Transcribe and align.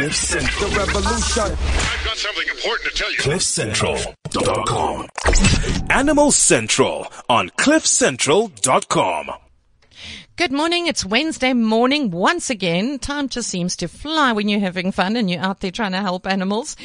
Cliff 0.00 0.14
Central. 0.14 0.70
The 0.70 0.76
revolution. 0.78 1.42
I've 1.42 2.04
got 2.06 2.16
something 2.16 2.48
important 2.48 2.90
to 2.90 2.96
tell 2.96 3.12
you. 3.12 3.18
CliffCentral.com. 3.18 5.08
Animal 5.90 6.30
Central 6.32 7.06
on 7.28 7.50
CliffCentral.com. 7.50 9.30
Good 10.40 10.52
morning. 10.52 10.86
It's 10.86 11.04
Wednesday 11.04 11.52
morning 11.52 12.10
once 12.10 12.48
again. 12.48 12.98
Time 12.98 13.28
just 13.28 13.50
seems 13.50 13.76
to 13.76 13.88
fly 13.88 14.32
when 14.32 14.48
you're 14.48 14.58
having 14.58 14.90
fun 14.90 15.16
and 15.16 15.28
you're 15.28 15.42
out 15.42 15.60
there 15.60 15.70
trying 15.70 15.92
to 15.92 15.98
help 15.98 16.26
animals. 16.26 16.78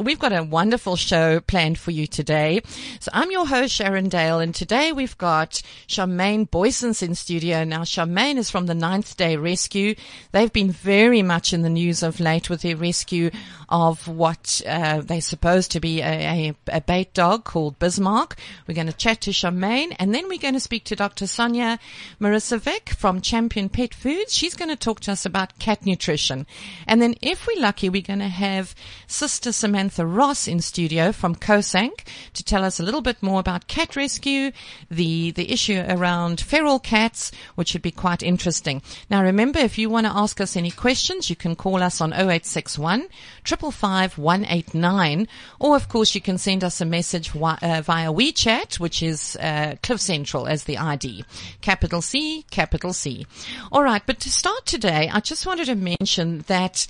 We've 0.00 0.20
got 0.20 0.32
a 0.32 0.44
wonderful 0.44 0.94
show 0.94 1.40
planned 1.40 1.76
for 1.76 1.90
you 1.90 2.06
today. 2.06 2.60
So 3.00 3.10
I'm 3.12 3.32
your 3.32 3.48
host, 3.48 3.74
Sharon 3.74 4.10
Dale, 4.10 4.38
and 4.38 4.54
today 4.54 4.92
we've 4.92 5.18
got 5.18 5.60
Charmaine 5.88 6.48
Boysons 6.48 7.02
in 7.02 7.16
studio. 7.16 7.64
Now, 7.64 7.80
Charmaine 7.80 8.36
is 8.36 8.48
from 8.48 8.66
the 8.66 8.76
Ninth 8.76 9.16
Day 9.16 9.34
Rescue. 9.34 9.96
They've 10.30 10.52
been 10.52 10.70
very 10.70 11.22
much 11.22 11.52
in 11.52 11.62
the 11.62 11.68
news 11.68 12.04
of 12.04 12.20
late 12.20 12.48
with 12.48 12.62
their 12.62 12.76
rescue 12.76 13.32
of 13.68 14.06
what 14.06 14.62
uh, 14.68 15.00
they're 15.00 15.20
supposed 15.20 15.72
to 15.72 15.80
be 15.80 16.00
a, 16.00 16.50
a, 16.50 16.76
a 16.76 16.80
bait 16.80 17.12
dog 17.12 17.42
called 17.42 17.80
Bismarck. 17.80 18.36
We're 18.68 18.74
going 18.74 18.86
to 18.86 18.92
chat 18.92 19.22
to 19.22 19.32
Charmaine, 19.32 19.96
and 19.98 20.14
then 20.14 20.28
we're 20.28 20.38
going 20.38 20.54
to 20.54 20.60
speak 20.60 20.84
to 20.84 20.96
Dr. 20.96 21.26
Sonia 21.26 21.80
Marisovic 22.20 22.99
from 23.00 23.22
Champion 23.22 23.70
Pet 23.70 23.94
Foods. 23.94 24.34
She's 24.34 24.54
going 24.54 24.68
to 24.68 24.76
talk 24.76 25.00
to 25.00 25.12
us 25.12 25.24
about 25.24 25.58
cat 25.58 25.86
nutrition. 25.86 26.46
And 26.86 27.00
then 27.00 27.14
if 27.22 27.46
we're 27.46 27.58
lucky, 27.58 27.88
we're 27.88 28.02
going 28.02 28.18
to 28.18 28.28
have 28.28 28.74
Sister 29.06 29.52
Samantha 29.52 30.04
Ross 30.04 30.46
in 30.46 30.60
studio 30.60 31.10
from 31.10 31.34
COSANC 31.34 32.04
to 32.34 32.44
tell 32.44 32.62
us 32.62 32.78
a 32.78 32.82
little 32.82 33.00
bit 33.00 33.22
more 33.22 33.40
about 33.40 33.68
cat 33.68 33.96
rescue, 33.96 34.52
the, 34.90 35.30
the 35.30 35.50
issue 35.50 35.82
around 35.88 36.42
feral 36.42 36.78
cats, 36.78 37.32
which 37.54 37.68
should 37.68 37.80
be 37.80 37.90
quite 37.90 38.22
interesting. 38.22 38.82
Now 39.08 39.22
remember, 39.22 39.60
if 39.60 39.78
you 39.78 39.88
want 39.88 40.06
to 40.06 40.12
ask 40.12 40.38
us 40.38 40.54
any 40.54 40.70
questions, 40.70 41.30
you 41.30 41.36
can 41.36 41.56
call 41.56 41.82
us 41.82 42.02
on 42.02 42.12
0861 42.12 43.08
555 43.44 44.18
189, 44.18 45.26
or 45.58 45.74
of 45.74 45.88
course 45.88 46.14
you 46.14 46.20
can 46.20 46.36
send 46.36 46.62
us 46.62 46.82
a 46.82 46.84
message 46.84 47.28
wi- 47.28 47.58
uh, 47.62 47.80
via 47.80 48.12
WeChat, 48.12 48.78
which 48.78 49.02
is 49.02 49.36
uh, 49.40 49.76
Cliff 49.82 50.02
Central 50.02 50.46
as 50.46 50.64
the 50.64 50.76
ID. 50.76 51.24
Capital 51.62 52.02
C, 52.02 52.44
capital 52.50 52.89
C. 52.92 53.26
All 53.72 53.82
right, 53.82 54.02
but 54.04 54.20
to 54.20 54.30
start 54.30 54.66
today, 54.66 55.08
I 55.12 55.20
just 55.20 55.46
wanted 55.46 55.66
to 55.66 55.74
mention 55.74 56.40
that 56.46 56.86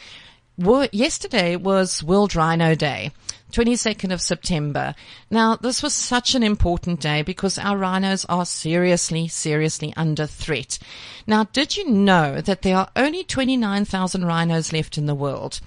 yesterday 0.92 1.56
was 1.56 2.02
World 2.02 2.34
Rhino 2.34 2.74
Day. 2.74 3.12
22nd 3.50 4.12
of 4.12 4.20
September. 4.20 4.94
Now, 5.28 5.56
this 5.56 5.82
was 5.82 5.92
such 5.92 6.34
an 6.36 6.44
important 6.44 7.00
day 7.00 7.22
because 7.22 7.58
our 7.58 7.76
rhinos 7.76 8.24
are 8.28 8.46
seriously, 8.46 9.26
seriously 9.26 9.92
under 9.96 10.26
threat. 10.26 10.78
Now, 11.26 11.44
did 11.44 11.76
you 11.76 11.90
know 11.90 12.40
that 12.40 12.62
there 12.62 12.76
are 12.76 12.90
only 12.94 13.24
29,000 13.24 14.24
rhinos 14.24 14.72
left 14.72 14.96
in 14.96 15.06
the 15.06 15.16
world? 15.16 15.60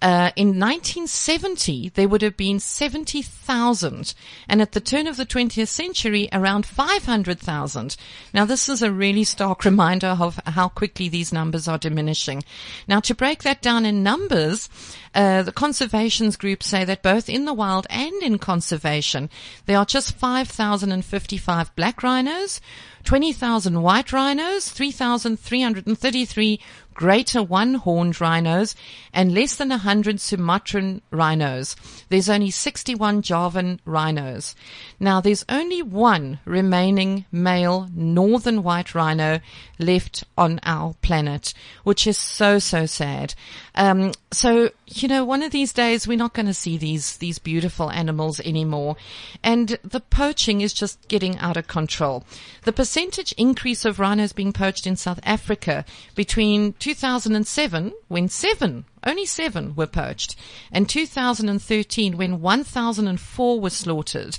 Uh, 0.00 0.30
in 0.36 0.48
1970, 0.48 1.88
there 1.90 2.08
would 2.08 2.22
have 2.22 2.36
been 2.36 2.60
70,000. 2.60 4.14
And 4.48 4.62
at 4.62 4.70
the 4.72 4.80
turn 4.80 5.08
of 5.08 5.16
the 5.16 5.26
20th 5.26 5.66
century, 5.66 6.28
around 6.32 6.66
500,000. 6.66 7.96
Now, 8.32 8.44
this 8.44 8.68
is 8.68 8.80
a 8.80 8.92
really 8.92 9.24
stark 9.24 9.64
reminder 9.64 10.16
of 10.20 10.40
how 10.46 10.68
quickly 10.68 11.08
these 11.08 11.32
numbers 11.32 11.66
are 11.66 11.78
diminishing. 11.78 12.44
Now, 12.86 13.00
to 13.00 13.14
break 13.14 13.42
that 13.42 13.60
down 13.60 13.84
in 13.84 14.04
numbers, 14.04 14.68
uh, 15.14 15.42
the 15.42 15.52
conservations 15.52 16.36
groups 16.36 16.66
say 16.66 16.84
that 16.84 17.02
both 17.02 17.28
in 17.28 17.44
the 17.44 17.54
wild 17.54 17.86
and 17.90 18.22
in 18.22 18.38
conservation, 18.38 19.30
there 19.66 19.78
are 19.78 19.84
just 19.84 20.14
5,055 20.14 21.74
black 21.74 22.04
rhinos, 22.04 22.60
20,000 23.04 23.82
white 23.82 24.12
rhinos, 24.12 24.70
3,333 24.70 26.60
greater 26.98 27.40
one-horned 27.40 28.20
rhinos, 28.20 28.74
and 29.12 29.32
less 29.32 29.54
than 29.54 29.68
100 29.68 30.20
Sumatran 30.20 31.00
rhinos. 31.12 31.76
There's 32.08 32.28
only 32.28 32.50
61 32.50 33.22
Javan 33.22 33.80
rhinos. 33.84 34.56
Now, 34.98 35.20
there's 35.20 35.44
only 35.48 35.80
one 35.80 36.40
remaining 36.44 37.24
male 37.30 37.88
northern 37.94 38.64
white 38.64 38.96
rhino 38.96 39.38
left 39.78 40.24
on 40.36 40.58
our 40.64 40.94
planet, 41.00 41.54
which 41.84 42.04
is 42.04 42.18
so, 42.18 42.58
so 42.58 42.84
sad. 42.84 43.32
Um, 43.76 44.10
so, 44.32 44.70
you 44.86 45.06
know, 45.06 45.24
one 45.24 45.44
of 45.44 45.52
these 45.52 45.72
days 45.72 46.08
we're 46.08 46.18
not 46.18 46.34
going 46.34 46.46
to 46.46 46.54
see 46.54 46.76
these, 46.76 47.18
these 47.18 47.38
beautiful 47.38 47.92
animals 47.92 48.40
anymore. 48.40 48.96
And 49.44 49.78
the 49.84 50.00
poaching 50.00 50.62
is 50.62 50.74
just 50.74 51.06
getting 51.06 51.38
out 51.38 51.56
of 51.56 51.68
control. 51.68 52.24
The 52.64 52.72
percentage 52.72 53.30
increase 53.38 53.84
of 53.84 54.00
rhinos 54.00 54.32
being 54.32 54.52
poached 54.52 54.84
in 54.84 54.96
South 54.96 55.20
Africa 55.22 55.84
between 56.16 56.72
2007, 56.94 57.92
when 58.08 58.28
seven, 58.28 58.86
only 59.04 59.26
seven 59.26 59.74
were 59.74 59.86
poached, 59.86 60.36
and 60.72 60.88
2013, 60.88 62.16
when 62.16 62.40
1,004 62.40 63.60
were 63.60 63.70
slaughtered. 63.70 64.38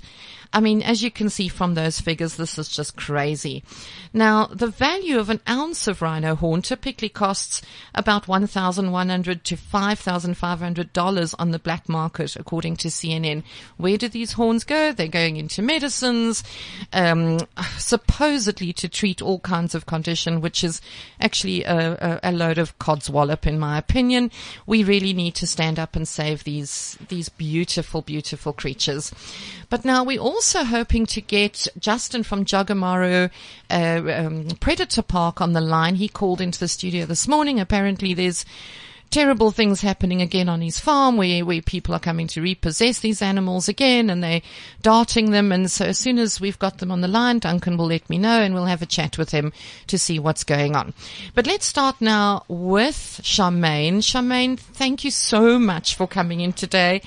I 0.51 0.61
mean, 0.61 0.81
as 0.81 1.03
you 1.03 1.11
can 1.11 1.29
see 1.29 1.47
from 1.47 1.75
those 1.75 1.99
figures, 1.99 2.35
this 2.35 2.57
is 2.57 2.69
just 2.69 2.97
crazy. 2.97 3.63
Now, 4.13 4.47
the 4.47 4.67
value 4.67 5.19
of 5.19 5.29
an 5.29 5.41
ounce 5.47 5.87
of 5.87 6.01
rhino 6.01 6.33
horn 6.33 6.63
typically 6.63 7.09
costs 7.09 7.61
about 7.93 8.25
$1,100 8.25 9.43
to 9.43 9.55
5,500 9.55 10.93
dollars 10.93 11.35
on 11.35 11.51
the 11.51 11.59
black 11.59 11.87
market, 11.87 12.35
according 12.35 12.77
to 12.77 12.87
CNN. 12.87 13.43
Where 13.77 13.97
do 13.97 14.09
these 14.09 14.33
horns 14.33 14.63
go? 14.63 14.91
They're 14.91 15.07
going 15.07 15.37
into 15.37 15.61
medicines, 15.61 16.43
um, 16.93 17.39
supposedly 17.77 18.73
to 18.73 18.89
treat 18.89 19.21
all 19.21 19.39
kinds 19.41 19.75
of 19.75 19.85
condition, 19.85 20.41
which 20.41 20.63
is 20.63 20.81
actually 21.19 21.63
a, 21.63 22.19
a, 22.23 22.31
a 22.31 22.31
load 22.31 22.57
of 22.57 22.77
codswallop, 22.79 23.45
in 23.45 23.59
my 23.59 23.77
opinion. 23.77 24.31
We 24.65 24.83
really 24.83 25.13
need 25.13 25.35
to 25.35 25.47
stand 25.47 25.79
up 25.79 25.95
and 25.95 26.07
save 26.07 26.43
these 26.43 26.97
these 27.07 27.29
beautiful, 27.29 28.01
beautiful 28.01 28.53
creatures. 28.53 29.11
But 29.69 29.85
now 29.85 30.03
we're 30.03 30.19
also 30.19 30.63
hoping 30.63 31.05
to 31.07 31.21
get 31.21 31.67
Justin 31.79 32.23
from 32.23 32.45
Jagamaro 32.45 33.29
uh, 33.69 34.25
um, 34.25 34.47
Predator 34.59 35.01
Park 35.01 35.41
on 35.41 35.53
the 35.53 35.61
line. 35.61 35.95
He 35.95 36.07
called 36.07 36.41
into 36.41 36.59
the 36.59 36.67
studio 36.67 37.05
this 37.05 37.27
morning. 37.27 37.59
Apparently, 37.59 38.13
there's 38.13 38.45
terrible 39.09 39.51
things 39.51 39.81
happening 39.81 40.21
again 40.21 40.49
on 40.49 40.61
his 40.61 40.79
farm 40.79 41.17
where, 41.17 41.43
where 41.45 41.61
people 41.61 41.95
are 41.95 41.99
coming 41.99 42.27
to 42.27 42.41
repossess 42.41 42.99
these 42.99 43.21
animals 43.21 43.67
again 43.67 44.09
and 44.09 44.23
they're 44.23 44.41
darting 44.81 45.31
them. 45.31 45.51
And 45.51 45.69
so 45.69 45.85
as 45.85 45.97
soon 45.97 46.19
as 46.19 46.39
we've 46.39 46.59
got 46.59 46.77
them 46.77 46.91
on 46.91 47.01
the 47.01 47.07
line, 47.07 47.39
Duncan 47.39 47.77
will 47.77 47.87
let 47.87 48.09
me 48.09 48.17
know 48.17 48.41
and 48.41 48.53
we'll 48.53 48.65
have 48.65 48.81
a 48.81 48.87
chat 48.87 49.17
with 49.17 49.31
him 49.31 49.51
to 49.87 49.97
see 49.97 50.19
what's 50.19 50.43
going 50.43 50.75
on. 50.75 50.93
But 51.33 51.47
let's 51.47 51.65
start 51.65 52.01
now 52.01 52.43
with 52.47 53.21
Charmaine. 53.23 53.97
Charmaine, 53.97 54.59
thank 54.59 55.03
you 55.03 55.11
so 55.11 55.57
much 55.57 55.95
for 55.95 56.07
coming 56.07 56.41
in 56.41 56.53
today. 56.53 57.01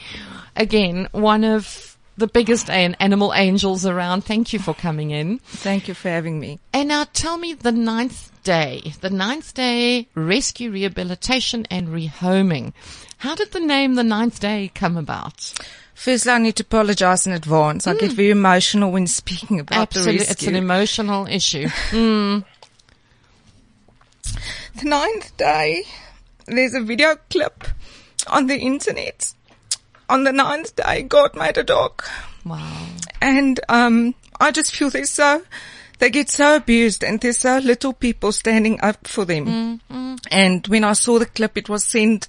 Again, 0.56 1.08
one 1.12 1.44
of 1.44 1.96
the 2.16 2.26
biggest 2.26 2.69
animal 2.69 3.32
angels 3.34 3.86
around. 3.86 4.22
Thank 4.22 4.52
you 4.52 4.58
for 4.58 4.74
coming 4.74 5.10
in. 5.10 5.38
Thank 5.38 5.88
you 5.88 5.94
for 5.94 6.08
having 6.08 6.38
me. 6.38 6.60
And 6.72 6.88
now 6.88 7.04
tell 7.12 7.38
me 7.38 7.54
the 7.54 7.72
ninth 7.72 8.31
day, 8.42 8.94
the 9.00 9.10
ninth 9.10 9.54
day 9.54 10.08
rescue, 10.14 10.70
rehabilitation 10.70 11.66
and 11.70 11.88
rehoming. 11.88 12.72
How 13.19 13.34
did 13.34 13.53
the 13.53 13.60
name 13.60 13.94
the 13.94 14.04
ninth 14.04 14.41
day 14.41 14.70
come 14.75 14.97
about? 14.97 15.53
Firstly, 15.94 16.32
I 16.32 16.38
need 16.38 16.56
to 16.56 16.64
apologize 16.64 17.26
in 17.26 17.32
advance. 17.32 17.86
I 17.86 17.94
get 17.94 18.12
very 18.12 18.31
emotional 18.31 18.91
when 18.91 19.06
speaking 19.06 19.60
about 19.60 19.78
Absolutely. 19.94 20.25
the 20.25 20.31
It's 20.31 20.47
an 20.47 20.56
emotional 20.56 21.26
issue. 21.28 21.69
Mm. 21.92 22.44
the 24.81 24.88
ninth 24.88 25.36
day, 25.36 25.84
there's 26.47 26.75
a 26.75 26.81
video 26.81 27.16
clip 27.31 27.64
on 28.26 28.47
the 28.47 28.58
internet. 28.58 29.32
On 30.08 30.25
the 30.25 30.32
ninth 30.32 30.75
day, 30.76 31.02
God 31.02 31.36
made 31.36 31.58
a 31.58 31.62
dog. 31.62 32.02
Wow. 32.44 32.86
And, 33.20 33.60
um, 33.69 34.14
I 34.41 34.50
just 34.50 34.75
feel 34.75 34.91
they're 34.91 35.04
so, 35.04 35.42
they 36.02 36.10
get 36.10 36.28
so 36.28 36.56
abused 36.56 37.04
and 37.04 37.20
there's 37.20 37.38
so 37.38 37.58
little 37.58 37.92
people 37.92 38.32
standing 38.32 38.80
up 38.80 39.06
for 39.06 39.24
them. 39.24 39.80
Mm-hmm. 39.88 40.14
And 40.32 40.66
when 40.66 40.82
I 40.82 40.94
saw 40.94 41.20
the 41.20 41.26
clip, 41.26 41.56
it 41.56 41.68
was 41.68 41.84
sent 41.84 42.26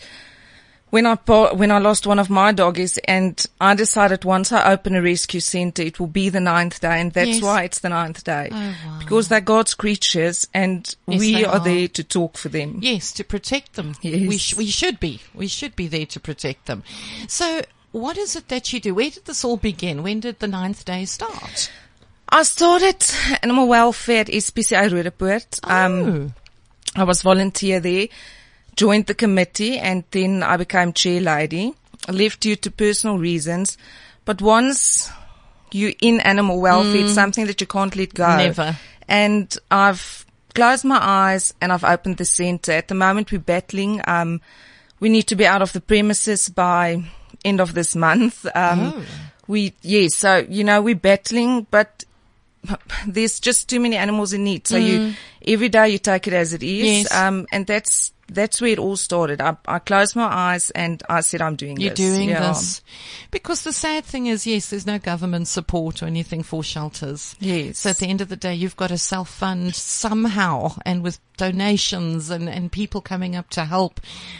when 0.91 1.08
I 1.08 1.16
when 1.16 1.72
I 1.72 1.79
lost 1.79 2.05
one 2.05 2.20
of 2.20 2.29
my 2.29 2.52
doggies 2.52 2.99
and 2.99 3.43
I 3.59 3.73
decided 3.73 4.25
once 4.25 4.52
I 4.52 4.72
open 4.72 4.96
a 4.96 5.02
rescue 5.02 5.40
center, 5.40 5.81
it 5.81 5.99
will 5.99 6.05
be 6.05 6.29
the 6.29 6.40
ninth 6.40 6.81
day 6.81 7.02
and 7.02 7.11
that's 7.11 7.29
Yes. 7.37 7.41
why 7.41 7.64
it's 7.64 7.79
the 7.79 7.90
ninth 7.90 8.23
day. 8.23 8.49
Oh, 8.52 8.75
wow. 8.85 8.99
Because 8.99 9.28
they're 9.28 9.41
God's 9.41 9.73
creatures 9.73 10.47
and 10.53 10.96
Yes, 11.08 11.19
we 11.19 11.43
are, 11.46 11.53
are. 11.55 11.59
there 11.59 11.87
to 11.87 12.03
talk 12.03 12.37
for 12.37 12.49
them. 12.49 12.78
Yes, 12.84 13.11
to 13.14 13.23
protect 13.23 13.73
them. 13.73 13.96
Yes. 14.03 14.29
We, 14.29 14.37
sh- 14.37 14.55
we 14.55 14.67
should 14.67 14.99
be. 14.99 15.19
We 15.34 15.47
should 15.47 15.76
be 15.76 15.87
there 15.87 16.05
to 16.05 16.19
protect 16.19 16.67
them. 16.67 16.84
So 17.28 17.64
what 17.91 18.16
is 18.19 18.35
it 18.35 18.49
that 18.49 18.72
you 18.72 18.79
do? 18.79 18.93
Where 18.93 19.09
did 19.09 19.26
this 19.26 19.43
all 19.43 19.58
begin? 19.58 20.03
When 20.03 20.19
did 20.19 20.37
the 20.37 20.47
ninth 20.47 20.85
day 20.85 21.05
start? 21.05 21.72
I 22.29 22.43
started 22.43 23.03
animal 23.43 23.67
welfare 23.67 24.22
at 24.22 24.28
SPCA 24.28 24.90
Roodepoort. 24.91 25.59
Um, 25.64 25.93
oh. 26.03 26.31
I 26.96 27.03
was 27.03 27.22
volunteer 27.22 27.79
there, 27.79 28.08
joined 28.75 29.05
the 29.08 29.14
committee 29.14 29.78
and 29.78 30.03
then 30.11 30.43
I 30.43 30.58
became 30.58 30.93
chair 30.93 31.22
lady. 31.22 31.73
I 32.08 32.11
left 32.11 32.41
due 32.41 32.55
to 32.58 32.72
personal 32.72 33.17
reasons, 33.17 33.78
but 34.25 34.41
once 34.41 35.09
you're 35.72 35.93
in 36.02 36.20
animal 36.22 36.59
welfare, 36.59 37.03
it's 37.05 37.14
something 37.14 37.46
that 37.47 37.61
you 37.61 37.67
can't 37.67 37.96
let 37.96 38.14
go. 38.14 38.35
Never. 38.37 38.78
And 39.08 39.55
I've 39.72 40.26
closed 40.53 40.85
my 40.85 40.99
eyes 41.02 41.53
and 41.61 41.72
I've 41.72 41.84
opened 41.84 42.17
the 42.17 42.26
center. 42.26 42.72
At 42.72 42.87
the 42.87 42.96
moment 42.96 43.31
we're 43.31 43.40
battling, 43.40 44.02
um, 44.08 44.41
we 44.99 45.09
need 45.09 45.23
to 45.23 45.35
be 45.35 45.46
out 45.46 45.61
of 45.61 45.73
the 45.73 45.81
premises 45.81 46.49
by 46.49 47.03
end 47.46 47.59
of 47.61 47.73
this 47.73 47.96
month. 47.96 48.46
Um, 48.55 48.93
Oh. 48.96 49.05
we, 49.47 49.73
yes, 49.81 50.16
so, 50.16 50.46
you 50.49 50.64
know, 50.64 50.81
we're 50.81 50.96
battling, 50.96 51.67
but 51.72 52.03
there's 53.08 53.40
just 53.40 53.70
too 53.70 53.80
many 53.80 53.96
animals 53.96 54.34
in 54.34 54.44
need. 54.44 54.68
So 54.68 54.78
you, 54.78 55.14
every 55.46 55.70
day 55.70 55.90
you 55.90 55.98
take 55.98 56.28
it 56.28 56.34
as 56.34 56.54
it 56.54 56.64
is. 56.64 56.84
Mm. 56.84 57.04
Yes. 57.04 57.14
Um, 57.14 57.48
and 57.52 57.68
that's, 57.68 58.12
that's 58.30 58.62
where 58.62 58.72
it 58.72 58.80
all 58.80 58.96
started. 58.96 59.42
I, 59.42 59.58
I 59.68 59.80
closed 59.80 60.16
my 60.16 60.24
eyes 60.24 60.70
and 60.72 61.04
I 61.10 61.20
said, 61.22 61.42
I'm 61.42 61.56
doing 61.58 61.78
You're 61.78 61.90
this. 61.90 61.98
doing 62.00 62.30
Yeah. 62.30 62.48
this. 62.48 62.82
Because 63.32 63.64
the 63.64 63.74
sad 63.74 64.06
thing 64.06 64.28
is, 64.28 64.48
yes, 64.48 64.70
there's 64.70 64.88
no 64.88 64.98
government 64.98 65.50
support 65.50 66.02
or 66.02 66.06
anything 66.06 66.42
for 66.42 66.64
shelters. 66.64 67.36
Yes. 67.40 67.80
So 67.80 67.90
at 67.90 67.98
the 67.98 68.08
end 68.08 68.22
of 68.22 68.30
the 68.30 68.38
day, 68.38 68.56
you've 68.56 68.78
got 68.78 68.88
to 68.88 68.98
self-fund 68.98 69.76
somehow 69.76 70.76
and 70.86 71.04
with 71.04 71.20
donations 71.36 72.30
and, 72.30 72.48
and 72.48 72.72
people 72.72 73.02
coming 73.02 73.36
up 73.36 73.50
to 73.52 73.66
help. 73.66 74.00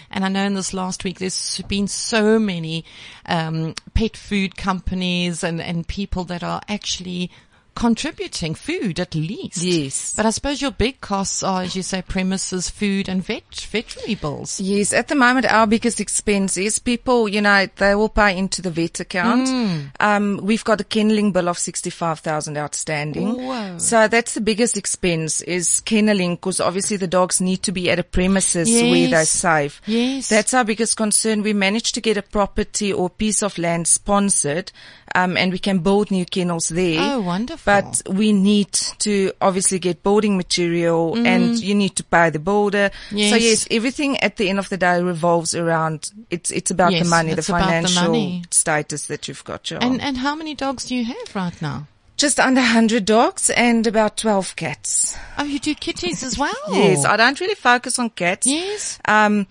And 0.10 0.24
I 0.24 0.30
know 0.30 0.46
in 0.46 0.54
this 0.54 0.74
last 0.74 1.04
week, 1.04 1.20
there's 1.20 1.62
been 1.68 1.88
so 1.90 2.40
many, 2.40 2.86
um, 3.26 3.76
pet 3.94 4.16
food 4.16 4.56
companies 4.56 5.44
and, 5.44 5.60
and 5.62 5.86
people 5.88 6.24
that 6.26 6.42
are 6.42 6.62
actually 6.70 7.30
contributing 7.76 8.56
food 8.56 9.00
at 9.00 9.16
least. 9.16 9.58
Yes. 9.58 10.14
But 10.16 10.26
I 10.26 10.30
suppose 10.30 10.62
your 10.62 10.72
big 10.72 11.02
costs 11.02 11.44
are, 11.44 11.64
as 11.64 11.76
you 11.76 11.84
say, 11.84 12.02
premises, 12.02 12.70
food 12.70 13.10
and 13.10 13.24
vet, 13.24 13.44
veterinary 13.72 14.16
bills. 14.16 14.60
Yes, 14.60 14.94
at 14.94 15.08
the 15.08 15.16
moment 15.16 15.52
our 15.52 15.68
biggest 15.68 16.00
expense 16.00 16.58
is 16.58 16.80
people, 16.80 17.28
you 17.28 17.42
know, 17.42 17.68
they 17.78 17.96
will 17.96 18.10
pay 18.10 18.38
into 18.38 18.62
the 18.62 18.72
vet 18.72 19.00
account. 19.00 19.48
Mm. 19.48 19.90
Um, 20.00 20.40
we've 20.44 20.64
got 20.64 20.82
a 20.82 20.84
kenneling 20.84 21.32
bill 21.32 21.50
of 21.50 21.58
65,000 21.58 22.58
outstanding. 22.58 23.46
Whoa. 23.46 23.78
So 23.78 24.08
that's 24.08 24.34
the 24.34 24.42
biggest 24.42 24.78
expense 24.78 25.42
is 25.42 25.82
kenneling 25.82 26.36
because 26.36 26.60
obviously 26.60 26.98
the 26.98 27.08
dogs 27.08 27.42
need 27.42 27.64
to 27.64 27.72
be 27.72 27.90
at 27.90 28.00
a 28.00 28.04
premises 28.04 28.70
where 28.70 29.10
they're 29.10 29.26
safe. 29.26 29.82
Yes. 29.86 30.30
That's 30.30 30.54
our 30.54 30.64
biggest 30.64 30.98
concern. 30.98 31.44
We 31.44 31.54
managed 31.54 31.96
to 31.96 32.02
get 32.02 32.18
a 32.18 32.22
property 32.22 32.94
or 32.94 33.10
piece 33.10 33.42
of 33.42 33.58
land 33.58 33.88
sponsored, 33.88 34.72
um, 35.16 35.38
and 35.38 35.52
we 35.52 35.60
can 35.60 35.80
build 35.80 36.12
new 36.12 36.26
kennels 36.26 36.70
there. 36.70 37.00
Oh, 37.02 37.22
wonderful. 37.22 37.64
But 37.72 38.02
we 38.10 38.34
need 38.34 38.72
to 39.00 39.32
obviously 39.42 39.80
get 39.80 40.04
building 40.04 40.38
material 40.38 41.16
and 41.26 41.58
you 41.60 41.76
need 41.76 41.96
to 41.98 42.04
buy 42.06 42.30
the 42.30 42.40
builder. 42.40 42.92
So 43.10 43.16
Mm. 43.16 43.20
Yes. 43.32 43.42
yes, 43.42 43.68
everything 43.72 44.18
at 44.20 44.38
the 44.38 44.50
end 44.50 44.60
of 44.60 44.70
the 44.70 44.78
day 44.78 45.02
revolves 45.02 45.54
around, 45.56 46.12
it's, 46.30 46.52
it's 46.52 46.72
about 46.72 46.92
Yes, 46.94 47.04
the 47.04 47.10
money, 47.10 47.30
the 47.34 47.34
about 47.34 47.46
the 47.46 47.52
financial 47.66 48.04
money. 48.04 48.44
status 48.52 49.08
that 49.08 49.28
you've 49.28 49.44
got. 49.44 49.70
Yeah. 49.72 49.80
And, 49.82 50.02
and 50.02 50.18
how 50.18 50.36
many 50.36 50.56
dogs 50.56 50.86
do 50.86 50.96
you 50.96 51.06
have 51.06 51.36
right 51.36 51.62
now? 51.62 51.88
Just 52.16 52.40
under 52.40 52.62
100 52.62 53.06
dogs 53.06 53.50
and 53.50 53.86
about 53.88 54.18
12 54.18 54.56
cats. 54.56 55.18
Oh, 55.38 55.44
you 55.44 55.60
do 55.60 55.74
kitties 55.76 56.24
as 56.24 56.38
well? 56.38 56.54
Yes, 56.72 57.06
I 57.06 57.18
don't 57.18 57.40
really 57.40 57.56
focus 57.56 57.98
on 58.00 58.12
cats. 58.12 58.46
Yes. 58.48 59.00
Um, 59.06 59.48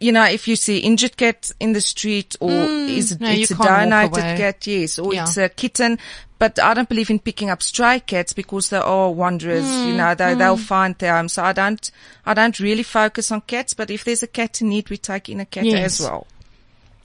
you 0.00 0.12
know, 0.12 0.24
if 0.24 0.48
you 0.48 0.56
see 0.56 0.78
injured 0.78 1.16
cat 1.16 1.50
in 1.60 1.72
the 1.74 1.80
street 1.80 2.34
or 2.40 2.50
is 2.50 3.14
Mm. 3.16 3.20
no, 3.20 3.30
it's 3.30 3.50
a 3.50 3.54
donated 3.54 4.14
cat, 4.38 4.66
yes, 4.66 4.98
or 4.98 5.12
Yeah. 5.14 5.24
it's 5.24 5.36
a 5.36 5.48
kitten. 5.48 5.98
But 6.38 6.58
I 6.58 6.72
don't 6.72 6.88
believe 6.88 7.10
in 7.10 7.18
picking 7.18 7.50
up 7.50 7.62
stray 7.62 8.00
cats 8.00 8.32
because 8.32 8.70
they 8.70 8.78
are 8.78 9.10
wanderers. 9.10 9.66
Mm, 9.66 9.88
You 9.88 9.94
know, 9.94 10.14
they 10.14 10.32
they'll 10.34 10.56
find 10.56 10.96
their 10.96 11.14
home. 11.16 11.28
So 11.28 11.44
I 11.44 11.52
don't, 11.52 11.90
I 12.24 12.32
don't 12.32 12.58
really 12.58 12.82
focus 12.82 13.30
on 13.30 13.42
cats. 13.42 13.74
But 13.74 13.90
if 13.90 14.04
there's 14.04 14.22
a 14.22 14.26
cat 14.26 14.62
in 14.62 14.70
need, 14.70 14.88
we 14.88 14.96
take 14.96 15.28
in 15.28 15.38
a 15.40 15.44
cat 15.44 15.66
Yes. 15.66 16.00
as 16.00 16.06
well. 16.08 16.26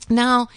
Now, 0.08 0.48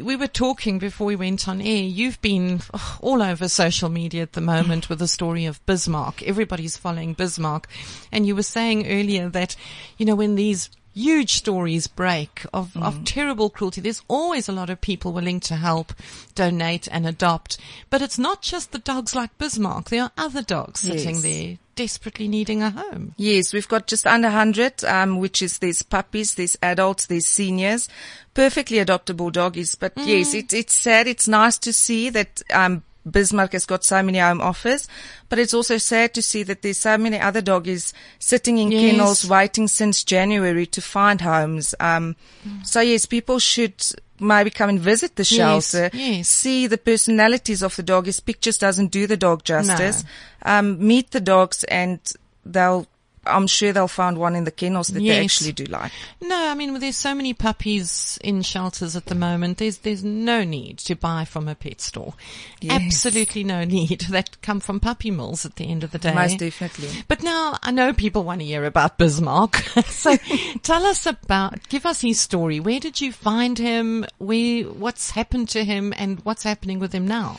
we 0.00 0.16
were 0.16 0.28
talking 0.28 0.78
before 0.78 1.08
we 1.08 1.16
went 1.16 1.46
on 1.46 1.60
air. 1.60 1.82
You've 1.82 2.20
been 2.22 2.62
oh, 2.72 2.96
all 3.02 3.20
over 3.22 3.48
social 3.48 3.90
media 3.90 4.22
at 4.22 4.32
the 4.32 4.40
moment 4.40 4.88
with 4.88 4.98
the 5.00 5.08
story 5.08 5.44
of 5.44 5.64
Bismarck. 5.66 6.22
Everybody's 6.22 6.78
following 6.78 7.12
Bismarck. 7.12 7.68
And 8.10 8.26
you 8.26 8.34
were 8.34 8.42
saying 8.44 8.86
earlier 8.86 9.28
that, 9.28 9.56
you 9.98 10.06
know, 10.06 10.14
when 10.14 10.36
these 10.36 10.70
huge 11.00 11.34
stories 11.34 11.86
break 11.86 12.44
of, 12.52 12.72
Mm. 12.74 12.82
of 12.86 13.04
terrible 13.04 13.50
cruelty, 13.50 13.80
there's 13.80 14.02
always 14.08 14.48
a 14.48 14.52
lot 14.52 14.70
of 14.70 14.80
people 14.80 15.12
willing 15.12 15.40
to 15.40 15.56
help, 15.56 15.92
donate 16.34 16.88
and 16.90 17.06
adopt. 17.06 17.58
But 17.90 18.02
it's 18.02 18.18
not 18.18 18.42
just 18.42 18.72
the 18.72 18.78
dogs 18.78 19.14
like 19.14 19.36
Bismarck. 19.38 19.88
There 19.90 20.02
are 20.04 20.12
other 20.16 20.42
dogs 20.42 20.80
sitting 20.80 21.16
Yes. 21.16 21.22
there 21.22 21.58
desperately 21.76 22.28
needing 22.28 22.62
a 22.62 22.70
home. 22.70 23.14
Yes, 23.16 23.54
we've 23.54 23.68
got 23.68 23.86
just 23.86 24.06
under 24.06 24.28
100, 24.28 24.84
um, 24.84 25.18
which 25.18 25.40
is 25.40 25.58
there's 25.58 25.82
puppies, 25.82 26.34
there's 26.34 26.56
adults, 26.62 27.06
there's 27.06 27.26
seniors, 27.26 27.88
perfectly 28.34 28.76
adoptable 28.78 29.32
doggies. 29.32 29.76
But 29.76 29.94
Mm. 29.96 30.06
yes, 30.06 30.34
it, 30.34 30.52
it's 30.52 30.74
sad. 30.74 31.06
It's 31.06 31.26
nice 31.26 31.56
to 31.58 31.72
see 31.72 32.10
that, 32.10 32.42
um, 32.52 32.82
Bismarck 33.08 33.52
has 33.52 33.64
got 33.66 33.84
so 33.84 34.02
many 34.02 34.18
home 34.18 34.40
offers, 34.40 34.88
but 35.28 35.38
it's 35.38 35.54
also 35.54 35.78
sad 35.78 36.12
to 36.14 36.22
see 36.22 36.42
that 36.42 36.62
there's 36.62 36.78
so 36.78 36.98
many 36.98 37.18
other 37.18 37.40
doggies 37.40 37.92
sitting 38.18 38.58
in 38.58 38.70
Yes. 38.72 38.80
kennels 38.92 39.28
waiting 39.28 39.68
since 39.68 40.04
January 40.04 40.66
to 40.66 40.82
find 40.82 41.20
homes. 41.20 41.74
Um, 41.80 42.16
so 42.64 42.80
yes, 42.80 43.06
people 43.06 43.38
should 43.38 43.74
maybe 44.18 44.50
come 44.50 44.68
and 44.68 44.78
visit 44.80 45.16
the 45.16 45.22
Yes, 45.22 45.28
shelter, 45.70 45.90
yes. 45.96 46.28
see 46.28 46.66
the 46.66 46.76
personalities 46.76 47.62
of 47.62 47.74
the 47.76 47.82
doggies. 47.82 48.20
Pictures 48.20 48.58
doesn't 48.58 48.88
do 48.90 49.06
the 49.06 49.16
dog 49.16 49.44
justice. 49.44 50.04
Um, 50.42 50.86
meet 50.86 51.10
the 51.12 51.20
dogs 51.20 51.64
and 51.64 51.98
they'll, 52.44 52.86
I'm 53.30 53.46
sure 53.46 53.72
they'll 53.72 53.88
find 53.88 54.18
one 54.18 54.36
in 54.36 54.44
the 54.44 54.50
kennels 54.50 54.88
that 54.88 55.00
they 55.00 55.24
actually 55.24 55.52
do 55.52 55.64
like. 55.64 55.92
No, 56.20 56.48
I 56.50 56.54
mean, 56.54 56.78
there's 56.78 56.96
so 56.96 57.14
many 57.14 57.32
puppies 57.34 58.18
in 58.22 58.42
shelters 58.42 58.96
at 58.96 59.06
the 59.06 59.14
moment. 59.14 59.58
There's, 59.58 59.78
there's 59.78 60.04
no 60.04 60.44
need 60.44 60.78
to 60.78 60.94
buy 60.94 61.24
from 61.24 61.48
a 61.48 61.54
pet 61.54 61.80
store. 61.80 62.14
Yes. 62.60 62.82
Absolutely 62.82 63.44
no 63.44 63.64
need 63.64 64.00
that 64.10 64.40
come 64.42 64.60
from 64.60 64.80
puppy 64.80 65.10
mills 65.10 65.44
at 65.46 65.56
the 65.56 65.70
end 65.70 65.84
of 65.84 65.90
the 65.90 65.98
day. 65.98 66.14
Most 66.14 66.38
definitely. 66.38 66.88
But 67.08 67.22
now 67.22 67.58
I 67.62 67.70
know 67.70 67.92
people 67.92 68.24
want 68.24 68.40
to 68.40 68.46
hear 68.46 68.64
about 68.64 68.98
Bismarck. 68.98 69.56
so 69.86 70.16
tell 70.62 70.84
us 70.84 71.06
about, 71.06 71.68
give 71.68 71.86
us 71.86 72.00
his 72.00 72.20
story. 72.20 72.60
Where 72.60 72.80
did 72.80 73.00
you 73.00 73.12
find 73.12 73.58
him? 73.58 74.04
Where, 74.18 74.64
what's 74.64 75.10
happened 75.12 75.48
to 75.50 75.64
him 75.64 75.94
and 75.96 76.20
what's 76.24 76.42
happening 76.42 76.78
with 76.78 76.92
him 76.92 77.06
now? 77.06 77.38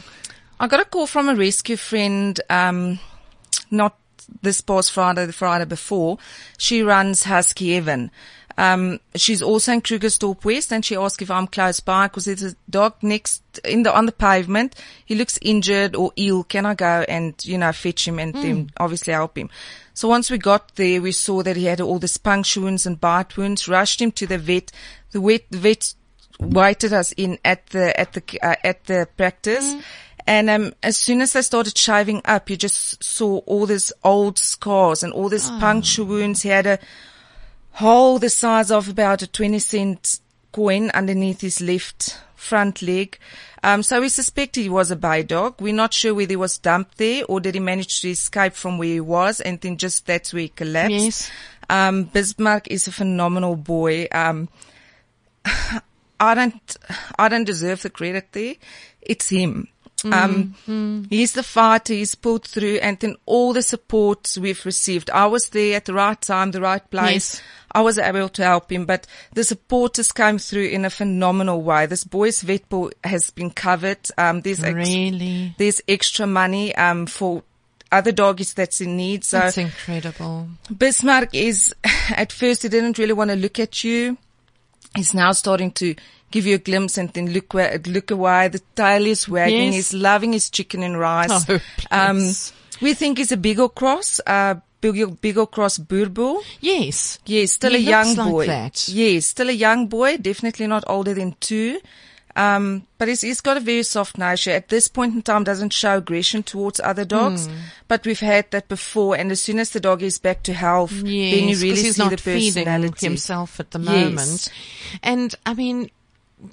I 0.60 0.68
got 0.68 0.80
a 0.80 0.86
call 0.86 1.08
from 1.08 1.28
a 1.28 1.36
rescue 1.36 1.76
friend, 1.76 2.40
um, 2.50 3.00
not 3.72 3.98
this 4.42 4.62
past 4.62 4.92
Friday, 4.92 5.26
the 5.26 5.34
Friday 5.34 5.66
before. 5.66 6.18
She 6.58 6.82
runs 6.82 7.24
Husky 7.24 7.74
Heaven. 7.74 8.12
Um, 8.58 9.00
she's 9.16 9.42
also 9.42 9.74
in 9.74 9.82
Krugersdorp 9.82 10.44
West 10.44 10.72
and 10.72 10.84
she 10.84 10.96
asked 10.96 11.22
if 11.22 11.32
I'm 11.32 11.48
close 11.48 11.80
by 11.80 12.08
because 12.08 12.26
there's 12.26 12.44
a 12.44 12.56
dog 12.70 12.96
next 13.02 13.42
in 13.66 13.84
the, 13.84 13.96
on 13.96 14.06
the 14.06 14.12
pavement. 14.12 14.76
He 15.06 15.16
looks 15.16 15.40
injured 15.42 15.96
or 15.96 16.12
ill. 16.16 16.44
Can 16.44 16.66
I 16.66 16.76
go 16.76 17.06
and, 17.08 17.34
you 17.44 17.58
know, 17.58 17.72
fetch 17.72 18.08
him 18.08 18.20
and 18.20 18.34
then 18.34 18.72
obviously 18.78 19.14
help 19.14 19.38
him? 19.38 19.50
So 19.94 20.08
once 20.08 20.30
we 20.30 20.38
got 20.38 20.76
there, 20.76 21.02
we 21.02 21.12
saw 21.12 21.44
that 21.44 21.58
he 21.58 21.66
had 21.66 21.82
all 21.82 22.00
these 22.00 22.18
puncture 22.18 22.62
wounds 22.62 22.86
and 22.86 23.00
bite 23.00 23.38
wounds, 23.38 23.68
rushed 23.68 24.02
him 24.02 24.12
to 24.14 24.28
the 24.28 24.38
vet. 24.38 24.72
The 25.12 25.20
vet, 25.20 25.50
the 25.50 25.58
vet 25.58 25.94
waited 26.40 26.94
us 26.94 27.12
in 27.14 27.38
at 27.46 27.68
the, 27.68 28.00
at 28.00 28.14
the, 28.14 28.24
uh, 28.42 28.56
at 28.64 28.86
the 28.86 29.08
practice. 29.18 29.76
And 30.28 30.50
um, 30.50 30.74
as 30.84 30.98
soon 30.98 31.22
as 31.22 31.34
they 31.34 31.42
started 31.42 31.78
shaving 31.78 32.22
up, 32.26 32.50
you 32.50 32.58
just 32.58 33.04
saw 33.04 33.40
all 33.40 33.66
these 33.66 33.92
old 34.04 34.38
scars 34.38 35.04
and 35.04 35.14
all 35.14 35.30
these 35.30 35.50
puncture 35.50 36.04
wounds. 36.04 36.44
He 36.44 36.50
had 36.50 36.68
a 36.68 36.80
hole 37.72 38.20
the 38.20 38.30
size 38.30 38.72
of 38.72 38.90
about 38.90 39.22
a 39.22 39.28
20 39.28 39.60
cent 39.60 40.20
coin 40.52 40.90
underneath 40.92 41.42
his 41.42 41.62
left 41.62 42.20
front 42.36 42.82
leg. 42.82 43.18
Um, 43.64 43.84
so 43.84 44.02
we 44.02 44.10
suspect 44.10 44.56
he 44.56 44.70
was 44.70 44.90
a 44.90 44.96
bait 44.96 45.28
dog. 45.28 45.62
We're 45.62 45.74
not 45.74 45.94
sure 45.94 46.14
whether 46.14 46.32
he 46.32 46.36
was 46.36 46.58
dumped 46.58 46.98
there 46.98 47.24
or 47.30 47.40
did 47.40 47.54
he 47.54 47.60
manage 47.60 48.02
to 48.02 48.10
escape 48.10 48.54
from 48.54 48.78
where 48.78 48.88
he 48.88 49.00
was 49.00 49.40
and 49.40 49.62
then 49.62 49.78
just 49.78 50.08
that's 50.08 50.34
where 50.34 50.44
he 50.44 50.50
collapsed. 50.50 50.92
Yes. 50.92 51.32
Um, 51.70 52.06
Bismarck 52.06 52.68
is 52.70 52.88
a 52.88 52.92
phenomenal 52.92 53.56
boy. 53.56 54.08
Um, 54.12 54.50
I 56.20 56.36
don't, 56.36 56.78
I 57.18 57.30
don't 57.30 57.46
deserve 57.46 57.82
the 57.84 57.90
credit 57.90 58.30
there. 58.32 58.56
It's 59.02 59.30
him. 59.30 59.68
Um, 60.06 61.06
he's 61.10 61.34
the 61.34 61.44
fighter. 61.44 61.94
He's 61.94 62.16
pulled 62.16 62.46
through 62.46 62.76
and 62.78 63.00
then 63.00 63.16
all 63.26 63.54
the 63.54 63.62
support 63.62 64.36
we've 64.40 64.66
received. 64.66 65.10
I 65.10 65.28
was 65.28 65.50
there 65.50 65.76
at 65.78 65.86
the 65.86 65.94
right 65.94 66.20
time, 66.20 66.52
the 66.52 66.62
right 66.62 66.88
place. 66.90 67.36
Yes. 67.36 67.42
I 67.74 67.82
was 67.82 67.98
able 67.98 68.28
to 68.30 68.44
help 68.44 68.72
him, 68.72 68.86
but 68.86 69.08
the 69.34 69.44
support 69.46 69.96
has 69.98 70.12
come 70.12 70.40
through 70.40 70.66
in 70.68 70.84
a 70.84 70.90
phenomenal 70.90 71.62
way. 71.62 71.86
This 71.86 72.04
boy's 72.04 72.42
vet 72.42 72.68
bill 72.68 72.92
has 73.04 73.30
been 73.32 73.50
covered. 73.50 74.00
Um, 74.18 74.42
there's, 74.42 74.62
ex- 74.64 74.76
Really? 74.76 75.56
there's 75.58 75.82
extra 75.88 76.28
money, 76.28 76.76
um, 76.76 77.06
for 77.06 77.44
other 77.90 78.12
doggies 78.12 78.54
that's 78.54 78.82
in 78.82 78.98
need. 78.98 79.24
So 79.24 79.40
That's 79.40 79.58
incredible. 79.58 80.50
Bismarck 80.76 81.30
is, 81.34 81.74
at 82.10 82.32
first 82.34 82.64
he 82.64 82.70
didn't 82.70 82.98
really 82.98 83.14
want 83.14 83.30
to 83.32 83.38
look 83.38 83.58
at 83.60 83.84
you. 83.86 84.18
He's 84.96 85.14
now 85.14 85.32
starting 85.32 85.72
to 85.74 85.96
give 86.32 86.46
you 86.46 86.56
a 86.56 86.60
glimpse 86.60 86.98
and 86.98 87.10
then 87.14 87.32
look 87.32 87.54
where, 87.54 87.78
look 87.86 88.10
away. 88.12 88.48
The 88.48 88.62
tail 88.76 89.06
is 89.06 89.28
wagging. 89.30 89.66
Yes. 89.74 89.76
He's 89.76 89.94
loving 89.94 90.34
his 90.34 90.50
chicken 90.50 90.82
and 90.84 90.98
rice. 91.00 91.46
Oh, 91.50 91.60
um, 91.92 92.18
we 92.82 92.94
think 92.94 93.18
he's 93.20 93.32
a 93.32 93.38
Beagle 93.38 93.70
Cross, 93.70 94.22
uh, 94.26 94.56
Beagle 94.82 95.46
Cross 95.46 95.78
Boerboel. 95.80 96.42
Yes. 96.60 97.20
Yes, 97.26 97.52
still 97.54 97.72
He 97.72 97.78
a 97.88 97.90
young 97.90 98.16
like 98.16 98.30
boy. 98.32 98.48
that. 98.48 98.88
Yes, 98.88 99.28
still 99.28 99.50
a 99.50 99.54
young 99.54 99.88
boy, 99.88 100.18
definitely 100.18 100.66
not 100.68 100.84
older 100.88 101.14
than 101.14 101.36
two. 101.40 101.80
Um, 102.34 102.88
but 102.98 103.10
he's, 103.10 103.20
he's 103.22 103.42
got 103.42 103.58
a 103.58 103.60
very 103.60 103.84
soft 103.84 104.18
nature. 104.18 104.52
At 104.52 104.70
this 104.70 104.88
point 104.88 105.14
in 105.14 105.22
time, 105.22 105.44
doesn't 105.44 105.74
show 105.74 105.98
aggression 105.98 106.44
towards 106.44 106.80
other 106.80 107.04
dogs. 107.04 107.48
Hmm. 107.48 107.54
But 107.90 108.06
we've 108.06 108.22
had 108.22 108.50
that 108.52 108.70
before. 108.70 109.18
And 109.18 109.32
as 109.34 109.42
soon 109.42 109.60
as 109.60 109.72
the 109.72 109.82
dog 109.82 110.02
is 110.02 110.18
back 110.18 110.42
to 110.44 110.54
health, 110.54 110.92
then 110.92 111.06
you 111.08 111.22
Yes, 111.50 111.62
really 111.62 111.82
he's 111.82 111.96
see 111.98 112.02
not 112.02 112.12
the 112.12 112.18
feeding 112.18 112.64
personality. 112.64 113.06
himself 113.06 113.60
at 113.60 113.72
the 113.72 113.80
Yes. 113.80 113.92
moment. 113.92 114.52
And 115.04 115.36
I 115.46 115.54
mean, 115.56 115.92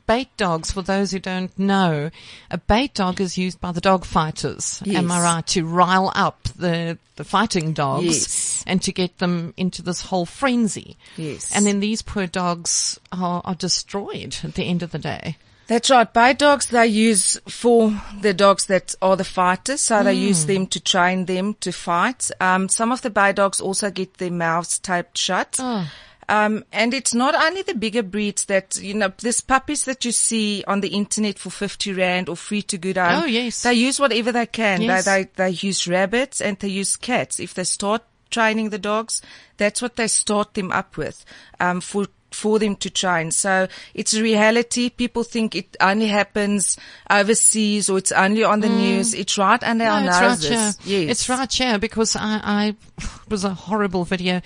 bait 0.07 0.29
dogs, 0.37 0.71
for 0.73 0.83
those 0.83 1.11
who 1.13 1.19
don't 1.19 1.57
know, 1.59 2.11
a 2.51 2.59
bait 2.59 2.95
dog 2.95 3.21
is 3.21 3.39
used 3.39 3.61
by 3.61 3.73
the 3.73 3.81
dog 3.81 4.05
fighters. 4.05 4.83
Am 4.87 5.11
I 5.11 5.17
Yes. 5.17 5.23
right? 5.25 5.47
To 5.49 5.65
rile 5.67 6.13
up 6.15 6.45
the, 6.57 6.99
the 7.17 7.25
fighting 7.25 7.73
dogs 7.73 8.05
Yes. 8.05 8.65
and 8.67 8.83
to 8.83 8.93
get 8.93 9.19
them 9.19 9.55
into 9.57 9.83
this 9.83 10.03
whole 10.03 10.27
frenzy. 10.27 10.97
Yes. 11.17 11.51
And 11.55 11.67
then 11.67 11.81
these 11.81 12.03
poor 12.03 12.27
dogs 12.27 12.99
are, 13.13 13.43
are 13.45 13.55
destroyed 13.55 14.37
at 14.45 14.55
the 14.55 14.65
end 14.65 14.83
of 14.83 14.91
the 14.93 14.99
day. 14.99 15.37
That's 15.69 15.91
right. 15.91 16.11
Bait 16.11 16.39
dogs 16.39 16.67
they 16.69 16.87
use 16.87 17.39
for 17.47 17.93
the 18.23 18.33
dogs 18.33 18.65
that 18.67 18.95
are 19.03 19.17
the 19.17 19.25
fighters, 19.25 19.83
so 19.83 20.03
they 20.03 20.15
use 20.15 20.45
Hmm. 20.45 20.49
them 20.49 20.67
to 20.69 20.81
train 20.81 21.27
them 21.27 21.55
to 21.61 21.73
fight. 21.73 22.31
Um, 22.41 22.71
some 22.71 22.91
of 22.91 23.03
the 23.03 23.11
bait 23.11 23.37
dogs 23.37 23.61
also 23.61 23.91
get 23.91 24.15
their 24.17 24.31
mouths 24.31 24.79
taped 24.79 25.19
shut. 25.19 25.57
Oh. 25.59 25.87
Um, 26.29 26.65
and 26.73 26.93
it's 26.93 27.15
not 27.15 27.35
only 27.35 27.63
the 27.63 27.75
bigger 27.75 28.03
breeds 28.03 28.45
that, 28.47 28.77
you 28.81 28.93
know, 28.95 29.13
these 29.19 29.41
puppies 29.41 29.85
that 29.87 30.05
you 30.05 30.13
see 30.13 30.63
on 30.67 30.81
the 30.81 30.89
internet 30.89 31.39
for 31.39 31.49
50 31.51 31.95
rand 31.95 32.29
or 32.29 32.37
free 32.37 32.63
to 32.63 32.77
good 32.77 32.99
home. 32.99 33.23
Oh, 33.23 33.27
yes. 33.27 33.63
They 33.63 33.73
use 33.75 33.99
whatever 33.99 34.31
they 34.31 34.47
can. 34.47 34.83
Yes. 34.83 35.07
They, 35.07 35.25
they, 35.25 35.31
they 35.37 35.51
use 35.51 35.89
rabbits 35.89 36.41
and 36.43 36.59
they 36.59 36.69
use 36.69 36.97
cats. 36.97 37.41
If 37.41 37.55
they 37.55 37.65
start 37.65 38.03
training 38.31 38.69
the 38.71 38.79
dogs, 38.79 39.23
that's 39.57 39.81
what 39.81 39.97
they 39.97 40.07
start 40.07 40.53
them 40.53 40.71
up 40.71 40.97
with, 40.99 41.25
um, 41.61 41.81
for 41.81 42.07
for 42.31 42.59
them 42.59 42.77
to 42.77 42.91
train. 42.91 43.31
So 43.31 43.69
it's 43.95 44.13
a 44.13 44.23
reality. 44.23 44.91
People 44.91 45.23
think 45.25 45.55
it 45.57 45.75
only 45.81 46.09
happens 46.09 46.77
overseas 47.11 47.89
or 47.89 47.97
it's 47.97 48.13
only 48.13 48.45
on 48.45 48.61
the 48.61 48.69
news. 48.69 49.15
It's 49.15 49.39
right 49.39 49.63
under 49.65 49.85
our 49.87 50.01
Mm. 50.03 50.05
No, 50.05 50.11
it's 50.11 50.21
right 50.21 50.29
noses. 50.29 50.79
here. 50.85 51.01
Yes. 51.01 51.11
It's 51.11 51.29
right 51.31 51.51
here 51.53 51.79
because 51.79 52.17
I, 52.17 52.41
I 52.45 52.77
it 52.99 53.31
was 53.31 53.45
a 53.45 53.55
horrible 53.55 54.05
video, 54.05 54.43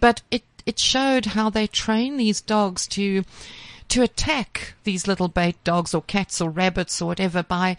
but 0.00 0.20
it 0.30 0.42
it 0.66 0.78
showed 0.78 1.26
how 1.26 1.50
they 1.50 1.66
train 1.66 2.16
these 2.16 2.40
dogs 2.40 2.86
to 2.88 3.24
to 3.88 4.02
attack 4.02 4.74
these 4.84 5.06
little 5.06 5.28
bait 5.28 5.62
dogs 5.62 5.94
or 5.94 6.02
cats 6.02 6.40
or 6.40 6.50
rabbits 6.50 7.00
or 7.02 7.06
whatever 7.06 7.42
by. 7.42 7.76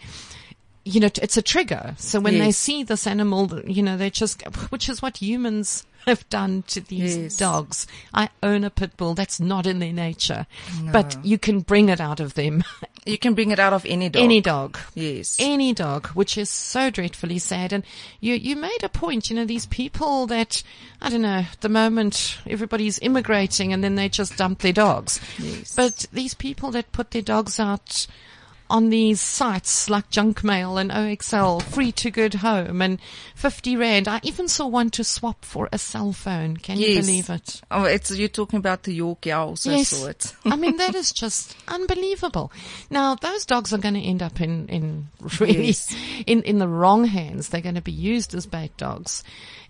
You 0.88 1.00
know, 1.00 1.10
it's 1.20 1.36
a 1.36 1.42
trigger. 1.42 1.94
So 1.98 2.20
when 2.20 2.38
they 2.38 2.52
see 2.52 2.84
this 2.84 3.08
animal, 3.08 3.60
you 3.66 3.82
know, 3.82 3.96
they 3.96 4.08
just, 4.08 4.40
which 4.70 4.88
is 4.88 5.02
what 5.02 5.16
humans 5.20 5.84
have 6.06 6.28
done 6.28 6.62
to 6.68 6.80
these 6.80 7.16
Yes. 7.16 7.36
dogs. 7.36 7.88
I 8.14 8.28
own 8.40 8.62
a 8.62 8.70
pit 8.70 8.96
bull. 8.96 9.14
That's 9.14 9.40
not 9.40 9.66
in 9.66 9.80
their 9.80 9.92
nature, 9.92 10.46
but 10.92 11.16
you 11.24 11.38
can 11.38 11.58
bring 11.60 11.88
it 11.88 12.00
out 12.00 12.20
of 12.20 12.34
them. 12.34 12.62
You 13.06 13.18
can 13.18 13.34
bring 13.34 13.52
it 13.52 13.60
out 13.60 13.72
of 13.72 13.86
any 13.86 14.08
dog. 14.08 14.20
Any 14.20 14.40
dog. 14.40 14.78
Yes. 14.96 15.36
Any 15.38 15.72
dog, 15.72 16.08
which 16.08 16.36
is 16.36 16.50
so 16.50 16.90
dreadfully 16.90 17.38
sad. 17.38 17.72
And 17.72 17.84
you, 18.18 18.34
you 18.34 18.56
made 18.56 18.82
a 18.82 18.88
point, 18.88 19.30
you 19.30 19.36
know, 19.36 19.44
these 19.44 19.64
people 19.66 20.26
that, 20.26 20.64
I 21.00 21.10
don't 21.10 21.22
know, 21.22 21.44
the 21.60 21.68
moment 21.68 22.36
everybody's 22.48 22.98
immigrating 22.98 23.72
and 23.72 23.84
then 23.84 23.94
they 23.94 24.08
just 24.08 24.36
dump 24.36 24.58
their 24.58 24.72
dogs. 24.72 25.20
Yes. 25.38 25.72
But 25.76 26.06
these 26.12 26.34
people 26.34 26.72
that 26.72 26.90
put 26.90 27.12
their 27.12 27.22
dogs 27.22 27.60
out 27.60 28.08
on 28.68 28.90
these 28.90 29.20
sites 29.20 29.88
like 29.88 30.10
Junkmail 30.10 30.80
and 30.80 30.90
OXL, 30.90 31.62
free 31.62 31.92
to 31.92 32.10
good 32.10 32.34
home 32.34 32.82
and 32.82 32.98
50 33.34 33.76
rand. 33.76 34.08
I 34.08 34.20
even 34.22 34.48
saw 34.48 34.66
one 34.66 34.90
to 34.90 35.04
swap 35.04 35.44
for 35.44 35.68
a 35.72 35.78
cell 35.78 36.12
phone. 36.12 36.56
Can 36.56 36.78
you 36.78 37.00
believe 37.00 37.30
it? 37.30 37.60
Oh, 37.70 37.84
it's, 37.84 38.10
you're 38.16 38.28
talking 38.28 38.58
about 38.58 38.82
the 38.84 38.98
Yorkie. 38.98 39.30
I 39.30 39.38
also 39.38 39.76
saw 39.82 40.06
it. 40.06 40.34
I 40.44 40.56
mean, 40.56 40.76
that 40.78 40.94
is 40.94 41.12
just 41.12 41.56
unbelievable. 41.68 42.52
Now, 42.90 43.14
those 43.14 43.44
dogs 43.46 43.72
are 43.72 43.78
going 43.78 43.94
to 43.94 44.00
end 44.00 44.22
up 44.22 44.40
in, 44.40 44.68
in 44.68 45.08
really, 45.40 45.66
Yes. 45.66 45.94
in, 46.26 46.42
in 46.42 46.58
the 46.58 46.68
wrong 46.68 47.04
hands. 47.04 47.48
They're 47.48 47.60
going 47.60 47.74
to 47.76 47.80
be 47.82 47.92
used 47.92 48.34
as 48.34 48.46
bait 48.46 48.76
dogs. 48.76 49.22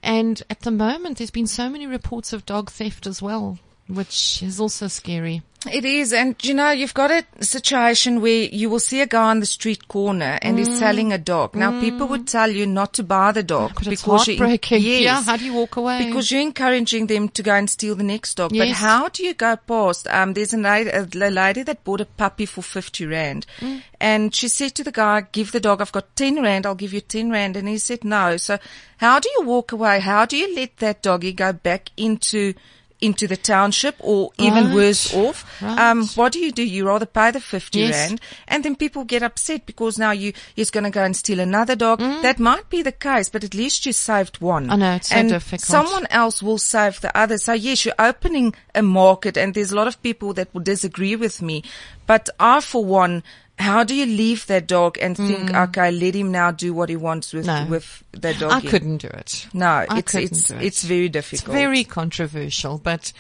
And 0.03 0.43
at 0.51 0.61
the 0.61 0.71
moment, 0.71 1.19
there's 1.19 1.31
been 1.31 1.47
so 1.47 1.69
many 1.69 1.87
reports 1.87 2.33
of 2.33 2.47
dog 2.47 2.71
theft 2.71 3.07
as 3.07 3.21
well, 3.21 3.59
which 3.89 4.43
is 4.43 4.61
also 4.61 4.89
scary. 4.89 5.43
It 5.73 5.85
is, 5.85 6.13
and 6.13 6.37
you 6.45 6.55
know, 6.55 6.71
you've 6.71 6.95
got 6.95 7.11
a 7.11 7.25
situation 7.45 8.21
where 8.21 8.45
you 8.45 8.71
will 8.71 8.79
see 8.79 9.01
a 9.01 9.07
guy 9.07 9.31
on 9.31 9.41
the 9.41 9.47
street 9.47 9.89
corner 9.89 10.39
and 10.41 10.59
he's 10.59 10.79
selling 10.79 11.13
a 11.13 11.19
dog. 11.19 11.57
Now, 11.57 11.81
people 11.81 12.07
would 12.07 12.29
tell 12.29 12.49
you 12.49 12.67
not 12.67 12.93
to 12.95 13.03
buy 13.03 13.33
the 13.33 13.43
dog 13.43 13.73
But 13.75 13.89
it's 13.89 14.07
you- 14.07 14.13
heartbreaking. 14.13 14.83
yes, 14.83 15.03
Yeah, 15.03 15.23
how 15.25 15.37
do 15.37 15.45
you 15.45 15.55
walk 15.55 15.77
away? 15.77 16.07
Because 16.07 16.31
you're 16.31 16.41
encouraging 16.43 17.09
them 17.09 17.29
to 17.31 17.43
go 17.43 17.53
and 17.55 17.69
steal 17.69 17.97
the 17.97 18.05
next 18.05 18.35
dog. 18.35 18.53
But 18.57 18.69
how 18.69 19.09
do 19.09 19.25
you 19.25 19.35
go 19.35 19.57
past? 19.57 20.07
Um, 20.09 20.35
there's 20.35 20.55
a 20.55 20.59
lady, 20.59 20.91
a 20.91 21.31
lady 21.31 21.65
that 21.65 21.83
bought 21.83 22.01
a 22.01 22.07
puppy 22.07 22.47
for 22.47 22.63
50 22.63 23.07
rand. 23.07 23.47
Mm. 23.59 23.83
And 24.01 24.35
she 24.35 24.47
said 24.47 24.75
to 24.77 24.85
the 24.85 24.93
guy, 24.93 25.23
give 25.33 25.51
the 25.51 25.59
dog, 25.61 25.81
I've 25.81 25.91
got 25.91 26.15
10 26.15 26.43
rand, 26.43 26.65
I'll 26.67 26.77
give 26.77 26.93
you 26.93 27.01
10 27.01 27.31
rand. 27.31 27.57
And 27.57 27.67
he 27.67 27.79
said 27.79 28.05
no. 28.05 28.37
So 28.37 28.59
how 28.99 29.19
do 29.19 29.29
you 29.37 29.45
walk 29.45 29.73
away? 29.73 29.99
How 29.99 30.27
do 30.27 30.37
you 30.37 30.55
let 30.55 30.77
that 30.77 31.03
doggy 31.03 31.33
go 31.33 31.53
back 31.53 31.91
into 31.97 32.55
into 33.01 33.27
the 33.27 33.37
township 33.37 33.95
or 34.01 34.31
even 34.39 34.67
Right. 34.67 34.75
worse 34.75 35.13
off. 35.15 35.45
Right. 35.61 35.79
Um, 35.79 36.07
what 36.15 36.33
do 36.33 36.39
you 36.39 36.51
do? 36.51 36.63
You 36.63 36.87
rather 36.87 37.05
pay 37.07 37.31
the 37.31 37.41
50 37.41 37.79
Yes. 37.81 37.95
rand 37.95 38.21
and 38.49 38.65
then 38.65 38.75
people 38.77 39.05
get 39.05 39.23
upset 39.23 39.67
because 39.67 39.99
now 39.99 40.13
you, 40.13 40.33
he's 40.55 40.71
going 40.71 40.85
to 40.85 40.91
go 40.91 41.03
and 41.03 41.15
steal 41.17 41.39
another 41.41 41.77
dog. 41.77 41.99
That 42.23 42.39
might 42.39 42.71
be 42.71 42.83
the 42.83 42.93
case, 42.93 43.29
but 43.29 43.45
at 43.45 43.55
least 43.55 43.85
you 43.87 43.93
saved 43.93 44.41
one. 44.41 44.69
Mm. 44.69 44.73
I 44.73 44.77
know, 44.77 44.95
it's 44.95 45.09
so 45.11 45.23
difficult. 45.29 45.61
Someone 45.61 46.07
else 46.11 46.43
will 46.43 46.59
save 46.59 47.01
the 47.03 47.15
other. 47.17 47.37
So 47.39 47.53
yes, 47.53 47.85
you're 47.85 47.95
opening 47.99 48.55
a 48.75 48.83
market 48.83 49.37
and 49.37 49.53
there's 49.53 49.73
a 49.73 49.77
lot 49.77 49.89
of 49.89 50.03
people 50.03 50.33
that 50.35 50.49
will 50.55 50.63
disagree 50.63 51.17
with 51.17 51.43
me, 51.43 51.63
but 52.07 52.31
I 52.41 52.61
for 52.61 52.85
one, 52.85 53.23
how 53.59 53.85
do 53.85 53.95
you 53.95 54.05
leave 54.07 54.47
that 54.49 54.67
dog 54.67 54.99
and 55.01 55.17
think, 55.17 55.53
okay, 55.55 55.91
let 55.91 56.15
him 56.15 56.31
now 56.31 56.51
do 56.51 56.75
what 56.75 56.89
he 56.89 56.97
wants 56.97 57.33
with, 57.33 57.47
Mm. 57.47 57.65
No. 57.65 57.71
with 57.71 58.05
the 58.13 58.35
dog? 58.35 58.53
I 58.53 58.61
couldn't 58.61 58.99
do 58.99 59.09
it. 59.09 59.47
No, 59.55 59.67
I 59.67 59.99
it's, 59.99 60.15
it's, 60.15 60.51
it. 60.51 60.63
it's 60.63 60.83
very 60.85 61.07
It's 61.07 61.13
difficult. 61.13 61.55
very 61.57 61.83
controversial, 61.85 62.79
but 62.79 63.13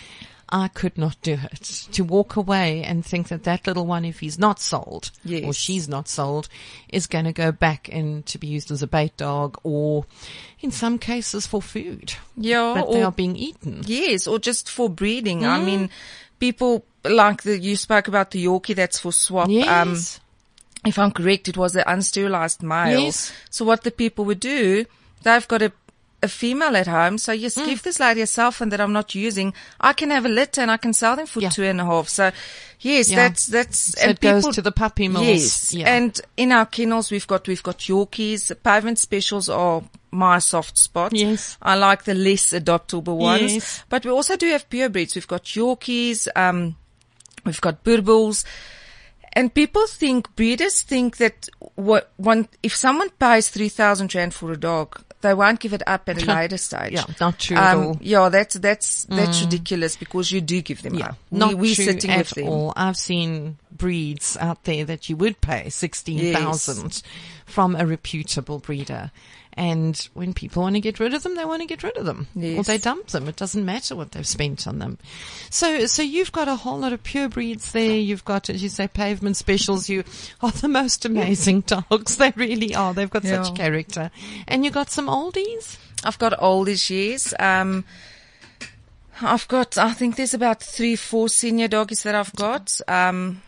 I 0.48 0.68
could 0.68 0.96
not 0.98 1.16
do 1.22 1.38
it. 1.52 1.88
To 1.92 2.04
walk 2.04 2.36
away 2.36 2.84
and 2.84 3.04
think 3.04 3.28
that 3.28 3.42
that 3.44 3.66
little 3.66 3.84
one, 3.86 4.04
if 4.04 4.20
he's 4.20 4.38
not 4.38 4.60
sold 4.60 5.10
or 5.44 5.52
she's 5.52 5.88
not 5.88 6.06
sold, 6.06 6.48
is 6.88 7.06
going 7.08 7.24
to 7.24 7.32
go 7.32 7.50
back 7.50 7.88
and 7.90 8.24
to 8.26 8.38
be 8.38 8.46
used 8.46 8.70
as 8.70 8.82
a 8.82 8.86
bait 8.86 9.16
dog 9.16 9.58
or 9.64 10.04
in 10.60 10.70
some 10.70 10.98
cases 10.98 11.46
for 11.48 11.60
food. 11.62 12.12
yeah, 12.36 12.74
But 12.76 12.92
they 12.92 13.02
are 13.02 13.10
being 13.10 13.36
eaten. 13.36 13.82
Yes, 13.86 14.26
or 14.28 14.38
just 14.38 14.70
for 14.70 14.88
breeding. 14.88 15.44
I 15.44 15.58
Mm. 15.58 15.64
mean, 15.64 15.90
people 16.38 16.84
like 17.04 17.42
the, 17.42 17.58
you 17.58 17.74
spoke 17.76 18.06
about 18.06 18.30
the 18.32 18.44
Yorkie 18.44 18.74
that's 18.76 19.00
for 19.00 19.12
swap. 19.12 19.46
Um, 19.46 19.50
Yes. 19.50 20.20
If 20.86 20.98
I'm 20.98 21.10
correct, 21.10 21.48
it 21.48 21.56
was 21.56 21.74
an 21.76 21.84
unsterilized 21.86 22.62
male. 22.62 23.00
Yes. 23.00 23.32
So 23.50 23.64
what 23.64 23.82
the 23.82 23.90
people 23.90 24.24
would 24.26 24.40
do, 24.40 24.86
they've 25.22 25.48
got 25.48 25.62
a, 25.62 25.72
a 26.22 26.28
female 26.28 26.76
at 26.76 26.86
home. 26.86 27.18
So 27.18 27.32
yes, 27.32 27.56
Mm. 27.56 27.66
give 27.66 27.82
this 27.82 28.00
lady 28.00 28.20
a 28.22 28.26
cell 28.26 28.50
phone 28.52 28.70
that 28.70 28.80
I'm 28.80 28.92
not 28.92 29.14
using. 29.14 29.52
I 29.80 29.92
can 29.92 30.10
have 30.10 30.24
a 30.24 30.28
litter 30.30 30.60
and 30.60 30.70
I 30.70 30.76
can 30.76 30.92
sell 30.92 31.16
them 31.16 31.26
for 31.26 31.40
Yeah. 31.40 31.50
two 31.50 31.64
and 31.64 31.80
a 31.80 31.84
half. 31.84 32.08
So 32.08 32.30
yes, 32.80 33.10
Yeah. 33.10 33.16
that's, 33.16 33.46
that's, 33.46 33.78
So 34.00 34.08
it 34.08 34.20
goes 34.20 34.46
to 34.54 34.62
the 34.62 34.72
puppy 34.72 35.08
mills. 35.08 35.26
Yes. 35.26 35.74
Yeah. 35.74 35.94
And 35.94 36.20
in 36.36 36.52
our 36.52 36.66
kennels, 36.66 37.10
we've 37.10 37.26
got, 37.26 37.46
we've 37.48 37.62
got 37.62 37.78
Yorkies. 37.78 38.52
Pavement 38.62 38.98
specials 38.98 39.48
are 39.48 39.82
my 40.12 40.38
soft 40.38 40.78
spot. 40.78 41.12
Yes. 41.12 41.58
I 41.60 41.74
like 41.74 42.04
the 42.04 42.14
less 42.14 42.52
adoptable 42.52 43.16
ones. 43.18 43.54
Yes. 43.54 43.84
But 43.88 44.04
we 44.06 44.10
also 44.12 44.36
do 44.36 44.48
have 44.50 44.70
pure 44.70 44.88
breeds. 44.88 45.14
We've 45.14 45.26
got 45.28 45.44
Yorkies, 45.44 46.28
um, 46.36 46.76
we've 47.44 47.60
got 47.60 47.84
Boerboels. 47.84 48.44
And 49.36 49.52
people 49.52 49.86
think, 49.86 50.34
breeders 50.34 50.80
think 50.80 51.18
that 51.18 51.50
what 51.74 52.10
one, 52.16 52.48
if 52.62 52.74
someone 52.74 53.10
pays 53.10 53.50
3,000 53.50 54.14
rand 54.14 54.32
for 54.32 54.50
a 54.50 54.56
dog, 54.56 55.04
they 55.20 55.34
won't 55.34 55.60
give 55.60 55.74
it 55.74 55.82
up 55.86 56.08
at 56.08 56.22
a 56.22 56.24
later 56.34 56.56
stage. 56.56 56.94
Yeah, 56.94 57.04
not 57.20 57.38
true 57.38 57.58
at 57.58 57.76
um, 57.76 57.82
all. 57.84 57.98
Yeah, 58.00 58.30
that's, 58.30 58.54
that's, 58.54 59.04
that's 59.04 59.40
mm. 59.40 59.44
ridiculous 59.44 59.94
because 59.96 60.32
you 60.32 60.40
do 60.40 60.62
give 60.62 60.80
them 60.80 60.94
Yeah, 60.94 61.08
up. 61.08 61.18
not 61.30 61.50
we, 61.50 61.54
we're 61.56 61.74
true 61.74 61.84
sitting 61.84 62.10
at 62.10 62.18
with 62.20 62.30
them. 62.30 62.48
all. 62.48 62.72
I've 62.76 62.96
seen 62.96 63.58
breeds 63.70 64.38
out 64.40 64.64
there 64.64 64.86
that 64.86 65.10
you 65.10 65.16
would 65.18 65.38
pay 65.42 65.68
sixteen 65.68 66.32
thousand 66.32 67.02
from 67.44 67.76
a 67.76 67.84
reputable 67.84 68.58
breeder, 68.58 69.10
and 69.56 69.96
when 70.14 70.34
people 70.34 70.62
want 70.62 70.74
to 70.74 70.80
get 70.80 71.00
rid 71.00 71.14
of 71.14 71.22
them, 71.22 71.34
they 71.34 71.44
want 71.44 71.62
to 71.62 71.66
get 71.66 71.82
rid 71.82 71.96
of 71.96 72.04
them, 72.04 72.26
or 72.36 72.62
they 72.62 72.76
dump 72.78 73.06
them. 73.08 73.26
It 73.28 73.36
doesn't 73.36 73.64
matter 73.64 73.96
what 73.96 74.12
they've 74.12 74.26
spent 74.26 74.66
on 74.66 74.78
them. 74.78 74.98
So, 75.50 75.86
so 75.86 76.02
you've 76.02 76.32
got 76.32 76.46
a 76.48 76.56
whole 76.56 76.78
lot 76.78 76.92
of 76.92 77.02
pure 77.02 77.28
breeds 77.28 77.72
there. 77.72 77.96
You've 77.96 78.24
got, 78.24 78.50
as 78.50 78.62
you 78.62 78.68
say, 78.68 78.86
pavement 78.88 79.36
specials. 79.36 79.88
You 79.88 80.04
are 80.42 80.50
the 80.50 80.68
most 80.68 81.04
amazing 81.06 81.60
dogs. 81.66 82.16
They 82.18 82.32
really 82.36 82.74
are. 82.74 82.92
They've 82.92 83.08
got 83.10 83.24
Yeah. 83.24 83.42
such 83.42 83.54
character, 83.56 84.10
and 84.46 84.64
you 84.64 84.70
got 84.70 84.90
some 84.90 85.06
oldies. 85.06 85.78
I've 86.04 86.18
got 86.18 86.38
oldies 86.38 86.90
years. 86.90 87.32
Um, 87.38 87.84
I've 89.22 89.48
got, 89.48 89.78
I 89.78 89.92
think 89.94 90.16
there's 90.16 90.34
about 90.34 90.62
three, 90.62 90.94
four 90.96 91.28
senior 91.30 91.68
doggies 91.68 92.02
that 92.02 92.14
I've 92.14 92.34
got. 92.34 92.78
Um, 92.86 93.40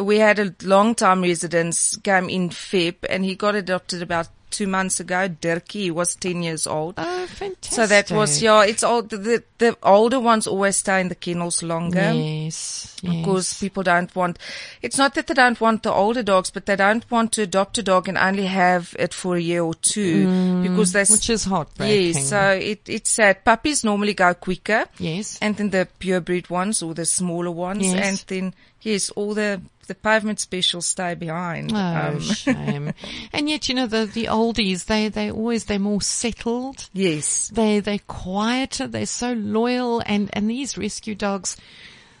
we 0.00 0.18
had 0.18 0.38
a 0.38 0.54
long 0.62 0.94
time 0.94 1.20
residence 1.22 1.96
came 1.98 2.28
in 2.30 2.48
Feb 2.48 2.96
and 3.10 3.24
he 3.24 3.34
got 3.34 3.54
adopted 3.54 4.00
about 4.02 4.28
two 4.54 4.66
months 4.66 5.00
ago. 5.00 5.28
Dirkie 5.28 5.90
was 5.90 6.14
10 6.16 6.42
years 6.42 6.66
old. 6.66 6.94
Oh, 6.98 7.26
fantastic. 7.26 7.72
So 7.72 7.86
that 7.86 8.10
was, 8.10 8.42
yeah, 8.42 8.64
it's 8.64 8.82
old. 8.82 9.10
The, 9.10 9.42
the 9.58 9.76
older 9.82 10.20
ones 10.20 10.46
always 10.46 10.76
stay 10.76 11.00
in 11.00 11.08
the 11.08 11.14
kennels 11.14 11.62
longer. 11.62 12.12
Yes. 12.12 12.96
yes. 13.02 13.14
Because 13.16 13.58
people 13.58 13.82
don't 13.82 14.14
want, 14.16 14.38
it's 14.82 14.98
not 14.98 15.14
that 15.14 15.26
they 15.26 15.34
don't 15.34 15.60
want 15.60 15.82
the 15.82 15.92
older 15.92 16.22
dogs, 16.22 16.50
but 16.50 16.66
they 16.66 16.76
don't 16.76 17.08
want 17.10 17.32
to 17.32 17.42
adopt 17.42 17.78
a 17.78 17.82
dog 17.82 18.08
and 18.08 18.18
only 18.18 18.46
have 18.46 18.94
it 18.98 19.14
for 19.14 19.36
a 19.36 19.40
year 19.40 19.62
or 19.62 19.74
two 19.74 20.62
because 20.62 20.92
they 20.92 21.04
Mm, 21.04 21.10
Which 21.10 21.30
is 21.30 21.44
heartbreaking. 21.44 22.14
Yes, 22.14 22.28
so 22.28 22.50
it, 22.50 22.88
it's 22.88 23.10
sad. 23.10 23.44
Puppies 23.44 23.84
normally 23.84 24.14
go 24.14 24.32
quicker. 24.34 24.86
Yes. 24.98 25.38
And 25.42 25.56
then 25.56 25.70
the 25.70 25.86
purebred 25.98 26.48
ones 26.50 26.82
or 26.82 26.94
the 26.94 27.04
smaller 27.04 27.50
ones. 27.50 27.84
Yes. 27.84 27.94
And 27.94 28.24
then, 28.28 28.54
yes, 28.84 29.10
all 29.10 29.34
the, 29.34 29.60
the 29.86 29.94
pavement 29.94 30.40
specials 30.40 30.86
stay 30.86 31.14
behind. 31.14 31.72
Oh, 31.74 31.76
Um, 31.76 32.20
shame. 32.20 32.92
and 33.32 33.48
yet, 33.50 33.68
you 33.68 33.74
know, 33.74 33.86
the, 33.86 34.06
the 34.06 34.26
oldies, 34.26 34.86
they, 34.86 35.08
they 35.08 35.30
always, 35.30 35.64
they're 35.64 35.78
more 35.78 36.00
settled. 36.02 36.88
yes. 36.92 37.48
They, 37.48 37.80
they're 37.80 37.98
quieter. 38.06 38.86
They're 38.86 39.06
so 39.06 39.32
loyal. 39.32 40.02
And, 40.06 40.30
and 40.32 40.48
these 40.48 40.78
rescue 40.78 41.14
dogs, 41.14 41.56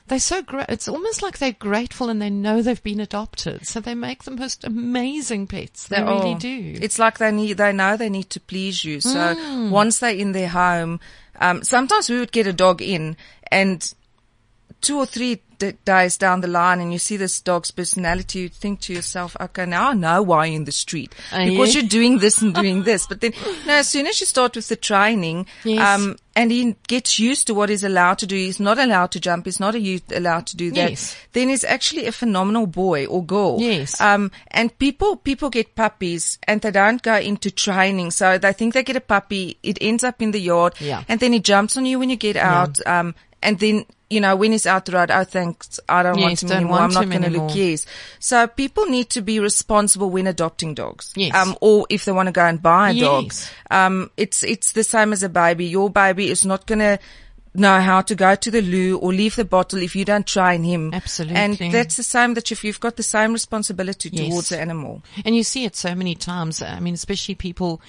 they're 0.06 0.18
so 0.18 0.42
great. 0.42 0.66
It's 0.68 0.88
almost 0.88 1.22
like 1.22 1.38
they're 1.38 1.52
grateful 1.52 2.10
and 2.10 2.20
they 2.20 2.28
know 2.28 2.60
they've 2.60 2.82
been 2.82 3.00
adopted. 3.00 3.66
So 3.66 3.80
they 3.80 3.94
make 3.94 4.24
the 4.24 4.32
most 4.32 4.62
amazing 4.64 5.46
pets. 5.46 5.88
They, 5.88 6.02
really 6.02 6.34
do. 6.34 6.74
It's 6.82 6.98
like 6.98 7.16
they 7.18 7.32
need, 7.32 7.56
they 7.56 7.72
know 7.72 7.96
they 7.96 8.10
need 8.10 8.28
to 8.30 8.40
please 8.40 8.84
you. 8.84 9.00
So 9.00 9.34
Mm. 9.34 9.70
once 9.70 10.00
they're 10.00 10.14
in 10.14 10.32
their 10.32 10.48
home, 10.48 11.00
um, 11.40 11.64
sometimes 11.64 12.10
we 12.10 12.18
would 12.18 12.32
get 12.32 12.46
a 12.46 12.52
dog 12.52 12.82
in 12.82 13.16
and 13.50 13.92
two 14.84 14.98
or 14.98 15.06
three 15.06 15.40
d- 15.58 15.72
days 15.84 16.16
down 16.18 16.40
the 16.40 16.48
line 16.48 16.80
and 16.80 16.92
you 16.92 16.98
see 16.98 17.16
this 17.16 17.40
dog's 17.40 17.70
personality, 17.70 18.40
you 18.40 18.48
think 18.48 18.80
to 18.80 18.92
yourself, 18.92 19.36
okay, 19.40 19.64
now 19.66 19.90
I 19.90 19.94
know 19.94 20.22
why 20.22 20.46
you're 20.46 20.56
in 20.56 20.64
the 20.64 20.72
street 20.72 21.12
Uh, 21.32 21.44
because 21.46 21.74
yeah. 21.74 21.80
you're 21.80 21.88
doing 21.88 22.18
this 22.18 22.42
and 22.42 22.54
doing 22.54 22.82
this. 22.82 23.06
But 23.06 23.20
then, 23.20 23.32
no, 23.66 23.72
as 23.74 23.88
soon 23.88 24.06
as 24.06 24.20
you 24.20 24.26
start 24.26 24.56
with 24.56 24.68
the 24.68 24.76
training, 24.76 25.46
Yes. 25.64 25.80
um, 26.00 26.16
and 26.36 26.50
he 26.50 26.74
gets 26.88 27.18
used 27.18 27.46
to 27.46 27.54
what 27.54 27.68
he's 27.68 27.84
allowed 27.84 28.18
to 28.18 28.26
do, 28.26 28.36
he's 28.36 28.58
not 28.60 28.78
allowed 28.78 29.12
to 29.12 29.20
jump, 29.20 29.46
he's 29.46 29.60
not 29.60 29.74
a 29.74 29.80
youth 29.80 30.02
allowed 30.14 30.46
to 30.48 30.56
do 30.56 30.70
that. 30.72 30.90
Yes. 30.90 31.16
Then 31.32 31.48
he's 31.48 31.64
actually 31.64 32.06
a 32.06 32.12
phenomenal 32.12 32.66
boy 32.66 33.06
or 33.06 33.24
girl. 33.24 33.56
Yes. 33.60 34.00
Um, 34.00 34.30
and 34.48 34.76
people, 34.78 35.16
people 35.16 35.48
get 35.50 35.74
puppies 35.76 36.38
and 36.46 36.60
they 36.60 36.72
don't 36.72 37.00
go 37.02 37.16
into 37.16 37.50
training. 37.50 38.10
So 38.10 38.36
they 38.38 38.52
think 38.52 38.74
they 38.74 38.82
get 38.82 38.96
a 38.96 39.00
puppy. 39.00 39.56
It 39.62 39.78
ends 39.80 40.04
up 40.04 40.20
in 40.20 40.32
the 40.32 40.40
yard. 40.40 40.74
Yeah. 40.80 41.04
And 41.08 41.20
then 41.20 41.32
he 41.32 41.40
jumps 41.40 41.76
on 41.76 41.86
you 41.86 41.98
when 42.00 42.10
you 42.10 42.16
get 42.16 42.36
out. 42.36 42.84
Um, 42.86 43.14
and 43.42 43.58
then, 43.58 43.84
you 44.14 44.20
know, 44.20 44.36
when 44.36 44.52
he's 44.52 44.66
out 44.66 44.86
the 44.86 44.92
road, 44.92 45.10
oh, 45.10 45.24
thanks. 45.24 45.80
I 45.88 46.02
don't 46.02 46.18
want 46.20 46.30
Yes, 46.30 46.42
him 46.42 46.48
don't 46.50 46.56
anymore. 46.58 46.78
want 46.78 46.96
I'm 46.96 47.08
not 47.08 47.10
going 47.20 47.32
to 47.32 47.38
look. 47.40 47.54
Yes. 47.54 47.84
So 48.20 48.46
people 48.46 48.86
need 48.86 49.10
to 49.10 49.20
be 49.22 49.40
responsible 49.40 50.08
when 50.10 50.26
adopting 50.26 50.74
dogs. 50.74 51.12
Yes. 51.16 51.34
Um, 51.34 51.56
or 51.60 51.86
if 51.90 52.04
they 52.04 52.12
want 52.12 52.28
to 52.28 52.32
go 52.32 52.44
and 52.44 52.62
buy 52.62 52.90
a 52.92 53.00
dog. 53.00 53.32
Um, 53.70 54.10
it's, 54.16 54.42
it's 54.42 54.72
the 54.72 54.84
same 54.84 55.12
as 55.12 55.22
a 55.22 55.28
baby. 55.28 55.66
Your 55.66 55.90
baby 55.90 56.30
is 56.30 56.44
not 56.44 56.66
going 56.66 56.78
to 56.78 56.98
know 57.56 57.80
how 57.80 58.00
to 58.02 58.14
go 58.16 58.34
to 58.34 58.50
the 58.50 58.60
loo 58.60 58.98
or 58.98 59.12
leave 59.12 59.36
the 59.36 59.44
bottle 59.44 59.80
if 59.80 59.94
you 59.94 60.04
don't 60.04 60.26
train 60.26 60.64
him. 60.64 60.92
Absolutely. 60.92 61.36
And 61.36 61.56
that's 61.72 61.96
the 61.96 62.02
same 62.02 62.34
that 62.34 62.50
if 62.50 62.64
you've 62.64 62.80
got 62.80 62.96
the 62.96 63.02
same 63.04 63.32
responsibility 63.32 64.10
Yes. 64.12 64.28
towards 64.28 64.48
the 64.48 64.60
animal. 64.60 65.02
And 65.24 65.36
you 65.36 65.44
see 65.44 65.64
it 65.64 65.76
so 65.76 65.94
many 65.94 66.14
times. 66.16 66.60
I 66.62 66.80
mean, 66.80 66.94
especially 66.94 67.36
people 67.36 67.80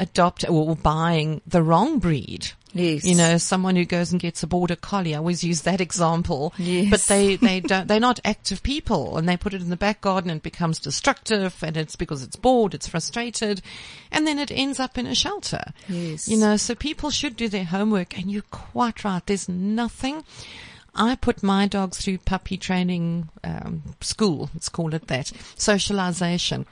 adopt 0.00 0.48
or 0.48 0.76
buying 0.76 1.40
the 1.46 1.62
wrong 1.62 1.98
breed. 1.98 2.52
Yes. 2.74 3.04
You 3.04 3.14
know, 3.14 3.38
someone 3.38 3.76
who 3.76 3.84
goes 3.84 4.10
and 4.10 4.20
gets 4.20 4.42
a 4.42 4.48
border 4.48 4.74
collie. 4.74 5.14
I 5.14 5.18
always 5.18 5.44
use 5.44 5.62
that 5.62 5.80
example. 5.80 6.52
Yes. 6.58 6.90
But 6.90 7.00
they, 7.02 7.36
they 7.48 7.60
don't, 7.60 7.86
they're 7.86 8.00
not 8.00 8.18
active 8.24 8.62
people 8.62 9.16
and 9.16 9.28
they 9.28 9.36
put 9.36 9.54
it 9.54 9.62
in 9.62 9.70
the 9.70 9.76
back 9.76 10.00
garden 10.00 10.30
and 10.30 10.38
it 10.38 10.42
becomes 10.42 10.80
destructive 10.80 11.62
and 11.62 11.76
it's 11.76 11.94
because 11.94 12.22
it's 12.24 12.36
bored, 12.36 12.74
it's 12.74 12.88
frustrated 12.88 13.62
and 14.10 14.26
then 14.26 14.38
it 14.38 14.50
ends 14.50 14.80
up 14.80 14.98
in 14.98 15.06
a 15.06 15.14
shelter. 15.14 15.72
Yes. 15.88 16.28
You 16.28 16.36
know, 16.36 16.56
so 16.56 16.74
people 16.74 17.10
should 17.10 17.36
do 17.36 17.48
their 17.48 17.64
homework 17.64 18.18
and 18.18 18.30
you're 18.30 18.42
quite 18.50 19.04
right. 19.04 19.24
There's 19.24 19.48
nothing. 19.48 20.24
I 20.96 21.16
put 21.16 21.42
my 21.42 21.66
dogs 21.66 21.98
through 21.98 22.18
puppy 22.18 22.56
training 22.56 23.28
um, 23.42 23.82
school. 24.00 24.50
Let's 24.54 24.68
call 24.68 24.94
it 24.94 25.06
that. 25.08 25.32
Socialization. 25.56 26.66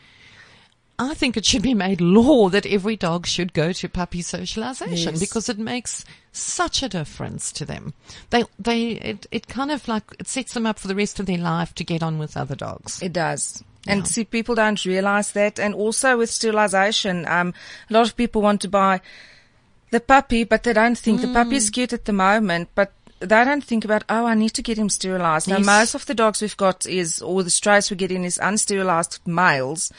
I 1.11 1.15
think 1.15 1.37
it 1.37 1.45
should 1.45 1.63
be 1.63 1.75
made 1.75 2.01
law 2.01 2.49
that 2.51 2.67
every 2.67 2.97
dog 2.97 3.27
should 3.27 3.53
go 3.53 3.73
to 3.73 3.89
puppy 3.89 4.23
socialization 4.23 5.15
Yes. 5.15 5.21
because 5.21 5.49
it 5.49 5.59
makes 5.59 6.05
such 6.33 6.83
a 6.83 6.89
difference 6.89 7.53
to 7.53 7.65
them. 7.65 7.95
They, 8.31 8.45
they, 8.59 8.91
it, 8.93 9.27
it 9.31 9.47
kind 9.49 9.71
of 9.71 9.87
like, 9.89 10.05
it 10.19 10.29
sets 10.29 10.55
them 10.55 10.67
up 10.67 10.79
for 10.79 10.89
the 10.89 10.95
rest 10.95 11.21
of 11.21 11.27
their 11.27 11.39
life 11.39 11.75
to 11.77 11.85
get 11.85 12.03
on 12.03 12.19
with 12.19 12.37
other 12.37 12.55
dogs. 12.55 13.03
It 13.03 13.13
does. 13.13 13.63
And 13.87 14.07
see, 14.07 14.25
people 14.25 14.55
don't 14.55 14.85
realize 14.85 15.33
that. 15.33 15.59
And 15.59 15.75
also 15.75 16.17
with 16.19 16.31
sterilization, 16.31 17.27
um, 17.27 17.53
a 17.91 17.93
lot 17.93 18.07
of 18.07 18.17
people 18.17 18.41
want 18.41 18.61
to 18.61 18.69
buy 18.69 19.01
the 19.91 19.99
puppy, 20.01 20.45
but 20.45 20.63
they 20.63 20.73
don't 20.73 20.97
think 20.97 21.21
the 21.21 21.29
puppy 21.33 21.51
Mm. 21.51 21.57
is 21.57 21.71
cute 21.71 21.93
at 21.93 22.05
the 22.05 22.13
moment, 22.13 22.69
but 22.75 22.93
they 23.27 23.45
don't 23.45 23.65
think 23.65 23.85
about, 23.85 24.05
oh, 24.09 24.27
I 24.27 24.35
need 24.35 24.51
to 24.55 24.63
get 24.63 24.79
him 24.79 24.89
sterilized. 24.89 25.49
Now, 25.49 25.59
Yes. 25.59 25.67
most 25.67 25.95
of 25.95 26.07
the 26.07 26.15
dogs 26.15 26.41
we've 26.43 26.57
got 26.57 26.87
is, 26.87 27.21
or 27.23 27.43
the 27.43 27.51
strays 27.51 27.91
we 27.91 27.97
get 27.97 28.13
in 28.13 28.25
is 28.25 28.39
unsterilized 28.43 29.19
males. 29.27 29.93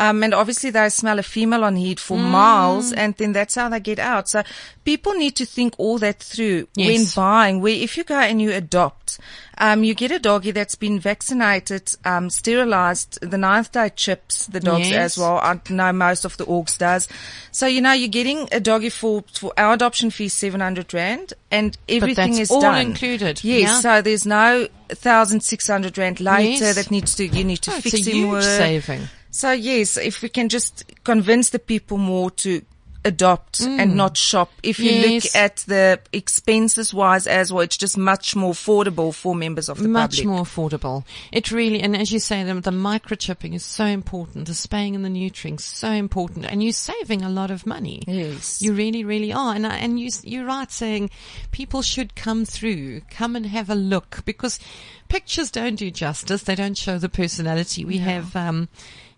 Um, 0.00 0.22
and 0.22 0.32
obviously 0.32 0.70
they 0.70 0.88
smell 0.90 1.18
a 1.18 1.24
female 1.24 1.64
on 1.64 1.74
heat 1.74 1.98
for 1.98 2.16
Mm. 2.16 2.30
miles 2.30 2.92
and 2.92 3.16
then 3.16 3.32
that's 3.32 3.56
how 3.56 3.68
they 3.68 3.80
get 3.80 3.98
out. 3.98 4.28
So 4.28 4.42
people 4.84 5.12
need 5.14 5.34
to 5.36 5.44
think 5.44 5.74
all 5.76 5.98
that 5.98 6.20
through 6.22 6.68
when 6.76 7.04
buying, 7.16 7.60
where 7.60 7.74
if 7.74 7.96
you 7.96 8.04
go 8.04 8.14
and 8.18 8.40
you 8.40 8.52
adopt, 8.52 9.18
um, 9.58 9.84
you 9.84 9.94
get 9.94 10.10
a 10.10 10.18
doggy 10.18 10.50
that's 10.52 10.74
been 10.76 10.98
vaccinated, 11.00 11.92
um, 12.04 12.30
sterilized, 12.30 13.18
the 13.20 13.36
ninth 13.38 13.72
day 13.72 13.90
chips, 13.94 14.46
the 14.46 14.60
dogs 14.60 14.88
Yes. 14.90 15.12
as 15.12 15.18
well. 15.18 15.38
I 15.38 15.60
know 15.68 15.92
most 15.92 16.24
of 16.24 16.36
the 16.36 16.46
orgs 16.46 16.78
does. 16.78 17.08
So, 17.52 17.66
you 17.66 17.80
know, 17.80 17.92
you're 17.92 18.08
getting 18.08 18.48
a 18.52 18.60
doggy 18.60 18.90
for, 18.90 19.24
for 19.32 19.52
our 19.58 19.72
adoption 19.74 20.10
fee, 20.10 20.28
700 20.28 20.94
rand 20.94 21.32
and 21.50 21.76
everything 21.88 22.38
is 22.38 22.50
all 22.50 22.60
done. 22.60 22.80
included. 22.86 23.42
Yes. 23.44 23.62
Yeah. 23.62 23.80
So 23.80 24.02
there's 24.02 24.24
no 24.26 24.68
1,600 24.90 25.98
rand 25.98 26.20
later 26.20 26.64
Yes. 26.66 26.74
that 26.76 26.90
needs 26.90 27.14
to, 27.16 27.26
you 27.26 27.44
need 27.44 27.62
to 27.62 27.72
Oh, 27.72 27.80
fix 27.80 27.94
it's 27.94 28.06
a 28.06 28.10
him 28.10 28.16
huge 28.16 28.30
with. 28.32 28.44
saving. 28.44 29.08
So 29.30 29.52
yes, 29.52 29.96
if 29.96 30.22
we 30.22 30.28
can 30.28 30.48
just 30.48 30.84
convince 31.04 31.50
the 31.50 31.58
people 31.58 31.98
more 31.98 32.30
to 32.32 32.62
adopt 33.08 33.60
and 33.60 33.96
not 33.96 34.16
shop. 34.16 34.50
If 34.62 34.78
you 34.78 34.92
Mm. 34.92 35.02
Yes. 35.02 35.24
look 35.24 35.34
at 35.42 35.56
the 35.66 36.00
expenses 36.12 36.94
wise 36.94 37.26
as 37.26 37.52
well, 37.52 37.62
it's 37.62 37.76
just 37.76 37.98
much 37.98 38.36
more 38.36 38.52
affordable 38.52 39.12
for 39.14 39.34
members 39.34 39.68
of 39.68 39.78
the 39.78 39.88
much 39.88 40.18
public. 40.18 40.26
Much 40.26 40.36
more 40.36 40.44
affordable. 40.44 41.04
It 41.32 41.50
really, 41.50 41.80
and 41.80 41.96
as 41.96 42.12
you 42.12 42.18
say, 42.20 42.42
the, 42.44 42.54
the 42.60 42.70
microchipping 42.70 43.54
is 43.54 43.64
so 43.64 43.84
important. 43.86 44.46
The 44.46 44.54
spaying 44.54 44.94
and 44.94 45.04
the 45.04 45.08
neutering 45.08 45.60
so 45.60 45.90
important, 45.90 46.46
and 46.46 46.62
you're 46.62 46.72
saving 46.72 47.22
a 47.22 47.30
lot 47.30 47.50
of 47.50 47.66
money. 47.66 48.02
Yes. 48.06 48.62
you 48.62 48.72
really, 48.72 49.04
really 49.04 49.32
are. 49.32 49.54
And 49.54 49.66
and 49.66 49.98
you 49.98 50.10
you're 50.22 50.46
right 50.46 50.70
saying 50.70 51.10
people 51.50 51.82
should 51.82 52.14
come 52.14 52.44
through, 52.44 53.00
come 53.10 53.34
and 53.36 53.46
have 53.46 53.68
a 53.70 53.74
look 53.74 54.22
because 54.24 54.60
pictures 55.08 55.50
don't 55.50 55.76
do 55.76 55.90
justice. 55.90 56.42
They 56.42 56.54
don't 56.54 56.76
show 56.76 56.98
the 56.98 57.08
personality. 57.08 57.84
We 57.84 57.98
have. 57.98 58.36
um 58.36 58.68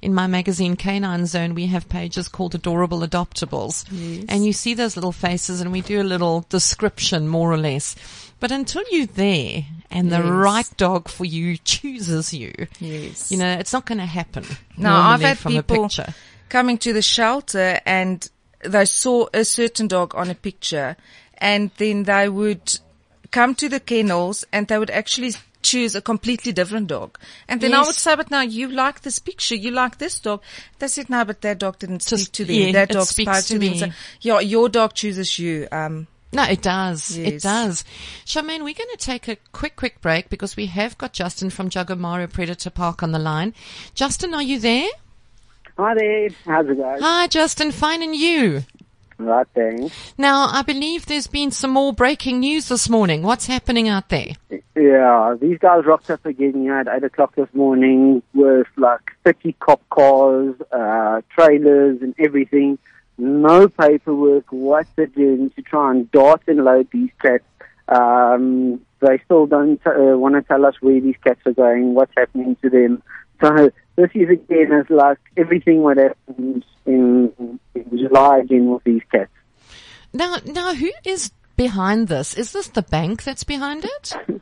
in 0.02 0.14
my 0.14 0.26
magazine 0.26 0.76
Canine 0.76 1.26
Zone, 1.26 1.54
we 1.54 1.66
have 1.66 1.88
pages 1.88 2.28
called 2.28 2.54
Adorable 2.54 3.00
Adoptables. 3.00 3.84
And 4.28 4.44
you 4.46 4.52
see 4.52 4.74
those 4.74 4.96
little 4.96 5.12
faces 5.12 5.60
and 5.60 5.72
we 5.72 5.80
do 5.82 6.00
a 6.00 6.04
little 6.04 6.46
description 6.48 7.28
more 7.28 7.52
or 7.52 7.58
less. 7.58 7.96
But 8.40 8.50
until 8.50 8.82
you're 8.90 9.06
there 9.06 9.64
and 9.90 10.10
the 10.10 10.22
right 10.22 10.68
dog 10.78 11.08
for 11.08 11.24
you 11.26 11.58
chooses 11.58 12.32
you, 12.32 12.52
Yes. 12.78 13.30
you 13.30 13.36
know, 13.36 13.52
it's 13.52 13.72
not 13.72 13.84
going 13.84 13.98
to 13.98 14.06
happen. 14.06 14.44
No, 14.78 14.92
I've 14.94 15.20
had 15.20 15.38
people 15.38 15.88
coming 16.48 16.78
to 16.78 16.92
the 16.94 17.02
shelter 17.02 17.80
and 17.84 18.28
they 18.64 18.86
saw 18.86 19.26
a 19.34 19.44
certain 19.44 19.88
dog 19.88 20.14
on 20.14 20.30
a 20.30 20.34
picture 20.34 20.96
and 21.38 21.70
then 21.76 22.04
they 22.04 22.28
would 22.28 22.78
come 23.30 23.54
to 23.56 23.68
the 23.68 23.80
kennels 23.80 24.44
and 24.52 24.66
they 24.68 24.78
would 24.78 24.90
actually 24.90 25.32
choose 25.62 25.94
a 25.94 26.00
completely 26.00 26.52
different 26.52 26.86
dog. 26.88 27.18
And 27.48 27.60
then 27.60 27.74
I 27.74 27.80
would 27.82 27.94
say, 27.94 28.16
but 28.16 28.30
now 28.30 28.40
you 28.42 28.68
like 28.68 29.02
this 29.02 29.18
picture, 29.18 29.54
you 29.54 29.70
like 29.70 29.98
this 29.98 30.18
dog. 30.20 30.42
They 30.78 30.88
said, 30.88 31.10
no, 31.10 31.24
but 31.24 31.40
that 31.42 31.58
dog 31.58 31.78
didn't 31.78 32.00
speak 32.02 32.18
Just- 32.18 32.34
to 32.34 32.44
them. 32.44 32.56
yeah, 32.56 32.72
that 32.72 32.88
dog 32.90 33.06
speaks 33.06 33.30
spoke 33.30 33.42
to 33.44 33.52
to, 33.54 33.58
them. 33.58 33.72
me. 33.72 33.78
So, 33.78 33.86
yeah, 34.22 34.40
your 34.40 34.68
dog 34.68 34.94
chooses 34.94 35.38
you. 35.38 35.68
Um, 35.72 36.06
No, 36.32 36.44
it 36.44 36.62
does. 36.62 37.16
It 37.18 37.32
Yes. 37.34 37.42
does. 37.42 37.84
Charmaine, 38.24 38.62
we're 38.62 38.72
going 38.74 38.88
to 38.90 38.96
take 38.96 39.26
a 39.26 39.36
quick, 39.50 39.74
quick 39.74 40.00
break 40.00 40.30
because 40.30 40.54
we 40.56 40.66
have 40.66 40.96
got 40.96 41.12
Justin 41.12 41.50
from 41.50 41.68
Jagamaro 41.70 42.32
Predator 42.32 42.70
Park 42.70 43.02
on 43.02 43.10
the 43.10 43.18
line. 43.18 43.52
Justin, 43.94 44.32
are 44.32 44.42
you 44.42 44.60
there? 44.60 44.88
Hi 45.76 45.94
there. 45.94 46.28
How's 46.44 46.68
it 46.68 46.76
going? 46.76 47.00
Hi, 47.00 47.26
Justin. 47.26 47.72
Fine, 47.72 48.02
and 48.04 48.14
you? 48.14 48.62
Right, 49.20 49.46
thanks. 49.54 50.14
Now, 50.16 50.48
I 50.50 50.62
believe 50.62 51.04
there's 51.04 51.26
been 51.26 51.50
some 51.50 51.72
more 51.72 51.92
breaking 51.92 52.40
news 52.40 52.68
this 52.68 52.88
morning. 52.88 53.22
What's 53.22 53.46
happening 53.46 53.86
out 53.86 54.08
there? 54.08 54.28
Yeah, 54.74 55.36
these 55.38 55.58
guys 55.58 55.84
rocked 55.84 56.10
up 56.10 56.24
again 56.24 56.54
here 56.54 56.78
at 56.78 56.88
8 56.88 57.04
o'clock 57.04 57.34
this 57.34 57.48
morning 57.52 58.22
with 58.32 58.66
like 58.78 59.12
30 59.24 59.52
cop 59.60 59.82
cars, 59.90 60.54
uh, 60.72 61.20
trailers 61.28 62.00
and 62.00 62.14
everything. 62.18 62.78
No 63.18 63.68
paperwork, 63.68 64.46
what 64.50 64.86
they're 64.96 65.06
doing 65.06 65.50
to 65.50 65.60
try 65.60 65.90
and 65.90 66.10
dart 66.10 66.40
and 66.46 66.64
load 66.64 66.88
these 66.90 67.10
cats. 67.20 67.44
Um, 67.88 68.80
they 69.00 69.20
still 69.26 69.44
don't 69.44 69.80
uh, 69.86 70.16
want 70.16 70.34
to 70.36 70.42
tell 70.42 70.64
us 70.64 70.76
where 70.80 70.98
these 70.98 71.16
cats 71.22 71.40
are 71.44 71.52
going, 71.52 71.92
what's 71.92 72.12
happening 72.16 72.56
to 72.62 72.70
them. 72.70 73.02
So 73.40 73.70
this 73.96 74.10
is 74.14 74.28
again 74.30 74.72
as 74.72 74.88
like 74.90 75.18
everything 75.36 75.82
what 75.82 75.96
happens 75.96 76.64
in, 76.86 77.58
in 77.74 77.90
July 77.90 78.38
again 78.38 78.70
with 78.70 78.84
these 78.84 79.02
cats. 79.10 79.30
Now, 80.12 80.36
now, 80.44 80.74
who 80.74 80.90
is 81.04 81.30
behind 81.56 82.08
this? 82.08 82.34
Is 82.34 82.52
this 82.52 82.68
the 82.68 82.82
bank 82.82 83.22
that's 83.22 83.44
behind 83.44 83.84
it? 83.84 84.12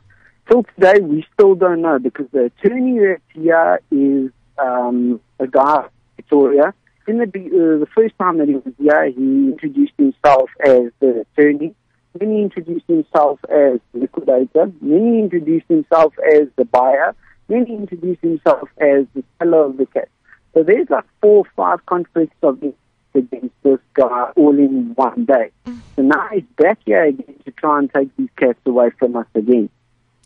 Till 0.49 0.63
today, 0.75 0.99
we 0.99 1.25
still 1.33 1.53
don't 1.53 1.81
know 1.81 1.99
because 1.99 2.25
the 2.31 2.45
attorney 2.45 2.97
that's 2.99 3.21
here 3.33 3.79
is 3.91 4.31
um, 4.57 5.21
a 5.39 5.45
guy 5.45 5.87
Victoria. 6.29 6.73
In 7.07 7.17
the, 7.17 7.23
uh, 7.25 7.79
the 7.79 7.87
first 7.95 8.13
time 8.19 8.37
that 8.37 8.47
he 8.47 8.55
was 8.55 8.73
here, 8.77 9.05
he 9.09 9.51
introduced 9.51 9.93
himself 9.97 10.49
as 10.63 10.91
the 10.99 11.25
attorney. 11.37 11.73
Then 12.13 12.31
he 12.35 12.41
introduced 12.41 12.85
himself 12.87 13.39
as 13.45 13.79
the 13.93 14.01
liquidator. 14.01 14.71
Then 14.81 15.13
he 15.13 15.19
introduced 15.19 15.67
himself 15.69 16.13
as 16.35 16.47
the 16.55 16.65
buyer. 16.65 17.15
Then 17.49 17.65
he 17.65 17.73
introduced 17.73 18.21
himself 18.21 18.69
as 18.79 19.05
the 19.13 19.23
seller 19.39 19.65
of 19.65 19.77
the 19.77 19.87
cat. 19.87 20.07
So 20.53 20.63
there's 20.63 20.89
like 20.89 21.05
four 21.21 21.39
or 21.39 21.47
five 21.55 21.85
conflicts 21.85 22.35
of 22.43 22.59
this 22.59 22.73
against 23.13 23.55
this 23.63 23.79
guy 23.95 24.31
all 24.35 24.57
in 24.57 24.93
one 24.95 25.25
day. 25.25 25.51
So 25.95 26.03
now 26.03 26.29
he's 26.31 26.43
back 26.57 26.79
here 26.85 27.03
again 27.03 27.35
to 27.45 27.51
try 27.51 27.79
and 27.79 27.91
take 27.91 28.15
these 28.15 28.29
cats 28.37 28.59
away 28.65 28.91
from 28.97 29.15
us 29.15 29.25
again. 29.35 29.69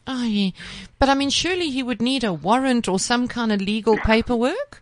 Oh, 0.06 0.26
yeah. 0.26 0.52
But 1.00 1.10
I 1.10 1.16
mean, 1.16 1.30
surely 1.30 1.70
he 1.70 1.82
would 1.82 2.02
need 2.02 2.24
a 2.26 2.34
warrant 2.34 2.90
or 2.90 3.00
some 3.00 3.28
kind 3.28 3.52
of 3.52 3.62
legal 3.62 3.96
paperwork? 3.98 4.82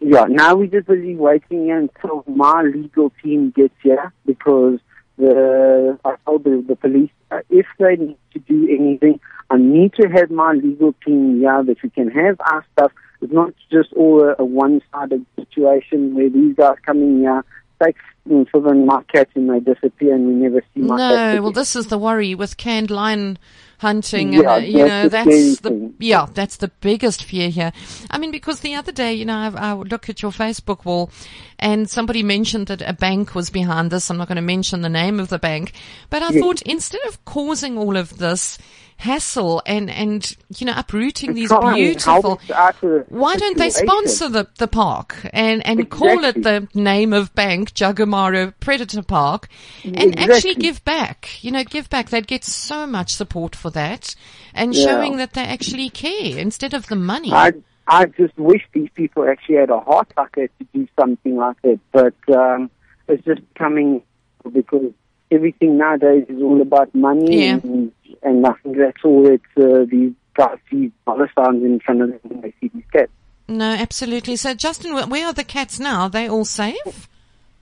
Yeah, 0.00 0.24
now 0.28 0.56
we're 0.56 0.66
just 0.66 0.86
busy 0.86 1.14
waiting 1.14 1.70
until 1.70 2.24
my 2.26 2.62
legal 2.62 3.12
team 3.22 3.50
gets 3.50 3.74
here 3.82 4.12
because 4.24 4.80
the 5.22 5.98
I 6.04 6.16
told 6.26 6.44
the, 6.44 6.64
the 6.66 6.76
police 6.76 7.10
uh, 7.30 7.40
if 7.50 7.66
they 7.78 7.96
need 7.96 8.18
to 8.32 8.38
do 8.40 8.68
anything, 8.68 9.20
I 9.50 9.56
need 9.56 9.94
to 9.94 10.08
have 10.08 10.30
my 10.30 10.52
legal 10.52 10.94
team 11.04 11.38
here 11.38 11.62
that 11.62 11.82
we 11.82 11.90
can 11.90 12.10
have 12.10 12.40
our 12.40 12.64
stuff. 12.72 12.92
It's 13.20 13.32
not 13.32 13.54
just 13.70 13.92
all 13.94 14.22
a, 14.22 14.34
a 14.38 14.44
one-sided 14.44 15.24
situation 15.36 16.14
where 16.14 16.28
these 16.28 16.56
guys 16.56 16.76
come 16.84 16.98
in 16.98 17.20
here, 17.20 17.44
take 17.82 17.96
seven 18.52 18.86
my 18.86 19.02
cats 19.04 19.30
and 19.34 19.50
they 19.50 19.60
disappear 19.60 20.14
and 20.14 20.26
we 20.26 20.34
never 20.34 20.60
see 20.74 20.80
cats 20.80 20.88
No, 20.90 21.12
again. 21.12 21.42
well, 21.42 21.52
this 21.52 21.74
is 21.76 21.88
the 21.88 21.98
worry 21.98 22.34
with 22.34 22.56
canned 22.56 22.90
lion 22.90 23.38
hunting. 23.78 24.32
Yeah, 24.32 24.38
and, 24.40 24.48
uh, 24.48 24.54
you 24.66 24.86
know, 24.86 25.08
that's 25.08 25.26
the 25.26 25.32
scary 25.32 25.48
that's 25.48 25.60
the, 25.60 25.68
thing. 25.70 25.94
yeah, 25.98 26.26
that's 26.32 26.56
the 26.58 26.68
biggest 26.80 27.24
fear 27.24 27.50
here. 27.50 27.72
I 28.10 28.18
mean, 28.18 28.30
because 28.30 28.60
the 28.60 28.76
other 28.76 28.92
day, 28.92 29.12
you 29.12 29.24
know, 29.24 29.36
I, 29.36 29.70
I 29.70 29.74
would 29.74 29.90
look 29.90 30.08
at 30.08 30.22
your 30.22 30.30
Facebook 30.30 30.84
wall 30.84 31.10
and 31.58 31.90
somebody 31.90 32.22
mentioned 32.22 32.68
that 32.68 32.80
a 32.80 32.92
bank 32.92 33.34
was 33.34 33.50
behind 33.50 33.90
this. 33.90 34.08
I'm 34.08 34.18
not 34.18 34.28
going 34.28 34.36
to 34.36 34.42
mention 34.42 34.82
the 34.82 34.88
name 34.88 35.18
of 35.18 35.28
the 35.28 35.38
bank, 35.38 35.72
but 36.10 36.22
I 36.22 36.30
thought 36.30 36.62
instead 36.62 37.00
of 37.08 37.24
causing 37.24 37.76
all 37.76 37.96
of 37.96 38.18
this 38.18 38.56
hassle 38.98 39.60
and, 39.66 39.90
and, 39.90 40.36
you 40.58 40.64
know, 40.64 40.74
uprooting 40.76 41.34
these 41.34 41.48
Try 41.48 41.76
and 41.76 42.00
help 42.00 42.22
beautiful, 42.22 42.32
us 42.34 42.50
out 42.52 42.74
of 42.76 42.80
the 42.82 43.04
why 43.08 43.34
don't 43.34 43.58
they 43.58 43.70
sponsor 43.70 44.28
the, 44.28 44.46
the 44.58 44.68
park 44.68 45.16
and, 45.32 45.66
and 45.66 45.90
call 45.90 46.22
it 46.22 46.40
the 46.40 46.68
name 46.72 47.12
of 47.12 47.34
bank, 47.34 47.74
Jagamaro 48.12 48.52
Predator 48.60 49.02
Park, 49.02 49.48
and 49.84 50.18
actually 50.18 50.54
give 50.54 50.84
back? 50.84 51.42
You 51.42 51.50
know, 51.50 51.64
give 51.64 51.88
back. 51.90 52.10
They'd 52.10 52.26
get 52.26 52.44
so 52.44 52.86
much 52.86 53.14
support 53.14 53.56
for 53.56 53.70
that 53.70 54.14
and 54.54 54.74
Yeah. 54.74 54.84
showing 54.84 55.16
that 55.16 55.32
they 55.34 55.42
actually 55.42 55.90
care 55.90 56.38
instead 56.38 56.74
of 56.74 56.86
the 56.88 56.96
money. 56.96 57.32
I 57.32 57.52
I 57.86 58.06
just 58.06 58.36
wish 58.38 58.62
these 58.72 58.90
people 58.94 59.28
actually 59.28 59.56
had 59.56 59.70
a 59.70 59.80
heart 59.80 60.12
like 60.16 60.32
that 60.36 60.50
to 60.60 60.66
do 60.72 60.86
something 60.98 61.36
like 61.36 61.60
that, 61.62 61.80
but 61.90 62.14
um, 62.34 62.70
it's 63.08 63.24
just 63.24 63.40
coming 63.56 64.02
because 64.52 64.92
everything 65.32 65.78
nowadays 65.78 66.24
is 66.28 66.40
all 66.40 66.60
about 66.62 66.94
money, 66.94 67.44
Yeah. 67.46 67.58
and, 67.62 67.90
and 68.22 68.46
I 68.46 68.52
think 68.62 68.76
that's 68.76 69.04
all 69.04 69.24
that 69.24 69.40
uh, 69.56 69.84
these 69.90 70.12
guys 70.34 70.58
see 70.70 70.92
dollar 71.06 71.28
signs 71.34 71.64
in 71.64 71.80
front 71.80 72.02
of 72.02 72.08
them 72.10 72.20
when 72.22 72.40
they 72.42 72.54
see 72.60 72.70
these 72.72 72.84
cats. 72.92 73.10
no, 73.48 73.72
absolutely. 73.72 74.36
So, 74.36 74.54
Justin, 74.54 74.94
where 75.10 75.26
are 75.26 75.32
the 75.32 75.44
cats 75.44 75.80
now? 75.80 76.02
Are 76.02 76.10
they 76.10 76.28
all 76.28 76.44
safe? 76.44 77.08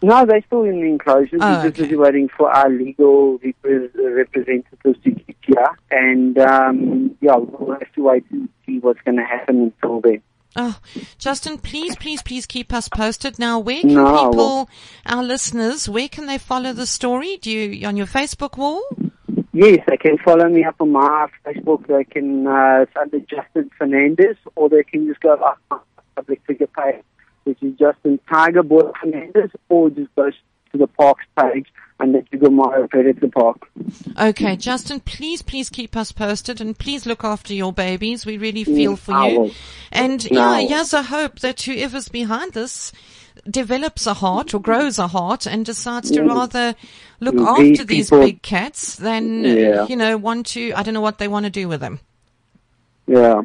No, 0.02 0.24
they're 0.24 0.42
still 0.46 0.64
in 0.64 0.80
the 0.80 0.86
enclosures. 0.86 1.40
Oh, 1.42 1.56
We're 1.58 1.68
just 1.68 1.78
okay. 1.78 1.82
busy 1.82 1.96
waiting 1.96 2.28
for 2.28 2.50
our 2.50 2.70
legal 2.70 3.38
repre- 3.40 3.94
uh, 3.98 4.10
representatives 4.10 4.98
to 5.04 5.10
get 5.10 5.36
here, 5.42 5.78
and 5.90 6.38
um, 6.38 7.16
yeah, 7.20 7.36
we'll 7.36 7.72
have 7.78 7.92
to 7.94 8.02
wait 8.02 8.24
and 8.30 8.48
see 8.64 8.78
what's 8.78 9.00
going 9.02 9.18
to 9.18 9.24
happen 9.24 9.72
until 9.82 10.00
then. 10.00 10.22
Oh, 10.56 10.78
Justin, 11.18 11.58
please, 11.58 11.94
please, 11.96 12.22
please 12.22 12.44
keep 12.44 12.72
us 12.72 12.88
posted. 12.88 13.38
Now, 13.38 13.58
where 13.60 13.82
can 13.82 13.94
No, 13.94 14.30
people, 14.30 14.68
our 15.06 15.22
listeners, 15.22 15.88
where 15.88 16.08
can 16.08 16.26
they 16.26 16.38
follow 16.38 16.72
the 16.72 16.86
story? 16.86 17.36
Do 17.36 17.50
you, 17.50 17.86
on 17.86 17.96
your 17.96 18.06
Facebook 18.06 18.56
wall? 18.56 18.82
Yes, 19.52 19.80
they 19.86 19.96
can 19.96 20.16
follow 20.18 20.48
me 20.48 20.64
up 20.64 20.76
on 20.80 20.92
my 20.92 21.28
Facebook. 21.44 21.86
They 21.86 22.04
can 22.04 22.46
uh, 22.46 22.80
it's 22.82 22.92
under 22.96 23.20
Justin 23.20 23.70
Fernandez, 23.76 24.36
or 24.56 24.68
they 24.68 24.82
can 24.82 25.06
just 25.06 25.20
go 25.20 25.34
up 25.34 25.58
my 25.70 25.78
public 26.16 26.40
figure 26.46 26.68
page, 26.68 27.02
which 27.50 27.62
is 27.64 27.76
Justin 27.76 28.20
Tiger 28.28 28.62
Boy 28.62 28.92
Fernandez, 29.00 29.50
or 29.68 29.90
just 29.90 30.14
go 30.14 30.30
to 30.30 30.78
the 30.78 30.86
parks 30.86 31.24
page 31.36 31.66
and 31.98 32.12
let 32.12 32.24
you 32.30 32.38
go 32.38 32.46
under 32.46 32.86
Jagamaro 32.86 33.20
the 33.20 33.28
Park. 33.28 33.68
Okay, 34.20 34.54
Justin, 34.54 35.00
please, 35.00 35.42
please 35.42 35.68
keep 35.68 35.96
us 35.96 36.12
posted 36.12 36.60
and 36.60 36.78
please 36.78 37.06
look 37.06 37.24
after 37.24 37.52
your 37.52 37.72
babies. 37.72 38.24
We 38.24 38.38
really 38.38 38.64
mm, 38.64 38.72
feel 38.76 38.94
for 38.94 39.14
I 39.14 39.28
you. 39.30 39.40
will. 39.40 39.50
And 39.90 40.30
No. 40.30 40.58
yeah, 40.58 40.68
here's 40.68 40.92
a 40.92 41.02
hope 41.02 41.40
that 41.40 41.60
whoever's 41.62 42.08
behind 42.08 42.52
this 42.52 42.92
develops 43.50 44.06
a 44.06 44.14
heart 44.14 44.54
or 44.54 44.60
grows 44.60 45.00
a 45.00 45.08
heart 45.08 45.44
and 45.44 45.66
decides 45.66 46.12
to 46.12 46.20
mm. 46.20 46.28
rather 46.28 46.76
look 47.18 47.34
These 47.34 47.80
after 47.80 47.84
these 47.84 48.10
big 48.10 48.42
cats 48.42 48.94
than, 48.94 49.42
Yeah. 49.42 49.86
you 49.88 49.96
know, 49.96 50.16
want 50.16 50.46
to, 50.48 50.72
I 50.74 50.84
don't 50.84 50.94
know 50.94 51.00
what 51.00 51.18
they 51.18 51.28
want 51.28 51.46
to 51.46 51.50
do 51.50 51.66
with 51.66 51.80
them. 51.80 51.98
Yeah. 53.08 53.42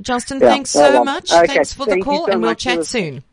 Justin, 0.00 0.40
Yeah, 0.40 0.48
thanks 0.48 0.70
so 0.70 0.80
well, 0.92 1.04
much. 1.04 1.32
okay, 1.32 1.46
Thanks 1.46 1.72
for 1.72 1.84
the 1.84 1.92
thank 1.92 1.98
you 2.00 2.04
call 2.04 2.26
so 2.26 2.32
and 2.32 2.42
we'll 2.42 2.54
chat 2.54 2.78
the- 2.78 2.84
soon. 2.84 3.24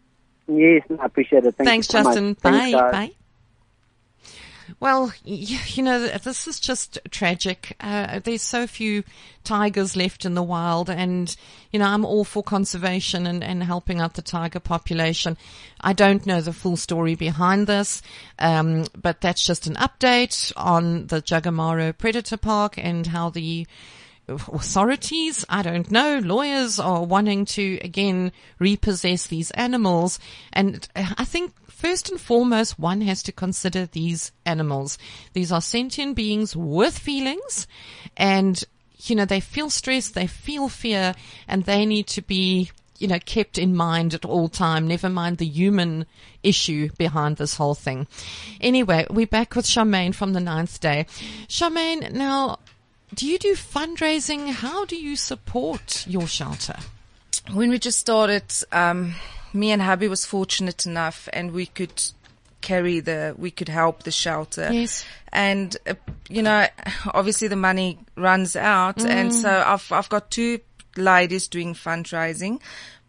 Yes, 0.47 0.83
I 0.99 1.05
appreciate 1.05 1.45
it. 1.45 1.55
Thank 1.57 1.67
Thanks, 1.67 1.87
so. 1.87 2.03
Justin. 2.03 2.35
Thanks, 2.35 2.71
Bye. 2.71 2.71
guys. 2.71 2.91
Bye. 2.91 3.11
Well, 4.79 5.11
you 5.23 5.81
know, 5.81 6.07
this 6.07 6.45
is 6.45 6.59
just 6.59 6.99
tragic. 7.09 7.75
Uh, 7.79 8.19
there's 8.19 8.41
so 8.41 8.67
few 8.67 9.03
tigers 9.43 9.95
left 9.95 10.23
in 10.25 10.35
the 10.35 10.43
wild 10.43 10.89
and, 10.89 11.35
you 11.71 11.79
know, 11.79 11.85
I'm 11.87 12.05
all 12.05 12.23
for 12.25 12.43
conservation 12.43 13.25
and, 13.25 13.43
and 13.43 13.63
helping 13.63 13.99
out 14.01 14.13
the 14.15 14.21
tiger 14.21 14.59
population. 14.59 15.35
I 15.81 15.93
don't 15.93 16.25
know 16.25 16.41
the 16.41 16.53
full 16.53 16.75
story 16.75 17.15
behind 17.15 17.65
this, 17.65 18.01
um, 18.39 18.85
but 18.95 19.21
that's 19.21 19.45
just 19.45 19.67
an 19.67 19.75
update 19.75 20.51
on 20.57 21.07
the 21.07 21.21
Jagamaro 21.21 21.97
Predator 21.97 22.37
Park 22.37 22.77
and 22.77 23.07
how 23.07 23.29
the 23.29 23.65
authorities, 24.27 25.45
I 25.49 25.61
don't 25.61 25.89
know, 25.89 26.19
lawyers 26.19 26.79
are 26.79 27.03
wanting 27.03 27.45
to 27.45 27.79
again 27.81 28.31
repossess 28.59 29.27
these 29.27 29.51
animals. 29.51 30.19
And 30.51 30.87
uh, 30.95 31.13
I 31.17 31.25
think 31.25 31.53
first 31.69 32.09
and 32.09 32.19
foremost, 32.19 32.79
one 32.79 33.01
has 33.01 33.23
to 33.23 33.31
consider 33.31 33.85
these 33.85 34.31
animals. 34.45 34.97
These 35.33 35.51
are 35.51 35.61
sentient 35.61 36.15
beings 36.15 36.55
with 36.55 36.97
feelings 36.97 37.67
and 38.15 38.63
you 39.05 39.15
know, 39.15 39.25
they 39.25 39.39
feel 39.39 39.69
stress, 39.69 40.09
they 40.09 40.27
feel 40.27 40.69
fear, 40.69 41.13
and 41.47 41.63
they 41.63 41.85
need 41.85 42.07
to 42.07 42.21
be, 42.21 42.71
you 42.97 43.07
know, 43.07 43.19
kept 43.19 43.57
in 43.57 43.75
mind 43.75 44.13
at 44.13 44.25
all 44.25 44.49
time, 44.49 44.87
never 44.87 45.09
mind 45.09 45.37
the 45.37 45.45
human 45.45 46.05
issue 46.43 46.89
behind 46.97 47.37
this 47.37 47.55
whole 47.55 47.75
thing. 47.75 48.07
Anyway, 48.59 49.05
we're 49.09 49.27
back 49.27 49.55
with 49.55 49.65
Charmaine 49.65 50.15
from 50.15 50.33
the 50.33 50.39
ninth 50.39 50.79
day. 50.79 51.05
Charmaine, 51.47 52.11
now, 52.11 52.59
do 53.13 53.25
you 53.27 53.37
do 53.39 53.53
fundraising? 53.55 54.49
How 54.51 54.85
do 54.85 54.95
you 54.95 55.15
support 55.15 56.05
your 56.07 56.27
shelter? 56.27 56.77
When 57.53 57.69
we 57.69 57.79
just 57.79 57.99
started, 57.99 58.43
um, 58.71 59.15
me 59.53 59.71
and 59.71 59.81
hubby 59.81 60.07
was 60.07 60.25
fortunate 60.25 60.85
enough 60.85 61.29
and 61.31 61.51
we 61.51 61.65
could 61.67 62.03
carry 62.61 62.99
the, 62.99 63.33
we 63.37 63.51
could 63.51 63.69
help 63.69 64.03
the 64.03 64.11
shelter. 64.11 64.69
Yes. 64.71 65.05
And, 65.31 65.77
uh, 65.87 65.93
you 66.29 66.41
know, 66.43 66.67
obviously 67.13 67.47
the 67.47 67.55
money 67.55 67.99
runs 68.15 68.55
out. 68.55 69.05
And 69.05 69.31
Mm. 69.31 69.41
so 69.41 69.63
I've, 69.65 69.89
I've 69.91 70.09
got 70.09 70.29
two 70.31 70.59
ladies 70.97 71.47
doing 71.47 71.73
fundraising. 71.75 72.59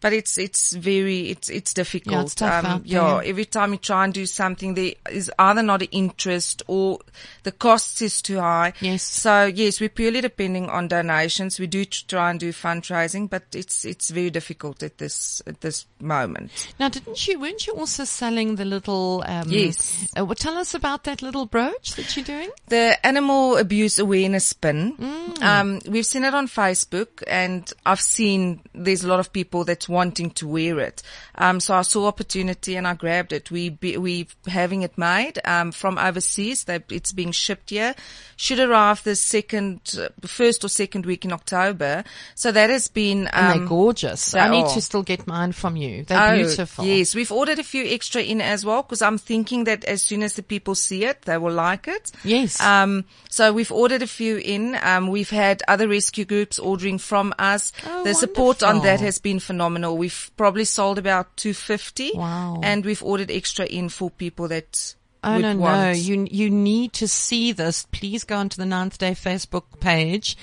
But 0.01 0.13
it's 0.13 0.39
it's 0.39 0.73
very 0.73 1.31
it's 1.31 1.49
it's 1.49 1.75
difficult. 1.75 2.15
Yeah, 2.15 2.23
it's 2.23 2.35
tough 2.35 2.65
um, 2.65 2.83
yeah, 2.85 3.21
every 3.25 3.45
time 3.45 3.73
you 3.73 3.79
try 3.79 4.05
and 4.05 4.15
do 4.15 4.27
something, 4.27 4.75
there 4.75 4.93
is 5.11 5.31
either 5.39 5.63
not 5.63 5.83
an 5.83 5.89
interest 5.91 6.63
or 6.67 7.01
the 7.43 7.53
cost 7.53 8.01
is 8.03 8.23
too 8.23 8.39
high. 8.39 8.73
Yes. 8.81 9.03
So 9.03 9.47
yes, 9.47 9.81
we're 9.81 9.89
purely 9.89 10.21
depending 10.21 10.69
on 10.69 10.89
donations. 10.89 11.59
We 11.59 11.67
do 11.67 11.85
try 11.85 12.31
and 12.31 12.41
do 12.41 12.53
fundraising, 12.53 13.29
but 13.29 13.45
it's 13.55 13.85
it's 13.85 14.11
very 14.11 14.31
difficult 14.31 14.83
at 14.83 14.99
this 14.99 15.43
at 15.47 15.61
this 15.61 15.87
moment. 16.01 16.73
Now, 16.79 16.89
didn't 16.89 17.27
you, 17.27 17.41
weren't 17.41 17.67
you 17.67 17.75
also 17.75 18.05
selling 18.05 18.57
the 18.57 18.65
little, 18.65 19.25
um, 19.27 19.49
Yes. 19.49 20.09
Uh, 20.17 20.25
well, 20.25 20.35
tell 20.35 20.57
us 20.57 20.75
about 20.75 21.05
that 21.05 21.23
little 21.23 21.47
brooch 21.47 21.95
that 21.95 22.17
you're 22.17 22.25
doing. 22.25 22.51
The 22.69 23.05
animal 23.07 23.57
abuse 23.57 23.99
awareness 23.99 24.53
pin. 24.53 24.97
Mm. 24.97 25.43
Um, 25.43 25.81
we've 25.89 26.07
seen 26.07 26.25
it 26.25 26.35
on 26.35 26.47
Facebook, 26.47 27.23
and 27.27 27.71
I've 27.85 28.01
seen 28.01 28.61
there's 28.75 29.05
a 29.05 29.09
lot 29.09 29.21
of 29.21 29.33
people 29.33 29.65
that's 29.65 29.88
just 29.89 29.95
wanting 29.95 30.31
to 30.31 30.47
wear 30.47 30.79
it. 30.81 31.03
Um, 31.35 31.61
so 31.61 31.75
I 31.75 31.83
saw 31.83 32.07
opportunity 32.07 32.77
and 32.77 32.87
I 32.87 32.95
grabbed 32.95 33.33
it. 33.33 33.51
We 33.51 33.71
be, 33.71 33.97
we 33.97 34.27
having 34.47 34.83
it 34.83 34.97
made 34.99 35.39
um, 35.45 35.73
from 35.73 35.99
overseas. 35.99 36.65
They, 36.65 36.81
it's 36.91 37.13
being 37.13 37.33
shipped 37.33 37.71
here. 37.71 37.95
Should 38.37 38.61
arrive 38.61 39.03
the 39.05 39.17
second, 39.17 39.81
first 40.27 40.65
or 40.65 40.69
second 40.69 41.07
week 41.07 41.25
in 41.25 41.33
October. 41.33 42.05
So 42.35 42.53
that 42.53 42.71
has 42.71 42.89
been. 42.89 43.27
And 43.29 43.53
Um, 43.53 43.59
they're 43.59 43.69
gorgeous. 43.69 44.33
they 44.33 44.41
I 44.41 44.49
need 44.51 44.65
are. 44.65 44.75
to 44.75 44.81
still 44.81 45.03
get 45.03 45.27
mine 45.27 45.53
from 45.53 45.77
you. 45.77 46.05
They're 46.05 46.19
Oh, 46.33 46.37
beautiful. 46.37 46.85
Yes, 46.85 47.15
we've 47.15 47.33
ordered 47.33 47.59
a 47.59 47.65
few 47.65 47.85
extra 47.85 48.23
in 48.23 48.41
as 48.41 48.65
well 48.65 48.83
because 48.83 49.03
I'm 49.03 49.19
thinking 49.19 49.65
that 49.65 49.85
as 49.85 50.03
soon 50.03 50.23
as 50.23 50.35
the 50.35 50.43
people 50.43 50.75
see 50.75 51.05
it, 51.05 51.23
they 51.23 51.39
will 51.39 51.53
like 51.55 51.89
it. 51.89 52.13
Yes. 52.25 52.61
Um, 52.61 53.05
so 53.31 53.53
we've 53.53 53.73
ordered 53.73 54.03
a 54.03 54.07
few 54.07 54.37
in. 54.37 54.77
Um, 54.83 55.09
we've 55.09 55.31
had 55.31 55.63
other 55.69 55.89
rescue 55.89 56.25
groups 56.25 56.59
ordering 56.59 56.99
from 56.99 57.33
us. 57.39 57.73
Oh, 57.87 58.05
the 58.05 58.15
support 58.15 58.63
on 58.63 58.83
that 58.83 59.01
has 59.01 59.19
been 59.19 59.41
phenomenal. 59.41 59.78
We've 59.83 60.31
probably 60.37 60.65
sold 60.65 60.99
about 60.99 61.37
250. 61.37 62.13
Wow. 62.15 62.61
And 62.63 62.85
we've 62.85 63.03
ordered 63.03 63.31
extra 63.31 63.67
in 63.67 63.89
for 63.89 64.11
people 64.11 64.49
that 64.49 64.95
Oh 65.25 65.39
no, 65.39 65.53
no! 65.53 65.91
You 65.91 66.29
you 66.31 66.49
need 66.49 66.93
to 66.95 67.09
see 67.09 67.51
this. 67.51 67.87
Please 67.91 68.23
go 68.23 68.37
onto 68.37 68.57
the 68.57 68.67
Ninth 68.67 68.99
Day 68.99 69.13
Facebook 69.13 69.65
page. 69.81 70.37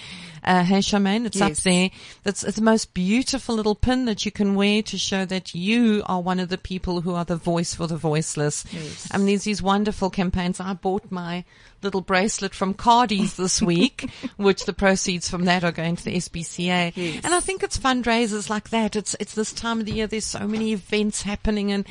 Uh, 0.43 0.63
hey 0.63 0.77
Charmaine, 0.79 1.25
it's 1.25 1.41
up 1.41 1.53
there. 1.53 1.89
That's 2.23 2.43
it's 2.43 2.57
the 2.57 2.61
most 2.61 2.93
beautiful 2.93 3.55
little 3.55 3.73
pin 3.73 4.05
that 4.05 4.25
you 4.25 4.31
can 4.31 4.53
wear 4.53 4.83
to 4.83 4.97
show 4.97 5.23
that 5.25 5.55
you 5.55 6.03
are 6.05 6.21
one 6.21 6.39
of 6.39 6.49
the 6.49 6.57
people 6.57 7.01
who 7.01 7.15
are 7.15 7.25
the 7.25 7.37
voice 7.37 7.73
for 7.73 7.87
the 7.87 7.97
voiceless. 7.97 8.65
Yes. 8.71 9.07
I 9.11 9.17
mean, 9.17 9.27
there's 9.27 9.45
these 9.45 9.61
wonderful 9.61 10.09
campaigns. 10.09 10.59
I 10.59 10.73
bought 10.73 11.09
my 11.09 11.45
little 11.81 12.01
bracelet 12.01 12.55
from 12.55 12.73
Cardies 12.73 13.35
this 13.35 13.61
week, 13.61 14.09
which 14.37 14.65
the 14.65 14.73
proceeds 14.73 15.29
from 15.29 15.45
that 15.45 15.63
are 15.63 15.71
going 15.71 15.95
to 15.95 16.03
the 16.03 16.15
SPCA. 16.15 16.91
Yes. 16.95 17.21
And 17.23 17.33
I 17.33 17.39
think 17.39 17.61
it's 17.63 17.77
fundraisers 17.77 18.49
like 18.49 18.69
that. 18.69 18.95
It's 18.95 19.15
it's 19.19 19.35
this 19.35 19.53
time 19.53 19.79
of 19.79 19.85
the 19.85 19.93
year. 19.93 20.07
There's 20.07 20.25
so 20.25 20.47
many 20.47 20.73
events 20.73 21.21
happening, 21.21 21.71
and 21.71 21.85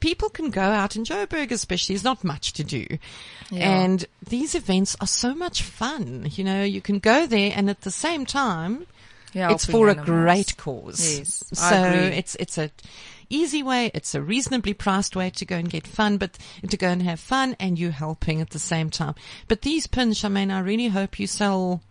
people 0.00 0.28
can 0.28 0.50
go 0.50 0.62
out. 0.62 0.96
In 0.96 1.04
Joburg, 1.04 1.50
especially, 1.50 1.94
there's 1.94 2.04
not 2.04 2.24
much 2.24 2.52
to 2.54 2.64
do, 2.64 2.86
and 3.52 4.04
these 4.26 4.54
events 4.54 4.96
are 5.00 5.06
so 5.06 5.34
much 5.34 5.62
fun. 5.62 6.28
You 6.32 6.44
know, 6.44 6.62
you 6.62 6.80
can 6.80 6.98
go 6.98 7.26
there, 7.26 7.52
and 7.54 7.70
at 7.70 7.82
the 7.82 7.90
same 7.90 8.26
time, 8.26 8.86
Yeah, 9.32 9.50
it's 9.52 9.64
for 9.64 9.88
animals. 9.88 10.08
a 10.08 10.10
great 10.10 10.56
cause. 10.56 11.18
Yes, 11.18 11.44
so 11.52 11.82
it's 11.92 12.34
it's 12.36 12.58
a 12.58 12.70
easy 13.30 13.62
way. 13.62 13.90
It's 13.94 14.14
a 14.14 14.22
reasonably 14.22 14.74
priced 14.74 15.14
way 15.16 15.30
to 15.30 15.44
go 15.44 15.56
and 15.56 15.68
get 15.70 15.86
fun, 15.86 16.16
but 16.18 16.38
to 16.68 16.76
go 16.76 16.88
and 16.88 17.02
have 17.02 17.20
fun, 17.20 17.56
and 17.60 17.78
you 17.78 17.90
helping 17.90 18.40
at 18.40 18.50
the 18.50 18.58
same 18.58 18.90
time. 18.90 19.14
But 19.48 19.62
these 19.62 19.86
pins, 19.86 20.20
Charmaine, 20.20 20.52
I 20.52 20.60
really 20.60 20.88
hope 20.88 21.18
you 21.20 21.26
sell. 21.26 21.82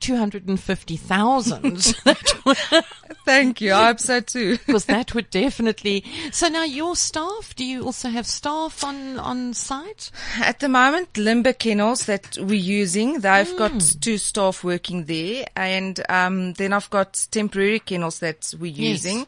250,000. 0.00 1.76
Thank 3.24 3.60
you. 3.60 3.72
I 3.72 3.86
hope 3.86 4.00
so 4.00 4.20
too. 4.20 4.58
because 4.66 4.84
that 4.86 5.14
would 5.14 5.28
definitely. 5.30 6.04
So 6.32 6.48
now 6.48 6.64
your 6.64 6.96
staff, 6.96 7.54
do 7.56 7.64
you 7.64 7.84
also 7.84 8.08
have 8.08 8.26
staff 8.26 8.84
on, 8.84 9.18
on 9.18 9.54
site? 9.54 10.10
At 10.40 10.60
the 10.60 10.68
moment, 10.68 11.16
Limber 11.16 11.52
Kennels 11.52 12.06
that 12.06 12.38
we're 12.40 12.54
using, 12.54 13.20
they've 13.20 13.56
got 13.56 13.68
Hmm. 13.72 13.78
two 14.00 14.18
staff 14.18 14.64
working 14.64 15.04
there, 15.04 15.46
and 15.56 16.00
um, 16.08 16.54
then 16.54 16.72
I've 16.72 16.90
got 16.90 17.26
temporary 17.30 17.80
kennels 17.80 18.20
that 18.20 18.54
we're 18.58 18.72
Yes. 18.72 19.26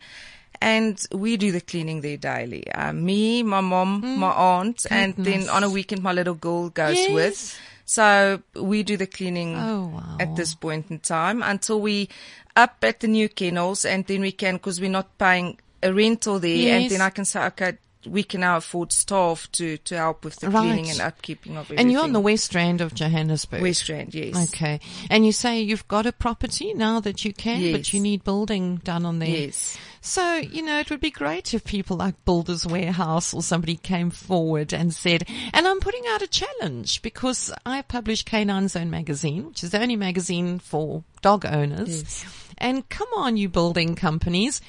And 0.62 1.03
we 1.12 1.37
do 1.38 1.53
the 1.53 1.61
cleaning 1.62 2.03
there 2.03 2.18
daily. 2.18 2.70
Uh, 2.73 2.92
me, 2.92 3.42
my 3.42 3.61
mom, 3.62 4.18
my 4.18 4.31
aunt, 4.31 4.87
and 4.90 5.14
then. 5.16 5.49
On 5.49 5.64
a 5.64 5.70
weekend 5.70 6.03
my 6.03 6.12
little 6.12 6.35
girl 6.35 6.68
goes 6.68 6.96
Yes. 6.99 7.11
with. 7.12 7.59
So 7.87 8.42
we 8.55 8.83
do 8.83 8.96
the 8.96 9.07
cleaning 9.07 9.57
Oh, 9.57 9.87
wow. 9.94 10.16
at 10.20 10.37
this 10.37 10.55
point 10.55 10.90
in 10.90 10.99
time 11.01 11.42
until 11.42 11.81
we 11.81 12.09
up 12.55 12.77
at 12.83 13.01
the 13.01 13.09
new 13.09 13.29
kennels 13.29 13.85
and 13.85 14.07
then 14.07 14.20
we 14.20 14.33
can, 14.33 14.59
cause 14.59 14.81
we're 14.81 14.90
not 14.90 15.16
paying 15.18 15.59
a 15.83 15.92
rental 15.92 16.38
there 16.38 16.77
and 16.79 16.90
then 16.90 17.01
I 17.01 17.11
can 17.11 17.25
say, 17.25 17.44
okay, 17.46 17.79
we 18.07 18.23
can 18.23 18.40
now 18.40 18.57
afford 18.59 18.92
staff 18.92 19.51
to, 19.53 19.77
to 19.79 19.96
help 19.96 20.25
with 20.25 20.37
the 20.37 20.49
Right. 20.51 20.61
cleaning 20.62 20.88
and 20.90 21.01
upkeeping 21.01 21.51
of 21.53 21.66
everything. 21.66 21.79
And 21.81 21.92
you're 21.92 22.03
on 22.03 22.12
the 22.12 22.20
west 22.20 22.55
end 22.55 22.81
of 22.81 22.94
Johannesburg. 22.94 23.61
West 23.61 23.88
Rand, 23.88 24.14
yes. 24.14 24.37
Okay. 24.55 24.79
And 25.11 25.27
you 25.27 25.33
say 25.33 25.61
you've 25.61 25.88
got 25.88 26.07
a 26.07 26.12
property 26.12 26.73
now 26.75 27.01
that 27.01 27.25
you 27.25 27.33
can, 27.33 27.73
but 27.73 27.92
you 27.92 28.01
need 28.01 28.25
building 28.25 28.77
done 28.85 29.05
on 29.05 29.18
there. 29.18 29.29
Yes. 29.29 29.77
So, 30.03 30.37
you 30.37 30.63
know, 30.63 30.81
it 30.81 30.91
would 30.91 31.01
be 31.01 31.11
great 31.11 31.53
if 31.53 31.63
people 31.65 31.97
like 31.99 32.25
Builders 32.25 32.67
Warehouse 32.67 33.35
or 33.35 33.43
somebody 33.43 33.77
came 33.77 34.11
forward 34.11 34.73
and 34.73 34.95
said, 34.95 35.29
and 35.53 35.69
I'm 35.69 35.81
putting 35.81 36.07
out 36.09 36.23
a 36.23 36.27
challenge 36.27 37.03
because 37.03 37.53
I 37.67 37.83
publish 37.83 38.25
Canine 38.25 38.69
Zone 38.69 38.91
magazine, 38.91 39.49
which 39.49 39.63
is 39.63 39.71
the 39.71 39.81
only 39.81 39.97
magazine 39.97 40.59
for 40.59 41.05
dog 41.21 41.45
owners. 41.45 42.03
Yes. 42.03 42.25
And 42.57 42.89
come 42.89 43.09
on, 43.15 43.37
you 43.37 43.49
building 43.51 43.95
companies. 43.95 44.63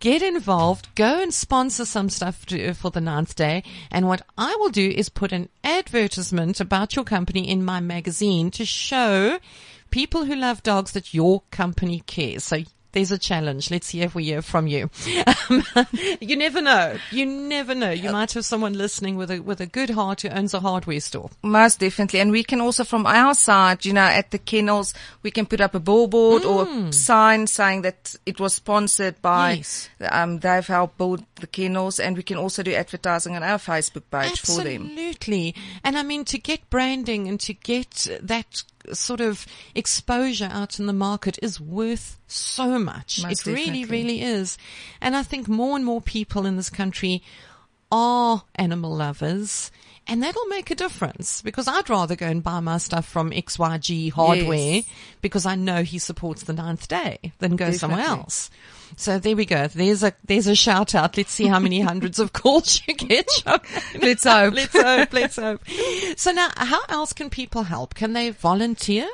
Get 0.00 0.20
involved, 0.20 0.94
go 0.96 1.22
and 1.22 1.32
sponsor 1.32 1.86
some 1.86 2.10
stuff 2.10 2.44
to, 2.46 2.74
for 2.74 2.90
the 2.90 3.00
ninth 3.00 3.36
day. 3.36 3.62
And 3.90 4.06
what 4.06 4.20
I 4.36 4.54
will 4.56 4.68
do 4.68 4.86
is 4.86 5.08
put 5.08 5.32
an 5.32 5.48
advertisement 5.62 6.60
about 6.60 6.94
your 6.94 7.06
company 7.06 7.48
in 7.48 7.64
my 7.64 7.80
magazine 7.80 8.50
to 8.50 8.66
show 8.66 9.38
people 9.90 10.26
who 10.26 10.34
love 10.34 10.62
dogs 10.62 10.92
that 10.92 11.14
your 11.14 11.42
company 11.50 12.02
cares. 12.06 12.44
So 12.44 12.58
there's 12.94 13.12
a 13.12 13.18
challenge. 13.18 13.70
Let's 13.70 13.88
see 13.88 14.00
if 14.00 14.14
we 14.14 14.24
hear 14.24 14.40
from 14.42 14.66
you. 14.66 14.88
Um, 15.50 15.62
you 16.20 16.36
never 16.36 16.62
know. 16.62 16.96
You 17.10 17.26
never 17.26 17.74
know. 17.74 17.90
You 17.90 18.10
might 18.10 18.32
have 18.32 18.44
someone 18.44 18.72
listening 18.72 19.16
with 19.16 19.30
a 19.30 19.40
with 19.40 19.60
a 19.60 19.66
good 19.66 19.90
heart 19.90 20.22
who 20.22 20.28
owns 20.28 20.54
a 20.54 20.60
hardware 20.60 21.00
store. 21.00 21.30
Most 21.42 21.80
definitely. 21.80 22.20
And 22.20 22.30
we 22.30 22.42
can 22.42 22.60
also 22.60 22.84
from 22.84 23.04
our 23.06 23.34
side, 23.34 23.84
you 23.84 23.92
know, 23.92 24.00
at 24.02 24.30
the 24.30 24.38
kennels, 24.38 24.94
we 25.22 25.30
can 25.30 25.44
put 25.46 25.60
up 25.60 25.74
a 25.74 25.80
billboard 25.80 26.44
or 26.44 26.66
a 26.66 26.92
sign 26.92 27.46
saying 27.46 27.82
that 27.82 28.14
it 28.24 28.40
was 28.40 28.54
sponsored 28.54 29.20
by, 29.20 29.52
Yes. 29.52 29.88
um, 30.10 30.38
they've 30.38 30.66
helped 30.66 30.96
build 30.96 31.24
the 31.36 31.46
kennels 31.46 32.00
and 32.00 32.16
we 32.16 32.22
can 32.22 32.36
also 32.38 32.62
do 32.62 32.72
advertising 32.72 33.36
on 33.36 33.42
our 33.42 33.58
Facebook 33.58 34.04
page 34.10 34.40
for 34.40 34.62
them. 34.62 34.82
Absolutely. 34.86 35.54
And 35.82 35.98
I 35.98 36.02
mean, 36.02 36.24
to 36.26 36.38
get 36.38 36.70
branding 36.70 37.28
and 37.28 37.38
to 37.40 37.52
get 37.54 38.06
that 38.22 38.62
sort 38.92 39.20
of 39.20 39.46
exposure 39.74 40.48
out 40.50 40.78
in 40.78 40.86
the 40.86 40.92
market 40.92 41.38
is 41.42 41.60
worth 41.60 42.18
so 42.26 42.78
much. 42.78 43.22
Most 43.22 43.46
it 43.46 43.52
really, 43.52 43.84
really 43.84 44.22
is. 44.22 44.58
And 45.00 45.16
I 45.16 45.22
think 45.22 45.48
more 45.48 45.76
and 45.76 45.84
more 45.84 46.00
people 46.00 46.46
in 46.46 46.56
this 46.56 46.70
country 46.70 47.22
are 47.90 48.44
animal 48.56 48.94
lovers. 48.94 49.70
And 50.06 50.22
that'll 50.22 50.44
make 50.46 50.70
a 50.70 50.74
difference 50.74 51.40
because 51.40 51.66
I'd 51.66 51.88
rather 51.88 52.14
go 52.14 52.26
and 52.26 52.42
buy 52.42 52.60
my 52.60 52.76
stuff 52.76 53.06
from 53.08 53.30
XYG 53.30 54.12
hardware 54.12 54.56
Yes. 54.74 54.84
because 55.22 55.46
I 55.46 55.54
know 55.54 55.82
he 55.82 55.98
supports 55.98 56.42
the 56.42 56.52
ninth 56.52 56.88
day 56.88 57.32
than 57.38 57.56
go 57.56 57.70
somewhere 57.72 58.04
else. 58.04 58.50
So 58.96 59.18
there 59.18 59.34
we 59.34 59.46
go. 59.46 59.66
There's 59.66 60.02
a, 60.02 60.12
there's 60.24 60.46
a 60.46 60.54
shout 60.54 60.94
out. 60.94 61.16
Let's 61.16 61.32
see 61.32 61.46
how 61.46 61.58
many 61.58 61.80
hundreds 61.90 62.18
of 62.18 62.34
calls 62.34 62.82
you 62.86 62.94
get. 62.94 63.28
Let's 64.00 64.24
hope. 64.24 64.52
let's 64.54 64.72
hope. 64.74 65.12
Let's 65.12 65.36
hope. 65.36 65.62
So 66.16 66.32
now, 66.32 66.50
how 66.54 66.82
else 66.90 67.12
can 67.14 67.30
people 67.30 67.62
help? 67.62 67.94
Can 67.94 68.12
they 68.12 68.28
volunteer? 68.30 69.08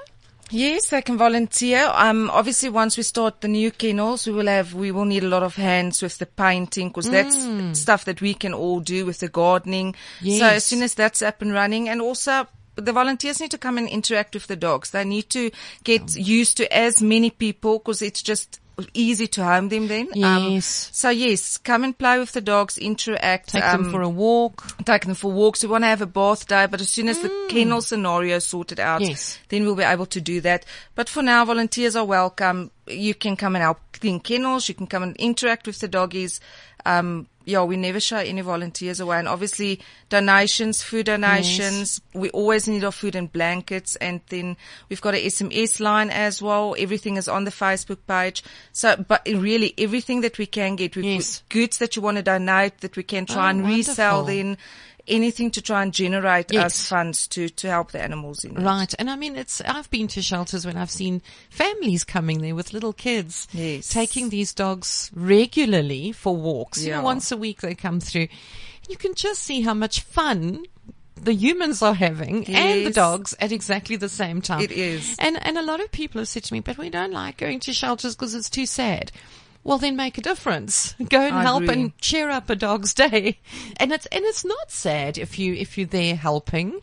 Yes, 0.50 0.90
they 0.90 1.02
can 1.02 1.16
volunteer. 1.16 1.88
Um, 1.94 2.28
obviously, 2.30 2.68
once 2.68 2.96
we 2.96 3.02
start 3.02 3.40
the 3.40 3.48
new 3.48 3.70
kennels, 3.70 4.26
we 4.26 4.32
will 4.32 4.46
have 4.46 4.74
we 4.74 4.90
will 4.90 5.04
need 5.04 5.22
a 5.24 5.28
lot 5.28 5.42
of 5.42 5.54
hands 5.56 6.02
with 6.02 6.18
the 6.18 6.26
painting 6.26 6.88
because 6.88 7.08
that's 7.10 7.36
stuff 7.78 8.04
that 8.06 8.20
we 8.20 8.34
can 8.34 8.52
all 8.52 8.80
do 8.80 9.06
with 9.06 9.18
the 9.20 9.28
gardening. 9.28 9.94
So 10.38 10.46
as 10.46 10.64
soon 10.64 10.82
as 10.82 10.94
that's 10.94 11.22
up 11.22 11.40
and 11.42 11.52
running, 11.52 11.88
and 11.88 12.00
also 12.00 12.46
the 12.76 12.92
volunteers 12.92 13.40
need 13.40 13.50
to 13.50 13.58
come 13.58 13.78
and 13.78 13.88
interact 13.88 14.34
with 14.34 14.46
the 14.46 14.56
dogs. 14.56 14.90
They 14.90 15.04
need 15.04 15.28
to 15.30 15.50
get 15.84 16.16
used 16.16 16.56
to 16.58 16.72
as 16.76 17.02
many 17.02 17.30
people 17.30 17.78
because 17.78 18.02
it's 18.02 18.22
just 18.22 18.60
easy 18.94 19.26
to 19.28 19.44
home 19.44 19.68
them 19.68 19.88
then. 19.88 20.08
Um, 20.24 20.52
Yes. 20.52 20.90
so 20.92 21.10
yes, 21.10 21.58
come 21.58 21.84
and 21.84 21.96
play 21.96 22.18
with 22.18 22.32
the 22.32 22.40
dogs, 22.40 22.78
interact. 22.78 23.50
Take 23.50 23.64
um, 23.64 23.82
them 23.84 23.92
for 23.92 24.02
a 24.02 24.08
walk. 24.08 24.66
take 24.84 25.04
them 25.04 25.14
for 25.14 25.30
walks. 25.32 25.62
We 25.62 25.68
want 25.68 25.84
to 25.84 25.88
have 25.88 26.02
a 26.02 26.06
bath 26.06 26.46
day, 26.46 26.66
but 26.66 26.80
as 26.80 26.88
soon 26.90 27.08
as 27.08 27.18
the 27.20 27.46
kennel 27.48 27.80
scenario 27.82 28.36
is 28.36 28.44
sorted 28.44 28.80
out, 28.80 29.00
Mm. 29.00 29.08
Yes. 29.10 29.38
then 29.48 29.64
we'll 29.64 29.76
be 29.76 29.82
able 29.82 30.06
to 30.06 30.20
do 30.20 30.40
that. 30.42 30.64
But 30.94 31.08
for 31.08 31.22
now, 31.22 31.44
volunteers 31.44 31.96
are 31.96 32.04
welcome. 32.04 32.70
You 32.86 33.14
can 33.14 33.36
come 33.36 33.54
and 33.56 33.62
help 33.62 33.78
clean 33.92 34.20
kennels. 34.20 34.68
You 34.68 34.74
can 34.74 34.86
come 34.86 35.02
and 35.02 35.16
interact 35.16 35.66
with 35.66 35.78
the 35.78 35.88
doggies. 35.88 36.40
Um, 36.84 37.26
yeah, 37.44 37.62
we 37.62 37.76
never 37.76 37.98
shy 38.00 38.24
any 38.24 38.42
volunteers 38.42 39.00
away. 39.00 39.18
And 39.18 39.26
obviously 39.26 39.81
donations, 40.09 40.83
food 40.83 41.07
donations. 41.07 42.00
We 42.14 42.31
always 42.31 42.68
need 42.68 42.85
our 42.85 42.92
food 42.92 43.16
and 43.16 43.33
blankets. 43.33 43.96
And 43.96 44.20
then 44.29 44.57
we've 44.88 45.00
got 45.00 45.14
a 45.14 45.26
SMS 45.26 45.81
line 45.81 46.11
as 46.11 46.42
well. 46.42 46.74
Everything 46.79 47.16
is 47.16 47.29
on 47.29 47.44
the 47.44 47.50
Facebook 47.50 47.98
page. 48.07 48.44
So, 48.72 48.96
but 48.96 49.22
really 49.26 49.74
everything 49.79 50.20
that 50.20 50.38
we 50.38 50.46
can 50.46 50.76
get, 50.76 50.96
we've 50.96 51.05
Yes. 51.05 51.42
goods 51.48 51.79
that 51.79 51.96
you 51.96 52.03
want 52.03 52.18
to 52.18 52.22
donate 52.22 52.79
that 52.83 52.96
we 52.96 53.03
can 53.03 53.26
try 53.26 53.46
Oh, 53.46 53.50
and 53.50 53.66
resell 53.66 54.24
then 54.24 54.59
anything 55.08 55.50
to 55.52 55.62
try 55.62 55.82
and 55.82 55.92
generate 55.92 56.52
Yes. 56.52 56.64
us 56.66 56.88
funds 56.88 57.26
to, 57.28 57.48
to 57.48 57.68
help 57.68 57.92
the 57.92 58.00
animals 58.02 58.44
in 58.44 58.56
it. 58.56 58.62
Right. 58.62 58.92
And 58.98 59.10
I 59.10 59.16
mean, 59.16 59.36
it's, 59.36 59.60
I've 59.60 59.90
been 59.90 60.08
to 60.08 60.22
shelters 60.22 60.66
when 60.66 60.76
I've 60.76 60.90
seen 60.90 61.22
families 61.50 62.04
coming 62.04 62.40
there 62.40 62.54
with 62.54 62.72
little 62.72 62.92
kids. 62.92 63.48
Yes. 63.52 63.88
Taking 63.88 64.30
these 64.30 64.52
dogs 64.52 65.10
regularly 65.14 66.12
for 66.12 66.36
walks. 66.36 66.84
You 66.84 66.92
know, 66.92 67.02
once 67.02 67.30
a 67.32 67.36
week 67.36 67.60
they 67.60 67.74
come 67.74 68.00
through. 68.00 68.28
You 68.88 68.96
can 68.96 69.14
just 69.14 69.42
see 69.42 69.60
how 69.62 69.74
much 69.74 70.00
fun 70.00 70.64
the 71.22 71.34
humans 71.34 71.82
are 71.82 71.94
having 71.94 72.48
and 72.48 72.86
the 72.86 72.90
dogs 72.90 73.34
at 73.40 73.52
exactly 73.52 73.96
the 73.96 74.08
same 74.08 74.40
time. 74.40 74.62
It 74.62 74.72
is. 74.72 75.16
And, 75.18 75.38
and 75.46 75.58
a 75.58 75.62
lot 75.62 75.80
of 75.80 75.92
people 75.92 76.20
have 76.20 76.28
said 76.28 76.44
to 76.44 76.52
me, 76.54 76.60
but 76.60 76.78
we 76.78 76.88
don't 76.90 77.12
like 77.12 77.36
going 77.36 77.60
to 77.60 77.72
shelters 77.72 78.16
because 78.16 78.34
it's 78.34 78.48
too 78.50 78.66
sad. 78.66 79.12
Well 79.70 79.78
then 79.78 79.94
make 79.94 80.18
a 80.18 80.20
difference. 80.20 80.96
Go 81.09 81.20
and 81.20 81.37
I 81.37 81.42
help 81.42 81.62
agree. 81.62 81.74
and 81.74 81.98
cheer 81.98 82.28
up 82.28 82.50
a 82.50 82.56
dog's 82.56 82.92
day. 82.92 83.38
And 83.76 83.92
it's 83.92 84.06
and 84.06 84.24
it's 84.24 84.44
not 84.44 84.72
sad 84.72 85.16
if 85.16 85.38
you 85.38 85.54
if 85.54 85.78
you're 85.78 85.87
there 85.87 86.16
helping. 86.16 86.80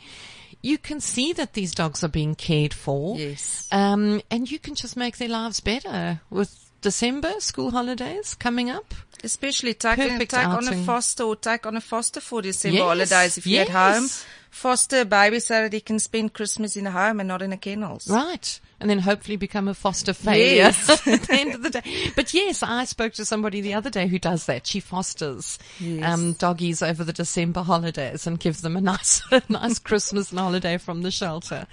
You 0.62 0.78
can 0.78 1.02
see 1.02 1.34
that 1.34 1.52
these 1.52 1.76
dogs 1.76 2.02
are 2.04 2.08
being 2.08 2.34
cared 2.34 2.74
for. 2.74 3.18
Yes. 3.18 3.68
Um, 3.74 4.22
and 4.32 4.50
you 4.50 4.58
can 4.58 4.74
just 4.74 4.96
make 4.96 5.18
their 5.18 5.28
lives 5.28 5.60
better 5.60 6.22
with 6.30 6.72
December 6.80 7.34
school 7.40 7.72
holidays 7.72 8.34
coming 8.36 8.70
up. 8.70 8.94
Especially 9.22 9.74
take, 9.74 9.98
take 9.98 10.34
on 10.38 10.68
a 10.68 10.84
foster 10.86 11.24
or 11.24 11.36
take 11.36 11.66
on 11.66 11.76
a 11.76 11.82
foster 11.82 12.22
for 12.22 12.42
December 12.42 12.78
Yes, 12.78 12.86
holidays 12.86 13.38
if 13.38 13.46
you're 13.46 13.64
at 13.64 13.70
home. 13.70 14.08
Foster 14.50 15.02
a 15.02 15.06
baby 15.06 15.40
so 15.42 15.64
that 15.64 15.74
he 15.74 15.82
can 15.82 16.00
spend 16.00 16.34
Christmas 16.34 16.78
in 16.78 16.88
a 16.88 16.92
home 16.92 17.20
and 17.20 17.28
not 17.28 17.42
in 17.42 17.52
a 17.52 17.58
kennels. 17.58 18.10
Right. 18.10 18.60
And 18.80 18.90
then 18.90 19.00
hopefully 19.00 19.38
become 19.38 19.68
a 19.68 19.74
foster 19.74 20.14
failure 20.14 20.56
Yes. 20.56 20.90
at 21.08 21.24
the 21.24 21.34
end 21.34 21.56
of 21.56 21.64
the 21.64 21.72
day. 21.72 22.12
But 22.16 22.32
yes, 22.34 22.62
I 22.62 22.86
spoke 22.86 23.14
to 23.14 23.26
somebody 23.26 23.60
the 23.60 23.74
other 23.74 23.90
day 23.90 24.06
who 24.06 24.20
does 24.20 24.46
that. 24.46 24.68
She 24.68 24.80
fosters 24.80 25.58
um, 26.04 26.34
doggies 26.34 26.84
over 26.84 27.04
the 27.04 27.12
December 27.14 27.64
holidays 27.64 28.28
and 28.28 28.40
gives 28.40 28.62
them 28.62 28.78
a 28.78 28.82
nice, 28.94 29.22
a 29.32 29.42
nice 29.50 29.80
Christmas 29.80 30.30
and 30.30 30.40
holiday 30.40 30.78
from 30.78 31.02
the 31.02 31.10
shelter. 31.10 31.66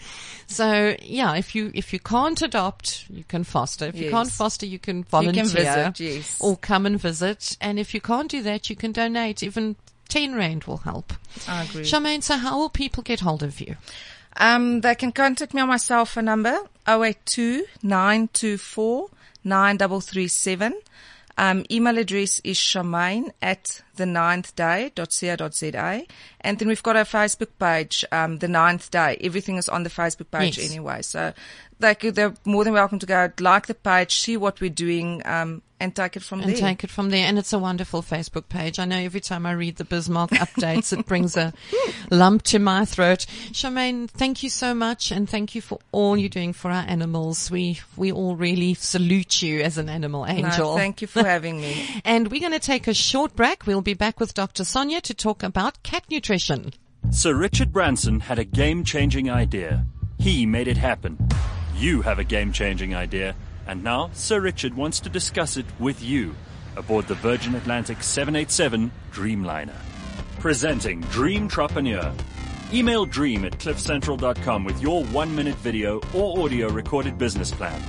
So 0.46 0.96
yeah, 1.02 1.34
if 1.36 1.54
you 1.54 1.70
if 1.74 1.92
you 1.92 1.98
can't 1.98 2.40
adopt, 2.40 3.04
you 3.10 3.24
can 3.24 3.44
foster. 3.44 3.86
If 3.86 3.96
you 3.96 4.10
can't 4.10 4.30
foster, 4.30 4.66
you 4.66 4.78
can 4.78 5.04
volunteer 5.04 5.44
visit, 5.44 6.00
yes. 6.00 6.38
or 6.40 6.56
come 6.56 6.86
and 6.86 6.98
visit. 7.00 7.56
And 7.60 7.78
if 7.78 7.92
you 7.94 8.00
can't 8.00 8.30
do 8.30 8.42
that, 8.42 8.70
you 8.70 8.76
can 8.76 8.92
donate. 8.92 9.42
Even 9.42 9.76
ten 10.08 10.34
rand 10.34 10.64
will 10.64 10.78
help. 10.78 11.12
I 11.48 11.64
agree. 11.64 11.82
Charmaine, 11.82 12.22
so 12.22 12.36
how 12.36 12.58
will 12.58 12.70
people 12.70 13.02
get 13.02 13.20
hold 13.20 13.42
of 13.42 13.60
you? 13.60 13.76
Um, 14.36 14.80
they 14.80 14.94
can 14.94 15.12
contact 15.12 15.54
me 15.54 15.62
on 15.62 15.68
my 15.68 15.76
cell 15.76 16.04
phone 16.04 16.24
number 16.26 16.56
082 16.86 17.66
924 17.82 19.08
9337. 19.44 20.74
Um, 21.36 21.64
email 21.70 21.98
address 21.98 22.40
is 22.44 22.56
charmaine 22.56 23.30
at 23.42 23.82
the 23.96 24.06
ninth 24.06 24.54
day.co.za. 24.56 26.02
And 26.40 26.58
then 26.58 26.68
we've 26.68 26.82
got 26.82 26.96
our 26.96 27.04
Facebook 27.04 27.48
page, 27.58 28.04
um, 28.12 28.38
the 28.38 28.48
ninth 28.48 28.90
day. 28.90 29.16
Everything 29.20 29.56
is 29.56 29.68
on 29.68 29.82
the 29.82 29.90
Facebook 29.90 30.30
page 30.30 30.58
Yes. 30.58 30.70
anyway. 30.70 31.02
So 31.02 31.32
could, 31.92 32.14
they're 32.14 32.34
more 32.44 32.64
than 32.64 32.72
welcome 32.72 32.98
to 33.00 33.06
go 33.06 33.30
like 33.40 33.66
the 33.66 33.74
page, 33.74 34.16
see 34.16 34.36
what 34.36 34.60
we're 34.60 34.70
doing, 34.70 35.20
um, 35.26 35.60
and 35.80 35.94
take 35.94 36.16
it 36.16 36.22
from 36.22 36.40
and 36.40 36.50
there. 36.50 36.56
take 36.56 36.84
it 36.84 36.90
from 36.90 37.10
there. 37.10 37.26
And 37.26 37.38
it's 37.38 37.52
a 37.52 37.58
wonderful 37.58 38.00
Facebook 38.00 38.48
page. 38.48 38.78
I 38.78 38.86
know 38.86 38.96
every 38.96 39.20
time 39.20 39.44
I 39.44 39.52
read 39.52 39.76
the 39.76 39.84
Bismarck 39.84 40.30
updates, 40.44 40.96
it 40.96 41.04
brings 41.04 41.36
a 41.36 41.52
lump 42.10 42.42
to 42.44 42.58
my 42.58 42.84
throat. 42.86 43.26
Charmaine, 43.50 44.08
thank 44.08 44.42
you 44.42 44.48
so 44.48 44.72
much, 44.72 45.10
and 45.10 45.28
thank 45.28 45.54
you 45.54 45.60
for 45.60 45.78
all 45.92 46.16
you're 46.16 46.28
doing 46.30 46.52
for 46.54 46.70
our 46.70 46.84
animals. 46.88 47.50
We 47.50 47.80
we 47.96 48.12
all 48.12 48.36
really 48.36 48.74
salute 48.74 49.42
you 49.42 49.60
as 49.60 49.76
an 49.76 49.88
animal 49.90 50.24
angel. 50.26 50.72
No, 50.72 50.76
thank 50.76 51.02
you 51.02 51.08
for 51.08 51.24
having 51.24 51.60
me. 51.60 52.00
and 52.04 52.30
we're 52.30 52.40
going 52.40 52.52
to 52.52 52.60
take 52.60 52.86
a 52.86 52.94
short 52.94 53.36
break. 53.36 53.66
We'll 53.66 53.82
be 53.84 53.94
back 53.94 54.18
with 54.18 54.34
Dr. 54.34 54.64
Sonia 54.64 55.00
to 55.02 55.14
talk 55.14 55.42
about 55.42 55.82
cat 55.82 56.04
nutrition. 56.10 56.72
Sir 57.10 57.34
Richard 57.34 57.72
Branson 57.72 58.20
had 58.20 58.38
a 58.38 58.44
game 58.44 58.82
changing 58.82 59.30
idea. 59.30 59.86
He 60.18 60.46
made 60.46 60.68
it 60.68 60.78
happen. 60.78 61.18
You 61.76 62.00
have 62.02 62.18
a 62.18 62.24
game 62.24 62.50
changing 62.50 62.94
idea, 62.94 63.36
and 63.66 63.84
now 63.84 64.10
Sir 64.14 64.40
Richard 64.40 64.74
wants 64.74 65.00
to 65.00 65.10
discuss 65.10 65.56
it 65.56 65.66
with 65.78 66.02
you 66.02 66.34
aboard 66.76 67.06
the 67.06 67.14
Virgin 67.14 67.54
Atlantic 67.54 68.02
787 68.02 68.90
Dreamliner. 69.12 69.76
Presenting 70.40 71.00
Dream 71.02 71.44
Entrepreneur. 71.44 72.12
Email 72.72 73.04
dream 73.04 73.44
at 73.44 73.52
cliffcentral.com 73.58 74.64
with 74.64 74.80
your 74.80 75.04
one 75.06 75.34
minute 75.36 75.56
video 75.56 76.00
or 76.14 76.42
audio 76.42 76.68
recorded 76.68 77.18
business 77.18 77.50
plan. 77.50 77.80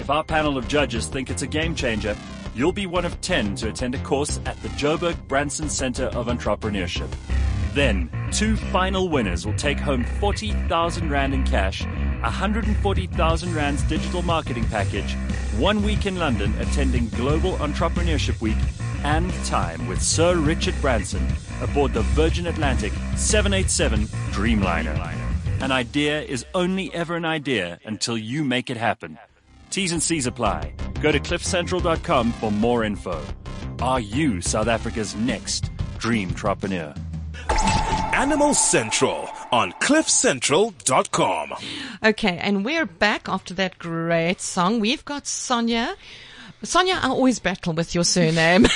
If 0.00 0.10
our 0.10 0.24
panel 0.24 0.58
of 0.58 0.66
judges 0.66 1.06
think 1.06 1.30
it's 1.30 1.42
a 1.42 1.46
game 1.46 1.74
changer, 1.74 2.16
you'll 2.54 2.72
be 2.72 2.86
one 2.86 3.04
of 3.04 3.20
10 3.20 3.56
to 3.56 3.68
attend 3.68 3.94
a 3.94 3.98
course 3.98 4.40
at 4.46 4.60
the 4.62 4.68
Joburg 4.70 5.16
Branson 5.26 5.68
Center 5.68 6.04
of 6.06 6.28
Entrepreneurship. 6.28 7.08
Then, 7.74 8.08
two 8.30 8.56
final 8.56 9.08
winners 9.08 9.44
will 9.44 9.56
take 9.56 9.80
home 9.80 10.04
40,000 10.04 11.10
Rand 11.10 11.34
in 11.34 11.44
cash, 11.44 11.84
140,000 11.84 13.54
Rand's 13.54 13.82
digital 13.82 14.22
marketing 14.22 14.64
package, 14.66 15.14
one 15.58 15.82
week 15.82 16.06
in 16.06 16.16
London 16.16 16.54
attending 16.60 17.08
Global 17.10 17.54
Entrepreneurship 17.54 18.40
Week, 18.40 18.56
and 19.02 19.32
time 19.44 19.86
with 19.88 20.00
Sir 20.00 20.36
Richard 20.36 20.74
Branson 20.80 21.26
aboard 21.60 21.92
the 21.92 22.02
Virgin 22.02 22.46
Atlantic 22.46 22.92
787 23.16 24.06
Dreamliner. 24.30 25.14
An 25.60 25.72
idea 25.72 26.22
is 26.22 26.46
only 26.54 26.92
ever 26.94 27.16
an 27.16 27.24
idea 27.24 27.78
until 27.84 28.16
you 28.16 28.44
make 28.44 28.70
it 28.70 28.76
happen. 28.76 29.18
T's 29.74 29.90
and 29.90 30.00
C's 30.00 30.28
apply. 30.28 30.72
Go 31.00 31.10
to 31.10 31.18
cliffcentral.com 31.18 32.30
for 32.34 32.52
more 32.52 32.84
info. 32.84 33.20
Are 33.80 33.98
you 33.98 34.40
South 34.40 34.68
Africa's 34.68 35.16
next 35.16 35.72
dream 35.98 36.28
entrepreneur? 36.28 36.94
Animal 38.12 38.54
Central 38.54 39.28
on 39.50 39.72
cliffcentral.com. 39.72 41.54
Okay, 42.04 42.38
and 42.38 42.64
we're 42.64 42.86
back 42.86 43.28
after 43.28 43.52
that 43.54 43.76
great 43.80 44.40
song. 44.40 44.78
We've 44.78 45.04
got 45.04 45.26
Sonia. 45.26 45.96
Sonia, 46.62 47.00
I 47.02 47.08
always 47.08 47.40
battle 47.40 47.72
with 47.72 47.96
your 47.96 48.04
surname. 48.04 48.66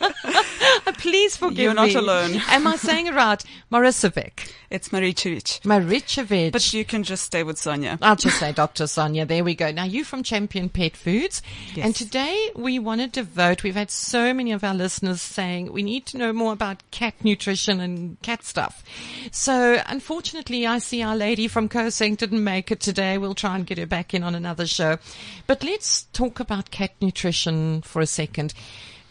Please 0.98 1.36
forgive 1.36 1.56
me. 1.56 1.62
You're 1.64 1.74
not 1.74 1.94
alone. 1.94 2.40
Am 2.48 2.66
I 2.66 2.76
saying 2.76 3.06
it 3.06 3.14
right? 3.14 3.42
Maricevic. 3.70 4.52
It's 4.70 4.88
Maricevic. 4.90 5.60
Maricevic. 5.62 6.52
But 6.52 6.72
you 6.72 6.84
can 6.84 7.02
just 7.02 7.24
stay 7.24 7.42
with 7.42 7.58
Sonia. 7.58 7.98
I'll 8.02 8.16
just 8.16 8.38
say 8.38 8.52
Dr. 8.52 8.86
Sonia. 8.86 9.24
There 9.24 9.44
we 9.44 9.54
go. 9.54 9.70
Now 9.70 9.84
you 9.84 10.04
from 10.04 10.22
Champion 10.22 10.68
Pet 10.68 10.96
Foods. 10.96 11.42
Yes. 11.74 11.86
And 11.86 11.94
today 11.94 12.50
we 12.54 12.78
want 12.78 13.00
to 13.00 13.06
devote, 13.06 13.62
we've 13.62 13.74
had 13.74 13.90
so 13.90 14.34
many 14.34 14.52
of 14.52 14.64
our 14.64 14.74
listeners 14.74 15.22
saying 15.22 15.72
we 15.72 15.82
need 15.82 16.06
to 16.06 16.18
know 16.18 16.32
more 16.32 16.52
about 16.52 16.82
cat 16.90 17.14
nutrition 17.22 17.80
and 17.80 18.20
cat 18.22 18.44
stuff. 18.44 18.82
So 19.30 19.82
unfortunately 19.86 20.66
I 20.66 20.78
see 20.78 21.02
our 21.02 21.16
lady 21.16 21.48
from 21.48 21.68
Kosing 21.68 22.16
didn't 22.16 22.44
make 22.44 22.70
it 22.70 22.80
today. 22.80 23.18
We'll 23.18 23.34
try 23.34 23.56
and 23.56 23.66
get 23.66 23.78
her 23.78 23.86
back 23.86 24.14
in 24.14 24.22
on 24.22 24.34
another 24.34 24.66
show. 24.66 24.98
But 25.46 25.62
let's 25.62 26.04
talk 26.12 26.40
about 26.40 26.70
cat 26.70 26.92
nutrition 27.00 27.82
for 27.82 28.00
a 28.00 28.06
second. 28.06 28.54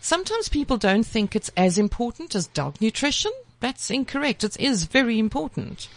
Sometimes 0.08 0.48
people 0.48 0.78
don't 0.78 1.06
think 1.06 1.36
it's 1.36 1.52
as 1.58 1.78
important 1.78 2.34
as 2.34 2.48
dog 2.48 2.80
nutrition. 2.80 3.34
That's 3.60 3.92
incorrect. 3.92 4.42
It 4.42 4.58
is 4.58 4.86
very 4.86 5.20
important. 5.20 5.90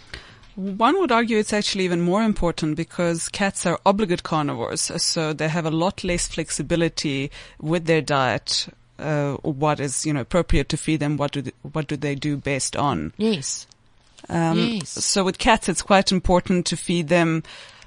One 0.57 0.99
would 0.99 1.13
argue 1.13 1.39
it's 1.39 1.53
actually 1.53 1.85
even 1.85 2.01
more 2.01 2.25
important 2.25 2.75
because 2.75 3.29
cats 3.29 3.67
are 3.67 3.79
obligate 3.87 4.25
carnivores, 4.25 4.81
so 5.01 5.33
they 5.33 5.47
have 5.47 5.65
a 5.65 5.71
lot 5.71 6.03
less 6.03 6.27
flexibility 6.27 7.31
with 7.61 7.85
their 7.85 8.01
diet. 8.01 8.67
Uh, 8.99 9.35
what 9.43 9.79
is 9.79 10.05
you 10.05 10.13
know 10.13 10.23
appropriate 10.23 10.69
to 10.71 10.77
feed 10.77 10.99
them? 10.99 11.17
What 11.17 11.31
do 11.31 11.43
they, 11.43 11.53
what 11.63 11.87
do 11.87 11.97
they 11.97 12.17
do 12.17 12.37
best 12.37 12.75
on? 12.75 13.13
Yes. 13.17 13.69
Um, 14.29 14.59
Yes. 14.59 14.89
So 14.89 15.23
with 15.23 15.39
cats, 15.39 15.69
it's 15.69 15.83
quite 15.83 16.11
important 16.11 16.67
to 16.67 16.77
feed 16.77 17.07
them 17.07 17.45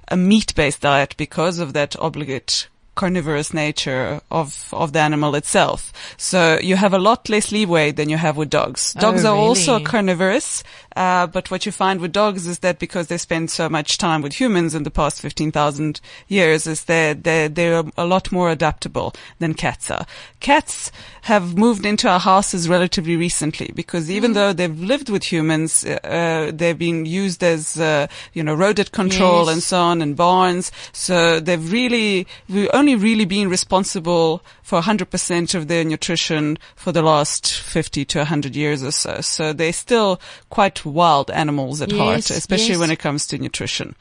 a 0.08 0.16
meat-based 0.16 0.80
diet 0.80 1.16
because 1.18 1.60
of 1.60 1.74
that 1.74 2.00
obligate 2.00 2.70
carnivorous 2.96 3.54
nature 3.54 4.22
of, 4.30 4.70
of 4.72 4.94
the 4.94 5.00
animal 5.00 5.36
itself. 5.36 5.92
So 6.18 6.60
you 6.62 6.76
have 6.76 6.94
a 6.94 7.00
lot 7.00 7.30
less 7.30 7.52
leeway 7.52 7.92
than 7.92 8.10
you 8.10 8.18
have 8.18 8.38
with 8.38 8.50
dogs. 8.50 8.94
Oh, 8.98 9.02
Dogs 9.02 9.26
are 9.26 9.36
also 9.36 9.80
carnivorous, 9.80 10.64
uh, 10.96 11.28
but 11.28 11.50
what 11.52 11.66
you 11.66 11.72
find 11.72 12.00
with 12.00 12.12
dogs 12.12 12.48
is 12.48 12.60
that 12.60 12.80
because 12.80 13.08
they 13.08 13.18
spend 13.18 13.50
so 13.52 13.68
much 13.70 13.98
time 13.98 14.22
with 14.22 14.40
humans 14.40 14.76
in 14.76 14.84
the 14.84 14.92
past 14.92 15.22
15,000 15.22 16.00
years 16.28 16.68
is 16.68 16.86
that 16.86 17.24
they're, 17.24 17.50
they're 17.50 17.84
a 17.98 18.06
lot 18.06 18.32
more 18.32 18.50
adaptable 18.50 19.14
than 19.40 19.54
cats 19.54 19.90
are. 19.92 20.06
Cats 20.40 20.92
have 21.24 21.58
moved 21.58 21.86
into 21.86 22.08
our 22.10 22.20
houses 22.20 22.68
relatively 22.68 23.16
recently 23.16 23.72
because 23.74 24.12
even 24.12 24.34
though 24.34 24.54
they've 24.54 24.80
lived 24.80 25.10
with 25.10 25.32
humans, 25.32 25.86
uh, 25.86 26.52
they've 26.54 26.78
been 26.78 27.06
used 27.06 27.44
as, 27.44 27.80
uh, 27.80 28.08
you 28.34 28.44
know, 28.44 28.54
rodent 28.54 28.92
control 28.92 29.46
Yes. 29.46 29.54
and 29.54 29.64
so 29.64 29.80
on 29.82 30.02
in 30.02 30.14
barns. 30.16 30.72
So 30.92 31.40
they've 31.40 31.72
really, 31.72 32.28
we've 32.50 32.70
only 32.74 32.96
really 32.96 33.26
been 33.26 33.50
responsible 33.50 34.42
for 34.62 34.82
100% 34.82 35.56
of 35.56 35.68
their 35.68 35.84
nutrition 35.84 36.58
for 36.76 36.92
the 36.92 37.02
last 37.02 37.52
50 37.54 38.06
to 38.06 38.20
100 38.20 38.56
years 38.56 38.84
or 38.84 38.92
so. 38.92 39.22
So 39.22 39.54
they're 39.54 39.74
still 39.74 40.20
quite 40.50 40.83
wild 40.86 41.32
animals 41.32 41.82
at 41.82 41.92
heart, 41.92 42.30
especially 42.30 42.70
yes. 42.70 42.80
when 42.80 42.92
it 42.92 43.00
comes 43.00 43.28
to 43.28 43.38
nutrition. 43.38 43.96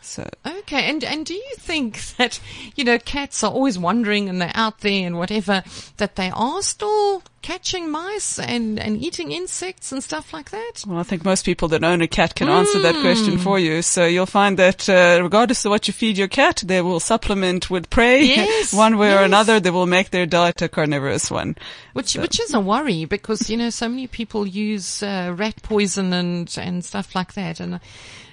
So 0.00 0.28
Okay, 0.44 0.90
and 0.90 1.02
and 1.04 1.24
do 1.24 1.34
you 1.34 1.54
think 1.56 2.00
that 2.16 2.40
you 2.74 2.84
know 2.84 2.98
cats 2.98 3.42
are 3.44 3.52
always 3.52 3.78
wandering 3.78 4.28
and 4.28 4.40
they're 4.40 4.52
out 4.54 4.80
there 4.80 5.06
and 5.06 5.18
whatever 5.18 5.62
that 5.96 6.16
they 6.16 6.30
are 6.30 6.62
still 6.62 7.22
catching 7.42 7.90
mice 7.90 8.38
and 8.38 8.78
and 8.78 9.02
eating 9.02 9.32
insects 9.32 9.92
and 9.92 10.02
stuff 10.02 10.32
like 10.32 10.50
that? 10.50 10.84
Well, 10.86 10.98
I 10.98 11.02
think 11.02 11.24
most 11.24 11.44
people 11.44 11.68
that 11.68 11.84
own 11.84 12.00
a 12.00 12.08
cat 12.08 12.34
can 12.34 12.48
answer 12.48 12.78
that 12.78 13.00
question 13.00 13.38
for 13.38 13.58
you. 13.58 13.82
So 13.82 14.06
you'll 14.06 14.26
find 14.26 14.58
that 14.58 14.88
uh, 14.88 15.20
regardless 15.22 15.64
of 15.64 15.70
what 15.70 15.86
you 15.88 15.92
feed 15.92 16.16
your 16.16 16.28
cat, 16.28 16.62
they 16.64 16.80
will 16.80 17.00
supplement 17.00 17.70
with 17.70 17.90
prey. 17.90 18.22
Yes, 18.22 18.72
one 18.86 18.96
way 18.96 19.12
or 19.12 19.22
another, 19.22 19.60
they 19.60 19.70
will 19.70 19.86
make 19.86 20.10
their 20.10 20.26
diet 20.26 20.62
a 20.62 20.68
carnivorous 20.68 21.30
one. 21.30 21.56
Which 21.92 22.14
which 22.14 22.40
is 22.40 22.54
a 22.54 22.60
worry 22.60 23.04
because 23.04 23.50
you 23.50 23.56
know 23.56 23.70
so 23.70 23.88
many 23.88 24.06
people 24.06 24.46
use 24.46 25.02
uh, 25.02 25.34
rat 25.36 25.62
poison 25.62 26.12
and 26.12 26.54
and 26.58 26.84
stuff 26.84 27.14
like 27.14 27.34
that, 27.34 27.60
and 27.60 27.80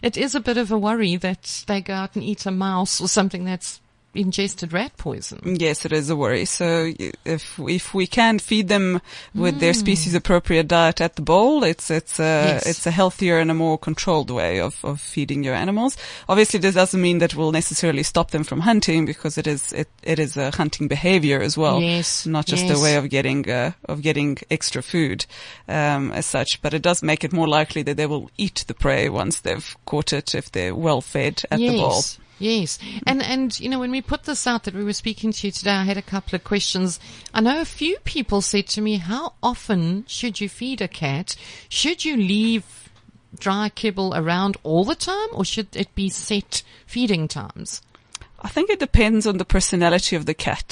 it 0.02 0.16
is 0.18 0.36
a 0.36 0.40
bit 0.40 0.58
of 0.58 0.72
a 0.72 0.78
worry 0.78 1.16
that 1.18 1.64
they 1.68 1.82
go 1.82 1.94
out 1.94 2.16
and 2.16 2.24
eat 2.24 2.46
a 2.46 2.52
mouse 2.52 3.02
or 3.02 3.08
something 3.08 3.44
that's 3.44 3.82
ingested 4.14 4.74
rat 4.74 4.96
poison. 4.98 5.56
Yes, 5.60 5.86
it 5.86 5.92
is 5.92 6.10
a 6.10 6.16
worry. 6.16 6.46
So 6.46 6.92
if 7.26 7.60
if 7.60 7.94
we 7.94 8.08
can 8.08 8.40
feed 8.40 8.68
them 8.68 9.02
with 9.36 9.60
their 9.60 9.74
species 9.74 10.14
appropriate 10.16 10.68
diet 10.68 11.02
at 11.02 11.16
the 11.16 11.22
bowl, 11.22 11.64
it's 11.64 11.90
it's 11.92 12.20
a 12.20 12.24
Yes. 12.24 12.66
it's 12.68 12.86
a 12.88 12.92
healthier 12.92 13.40
and 13.40 13.52
a 13.52 13.54
more 13.54 13.78
controlled 13.78 14.30
way 14.30 14.60
of, 14.60 14.84
of 14.84 15.00
feeding 15.00 15.44
your 15.44 15.56
animals. 15.56 15.98
Obviously, 16.28 16.60
this 16.60 16.76
doesn't 16.76 17.02
mean 17.02 17.20
that 17.20 17.36
we'll 17.36 17.52
necessarily 17.52 18.04
stop 18.04 18.32
them 18.32 18.44
from 18.44 18.62
hunting 18.62 19.06
because 19.06 19.38
it 19.38 19.48
is 19.48 19.74
it, 19.74 19.88
it 20.04 20.20
is 20.20 20.38
a 20.38 20.52
hunting 20.52 20.88
behavior 20.88 21.42
as 21.42 21.58
well. 21.58 21.80
Yes, 21.82 22.26
not 22.26 22.46
just 22.46 22.66
yes. 22.66 22.78
a 22.78 22.82
way 22.82 22.96
of 22.96 23.10
getting 23.10 23.50
uh, 23.50 23.72
of 23.86 24.02
getting 24.02 24.38
extra 24.50 24.82
food 24.82 25.26
um, 25.68 26.12
as 26.12 26.26
such. 26.26 26.62
But 26.62 26.74
it 26.74 26.82
does 26.82 27.04
make 27.04 27.24
it 27.24 27.34
more 27.34 27.48
likely 27.48 27.84
that 27.84 27.98
they 27.98 28.06
will 28.06 28.30
eat 28.38 28.66
the 28.68 28.74
prey 28.74 29.10
once 29.10 29.40
they've 29.42 29.76
caught 29.86 30.14
it 30.14 30.36
if 30.36 30.52
they're 30.52 30.76
well 30.76 31.02
fed 31.02 31.44
at 31.52 31.60
the 31.60 31.78
bowl. 31.78 32.02
Yes. 32.40 32.80
And, 33.06 33.22
and, 33.22 33.60
you 33.60 33.70
know, 33.70 33.80
when 33.80 33.92
we 33.92 34.02
put 34.02 34.24
this 34.24 34.48
out 34.48 34.64
that 34.64 34.74
we 34.74 34.84
were 34.84 34.94
speaking 34.94 35.32
to 35.34 35.48
you 35.48 35.52
today, 35.52 35.72
I 35.72 35.84
had 35.84 35.98
a 35.98 36.02
couple 36.02 36.36
of 36.36 36.44
questions. 36.44 37.00
I 37.34 37.42
know 37.42 37.60
a 37.60 37.66
few 37.66 37.98
people 38.06 38.42
said 38.42 38.68
to 38.68 38.82
me, 38.82 38.98
how 38.98 39.34
often 39.44 40.06
should 40.08 40.40
you 40.40 40.48
feed 40.48 40.82
a 40.82 40.88
cat? 40.88 41.36
Should 41.68 42.06
you 42.06 42.16
leave 42.16 42.90
dry 43.38 43.70
kibble 43.70 44.16
around 44.16 44.58
all 44.64 44.86
the 44.86 44.96
time 44.96 45.28
or 45.34 45.46
should 45.46 45.76
it 45.76 45.94
be 45.96 46.10
set 46.10 46.64
feeding 46.88 47.28
times? 47.28 47.82
I 48.42 48.48
think 48.48 48.70
it 48.70 48.80
depends 48.80 49.28
on 49.28 49.38
the 49.38 49.46
personality 49.46 50.16
of 50.16 50.26
the 50.26 50.34
cat. 50.34 50.66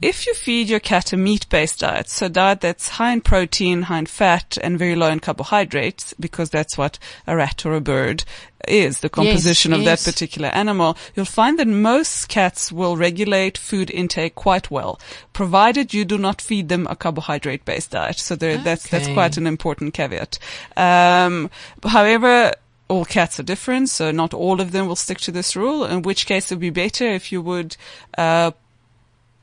If 0.00 0.26
you 0.26 0.34
feed 0.34 0.68
your 0.68 0.80
cat 0.80 1.12
a 1.12 1.16
meat-based 1.16 1.80
diet, 1.80 2.08
so 2.08 2.26
a 2.26 2.28
diet 2.28 2.60
that's 2.60 2.88
high 2.88 3.12
in 3.12 3.20
protein, 3.20 3.82
high 3.82 3.98
in 3.98 4.06
fat, 4.06 4.56
and 4.62 4.78
very 4.78 4.94
low 4.94 5.08
in 5.10 5.20
carbohydrates, 5.20 6.14
because 6.20 6.50
that's 6.50 6.78
what 6.78 6.98
a 7.26 7.36
rat 7.36 7.66
or 7.66 7.74
a 7.74 7.80
bird 7.80 8.24
is, 8.68 9.00
the 9.00 9.08
composition 9.08 9.72
of 9.72 9.80
yes. 9.80 10.04
that 10.04 10.12
particular 10.12 10.48
animal, 10.48 10.96
you'll 11.14 11.24
find 11.24 11.58
that 11.58 11.66
most 11.66 12.28
cats 12.28 12.70
will 12.70 12.96
regulate 12.96 13.58
food 13.58 13.90
intake 13.90 14.34
quite 14.34 14.70
well, 14.70 15.00
provided 15.32 15.92
you 15.94 16.04
do 16.04 16.18
not 16.18 16.40
feed 16.40 16.68
them 16.68 16.86
a 16.88 16.94
carbohydrate-based 16.94 17.90
diet. 17.90 18.18
So 18.18 18.36
there, 18.36 18.58
that's, 18.58 18.88
that's 18.88 19.08
quite 19.08 19.36
an 19.36 19.46
important 19.46 19.94
caveat. 19.94 20.38
Um, 20.76 21.50
however, 21.84 22.52
all 22.90 23.04
cats 23.04 23.38
are 23.38 23.44
different, 23.44 23.88
so 23.88 24.10
not 24.10 24.34
all 24.34 24.60
of 24.60 24.72
them 24.72 24.86
will 24.86 24.96
stick 24.96 25.18
to 25.18 25.32
this 25.32 25.54
rule, 25.56 25.84
in 25.84 26.02
which 26.02 26.26
case 26.26 26.50
it 26.50 26.56
would 26.56 26.60
be 26.60 26.70
better 26.70 27.06
if 27.06 27.30
you 27.32 27.40
would, 27.40 27.76
uh, 28.18 28.50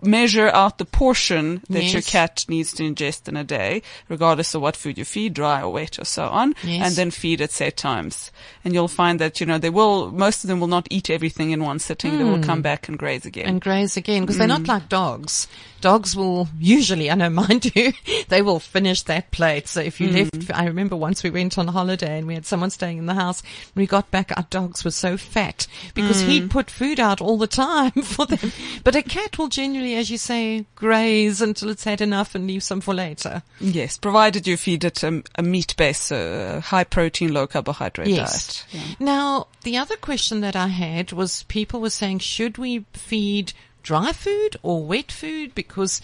measure 0.02 0.50
out 0.50 0.78
the 0.78 0.86
portion 0.86 1.64
that 1.70 1.92
your 1.92 2.02
cat 2.02 2.46
needs 2.48 2.74
to 2.74 2.84
ingest 2.84 3.28
in 3.28 3.36
a 3.36 3.44
day, 3.44 3.82
regardless 4.10 4.54
of 4.54 4.62
what 4.62 4.76
food 4.76 4.98
you 4.98 5.06
feed, 5.06 5.34
dry 5.34 5.62
or 5.62 5.72
wet 5.72 6.00
or 6.00 6.06
so 6.06 6.28
on, 6.28 6.54
Yes. 6.64 6.88
and 6.88 6.96
then 6.96 7.12
feed 7.12 7.42
at 7.42 7.52
set 7.52 7.78
times. 7.78 8.32
And 8.64 8.74
you'll 8.74 8.88
find 8.88 9.20
that, 9.20 9.40
you 9.40 9.46
know, 9.46 9.58
they 9.58 9.70
will, 9.70 10.12
most 10.12 10.44
of 10.44 10.48
them 10.50 10.60
will 10.60 10.68
not 10.68 10.88
eat 10.90 11.10
everything 11.10 11.52
in 11.52 11.64
one 11.64 11.80
sitting. 11.80 12.18
They 12.18 12.24
will 12.24 12.38
hmm. 12.38 12.44
come 12.44 12.62
back 12.62 12.88
and 12.88 12.98
graze 12.98 13.26
again. 13.26 13.46
Hmm. 13.46 13.50
and 13.50 13.62
graze 13.62 13.98
again 13.98 14.22
because 14.24 14.38
they're 14.38 14.48
not 14.48 14.62
hmm. 14.62 14.68
like 14.68 14.90
dogs. 14.90 15.48
Dogs 15.80 16.16
will 16.16 16.48
usually, 16.60 17.10
I 17.12 17.16
know 17.16 17.30
mine 17.32 17.60
do, 17.60 17.92
they 18.30 18.42
will 18.42 18.60
finish 18.60 19.04
that 19.04 19.32
plate. 19.32 19.68
So 19.68 19.82
if 19.82 20.00
you 20.00 20.10
left, 20.10 20.36
hmm. 20.36 20.52
I 20.54 20.66
remember 20.66 20.96
once 20.96 21.24
we 21.24 21.30
went 21.30 21.58
on 21.58 21.68
holiday 21.68 22.18
and 22.18 22.28
we 22.28 22.36
had 22.36 22.46
someone 22.46 22.70
staying 22.70 22.98
in 22.98 23.06
the 23.08 23.14
house. 23.14 23.42
When 23.74 23.84
we 23.84 23.88
got 23.88 24.12
back, 24.12 24.32
our 24.36 24.46
dogs 24.50 24.84
were 24.84 24.92
so 24.92 25.18
fat 25.18 25.68
because 25.94 26.22
he'd 26.22 26.52
put 26.52 26.70
food 26.70 27.00
out 27.00 27.22
all 27.22 27.38
the 27.38 27.48
time 27.58 27.92
for 27.92 28.26
them. 28.26 28.52
But 28.84 28.96
a 28.96 29.02
cat 29.02 29.38
will 29.38 29.48
as 29.96 30.10
you 30.10 30.18
say, 30.18 30.66
graze 30.76 31.42
until 31.42 31.70
it's 31.70 31.84
had 31.84 32.02
enough 32.02 32.36
and 32.36 32.46
leave 32.48 32.64
some 32.64 32.82
for 32.82 32.94
later. 32.94 33.44
yes, 33.60 33.98
provided 33.98 34.48
you 34.48 34.58
feed 34.58 34.84
it 34.84 35.04
a, 35.04 35.24
a 35.36 35.44
meat-based, 35.44 36.12
uh, 36.12 36.60
high 36.62 36.84
protein, 36.84 37.34
low 37.34 37.48
carbohydrate 37.48 38.08
Yes. 38.08 38.64
diet. 38.64 38.66
Yeah. 38.72 38.96
Now, 39.06 39.48
the 39.64 39.78
other 39.78 39.96
question 39.98 40.42
that 40.42 40.56
I 40.56 40.68
had 40.68 41.12
was 41.12 41.44
people 41.44 41.80
were 41.82 41.90
saying, 41.90 42.20
should 42.20 42.58
we 42.58 42.86
feed 42.94 43.54
dry 43.84 44.12
food 44.12 44.58
or 44.64 44.84
wet 44.84 45.12
food? 45.12 45.56
Because, 45.56 46.02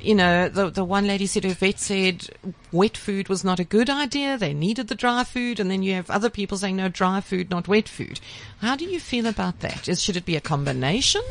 you 0.00 0.14
know, 0.14 0.48
the, 0.50 0.68
the 0.68 0.84
one 0.84 1.06
lady 1.06 1.26
said 1.26 1.44
her 1.44 1.54
vet 1.54 1.78
said 1.78 2.28
wet 2.72 2.94
food 2.96 3.28
was 3.30 3.42
not 3.42 3.58
a 3.58 3.64
good 3.64 3.88
idea. 3.88 4.36
They 4.36 4.52
needed 4.52 4.88
the 4.88 4.94
dry 4.94 5.24
food. 5.24 5.58
And 5.58 5.70
then 5.70 5.82
you 5.82 5.94
have 5.94 6.10
other 6.10 6.28
people 6.28 6.58
saying, 6.58 6.76
no, 6.76 6.88
dry 6.90 7.20
food, 7.22 7.48
not 7.50 7.68
wet 7.68 7.88
food. 7.88 8.20
How 8.60 8.76
do 8.76 8.84
you 8.84 9.00
feel 9.00 9.26
about 9.26 9.60
that? 9.60 9.88
Is, 9.88 10.02
should 10.02 10.16
it 10.18 10.26
be 10.26 10.36
a 10.36 10.40
combination? 10.42 11.22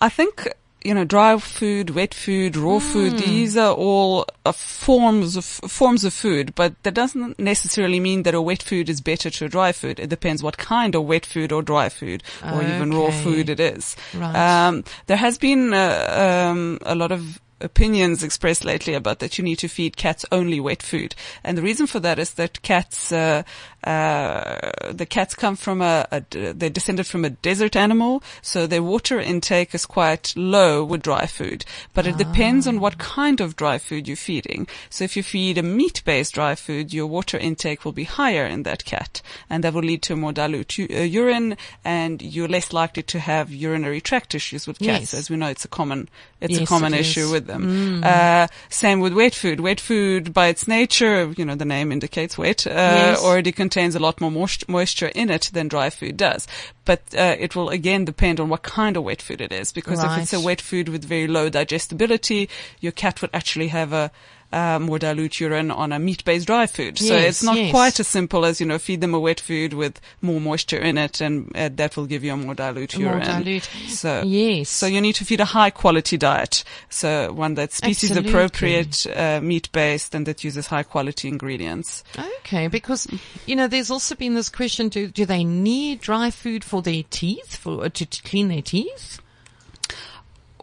I 0.00 0.08
think 0.08 0.48
you 0.84 0.94
know, 0.94 1.04
dry 1.04 1.36
food, 1.38 1.90
wet 1.90 2.14
food, 2.14 2.56
raw 2.56 2.78
food. 2.78 3.18
These 3.18 3.56
are 3.56 3.72
all 3.72 4.26
uh, 4.44 4.52
forms 4.52 5.36
of 5.36 5.44
forms 5.44 6.04
of 6.04 6.12
food, 6.12 6.54
but 6.54 6.80
that 6.82 6.94
doesn't 6.94 7.38
necessarily 7.38 8.00
mean 8.00 8.22
that 8.24 8.34
a 8.34 8.42
wet 8.42 8.62
food 8.62 8.88
is 8.88 9.00
better 9.00 9.30
to 9.30 9.44
a 9.46 9.48
dry 9.48 9.72
food. 9.72 10.00
It 10.00 10.08
depends 10.10 10.42
what 10.42 10.58
kind 10.58 10.94
of 10.94 11.04
wet 11.04 11.26
food 11.26 11.52
or 11.52 11.62
dry 11.62 11.88
food, 11.88 12.22
or 12.44 12.62
even 12.62 12.92
raw 12.92 13.10
food 13.10 13.48
it 13.48 13.60
is. 13.60 13.96
Right. 14.14 14.34
Um, 14.34 14.84
there 15.06 15.16
has 15.16 15.38
been 15.38 15.72
uh, 15.72 16.48
um, 16.50 16.78
a 16.82 16.94
lot 16.94 17.12
of 17.12 17.40
opinions 17.60 18.24
expressed 18.24 18.64
lately 18.64 18.92
about 18.92 19.20
that 19.20 19.38
you 19.38 19.44
need 19.44 19.58
to 19.60 19.68
feed 19.68 19.96
cats 19.96 20.24
only 20.32 20.58
wet 20.58 20.82
food, 20.82 21.14
and 21.44 21.56
the 21.56 21.62
reason 21.62 21.86
for 21.86 22.00
that 22.00 22.18
is 22.18 22.34
that 22.34 22.60
cats, 22.62 23.12
uh, 23.12 23.42
uh, 23.84 24.70
the 24.92 25.06
cats 25.06 25.34
come 25.34 25.56
from 25.56 25.82
a 25.82 26.06
they're 26.30 26.70
descended 26.70 27.06
from 27.06 27.24
a 27.24 27.30
desert 27.30 27.76
animal, 27.76 28.22
so 28.40 28.66
their 28.66 28.82
water 28.82 29.18
intake 29.20 29.74
is 29.74 29.86
quite 29.86 30.32
low 30.36 30.84
with 30.84 31.02
dry 31.02 31.26
food. 31.26 31.64
But 31.94 32.06
it 32.06 32.16
depends 32.16 32.66
on 32.66 32.80
what 32.80 32.98
kind 32.98 33.40
of 33.40 33.56
dry 33.56 33.78
food 33.78 34.06
you're 34.08 34.16
feeding. 34.16 34.66
So 34.90 35.04
if 35.04 35.16
you 35.16 35.22
feed 35.22 35.58
a 35.58 35.62
meat-based 35.62 36.34
dry 36.34 36.54
food, 36.54 36.92
your 36.92 37.06
water 37.06 37.38
intake 37.38 37.84
will 37.84 37.92
be 37.92 38.04
higher 38.04 38.46
in 38.46 38.62
that 38.64 38.84
cat, 38.84 39.20
and 39.50 39.64
that 39.64 39.74
will 39.74 39.82
lead 39.82 40.02
to 40.02 40.16
more 40.16 40.32
dilute 40.32 40.78
u- 40.78 40.88
uh, 40.90 41.00
urine, 41.02 41.56
and 41.84 42.22
you're 42.22 42.48
less 42.48 42.72
likely 42.72 43.02
to 43.04 43.18
have 43.18 43.50
urinary 43.52 44.00
tract 44.00 44.34
issues 44.34 44.66
with 44.66 44.78
cats. 44.78 45.12
Yes. 45.12 45.14
As 45.14 45.30
we 45.30 45.36
know, 45.36 45.48
it's 45.48 45.64
a 45.64 45.68
common 45.68 46.08
it's 46.40 46.58
a 46.58 46.66
common 46.66 46.92
it 46.94 47.00
issue 47.00 47.20
is. 47.20 47.28
Mm. 47.28 47.32
with 47.32 47.46
them. 47.46 48.02
Uh, 48.04 48.46
same 48.68 49.00
with 49.00 49.12
wet 49.12 49.34
food. 49.34 49.60
Wet 49.60 49.80
food, 49.80 50.32
by 50.34 50.48
its 50.48 50.66
nature, 50.66 51.32
you 51.36 51.44
know, 51.44 51.54
the 51.54 51.64
name 51.64 51.92
indicates 51.92 52.36
wet, 52.36 52.66
uh, 52.66 52.70
Yes. 52.70 53.22
already 53.22 53.52
contains 53.72 53.94
a 53.94 53.98
lot 53.98 54.20
more 54.20 54.30
moisture 54.68 55.10
in 55.14 55.30
it 55.30 55.48
than 55.54 55.66
dry 55.66 55.88
food 55.88 56.18
does. 56.18 56.46
But 56.84 57.00
uh, 57.16 57.36
it 57.38 57.56
will 57.56 57.70
again 57.70 58.04
depend 58.04 58.38
on 58.38 58.50
what 58.50 58.62
kind 58.62 58.98
of 58.98 59.04
wet 59.04 59.22
food 59.22 59.40
it 59.40 59.50
is, 59.50 59.72
because 59.72 60.04
if 60.04 60.18
it's 60.18 60.32
a 60.34 60.40
wet 60.40 60.60
food 60.60 60.90
with 60.90 61.04
very 61.04 61.26
low 61.26 61.48
digestibility, 61.48 62.50
your 62.80 62.92
cat 62.92 63.22
would 63.22 63.30
actually 63.32 63.68
have 63.68 63.94
a 63.94 64.10
uh, 64.52 64.78
more 64.78 64.98
dilute 64.98 65.40
urine 65.40 65.70
on 65.70 65.92
a 65.92 65.98
meat-based 65.98 66.46
dry 66.46 66.66
food. 66.66 66.98
so 66.98 67.14
it's 67.14 67.42
not 67.42 67.56
yes. 67.56 67.70
quite 67.70 67.98
as 68.00 68.08
simple 68.08 68.44
as, 68.44 68.60
you 68.60 68.66
know, 68.66 68.78
feed 68.78 69.00
them 69.00 69.14
a 69.14 69.20
wet 69.20 69.40
food 69.40 69.72
with 69.72 70.00
more 70.20 70.40
moisture 70.40 70.78
in 70.78 70.98
it 70.98 71.20
and 71.20 71.50
uh, 71.56 71.68
that 71.74 71.96
will 71.96 72.06
give 72.06 72.22
you 72.24 72.32
a 72.32 72.36
more 72.36 72.54
dilute 72.54 72.98
More 72.98 73.12
urine. 73.14 73.24
dilute. 73.42 73.68
So, 73.88 74.22
Yes. 74.24 74.68
so 74.68 74.86
you 74.86 75.00
need 75.00 75.14
to 75.16 75.24
feed 75.24 75.40
a 75.40 75.44
high 75.46 75.70
quality 75.70 76.16
diet. 76.16 76.64
So 76.90 77.32
one 77.32 77.54
that's 77.54 77.76
species 77.76 78.10
Absolutely. 78.10 78.30
appropriate, 78.30 79.06
uh, 79.16 79.40
meat 79.42 79.70
based 79.72 80.14
and 80.14 80.26
that 80.26 80.44
uses 80.44 80.66
high 80.66 80.82
quality 80.82 81.28
ingredients. 81.28 82.04
Okay, 82.18 82.68
because 82.68 83.06
you 83.46 83.56
know, 83.56 83.68
there's 83.68 83.90
also 83.90 84.14
been 84.14 84.34
this 84.34 84.48
question: 84.48 84.88
Do 84.88 85.08
do 85.08 85.24
they 85.24 85.44
need 85.44 86.00
dry 86.00 86.30
food 86.30 86.64
for 86.64 86.82
their 86.82 87.02
teeth, 87.10 87.56
for 87.56 87.88
to, 87.88 88.06
to 88.06 88.22
clean 88.22 88.48
their 88.48 88.62
teeth? 88.62 89.20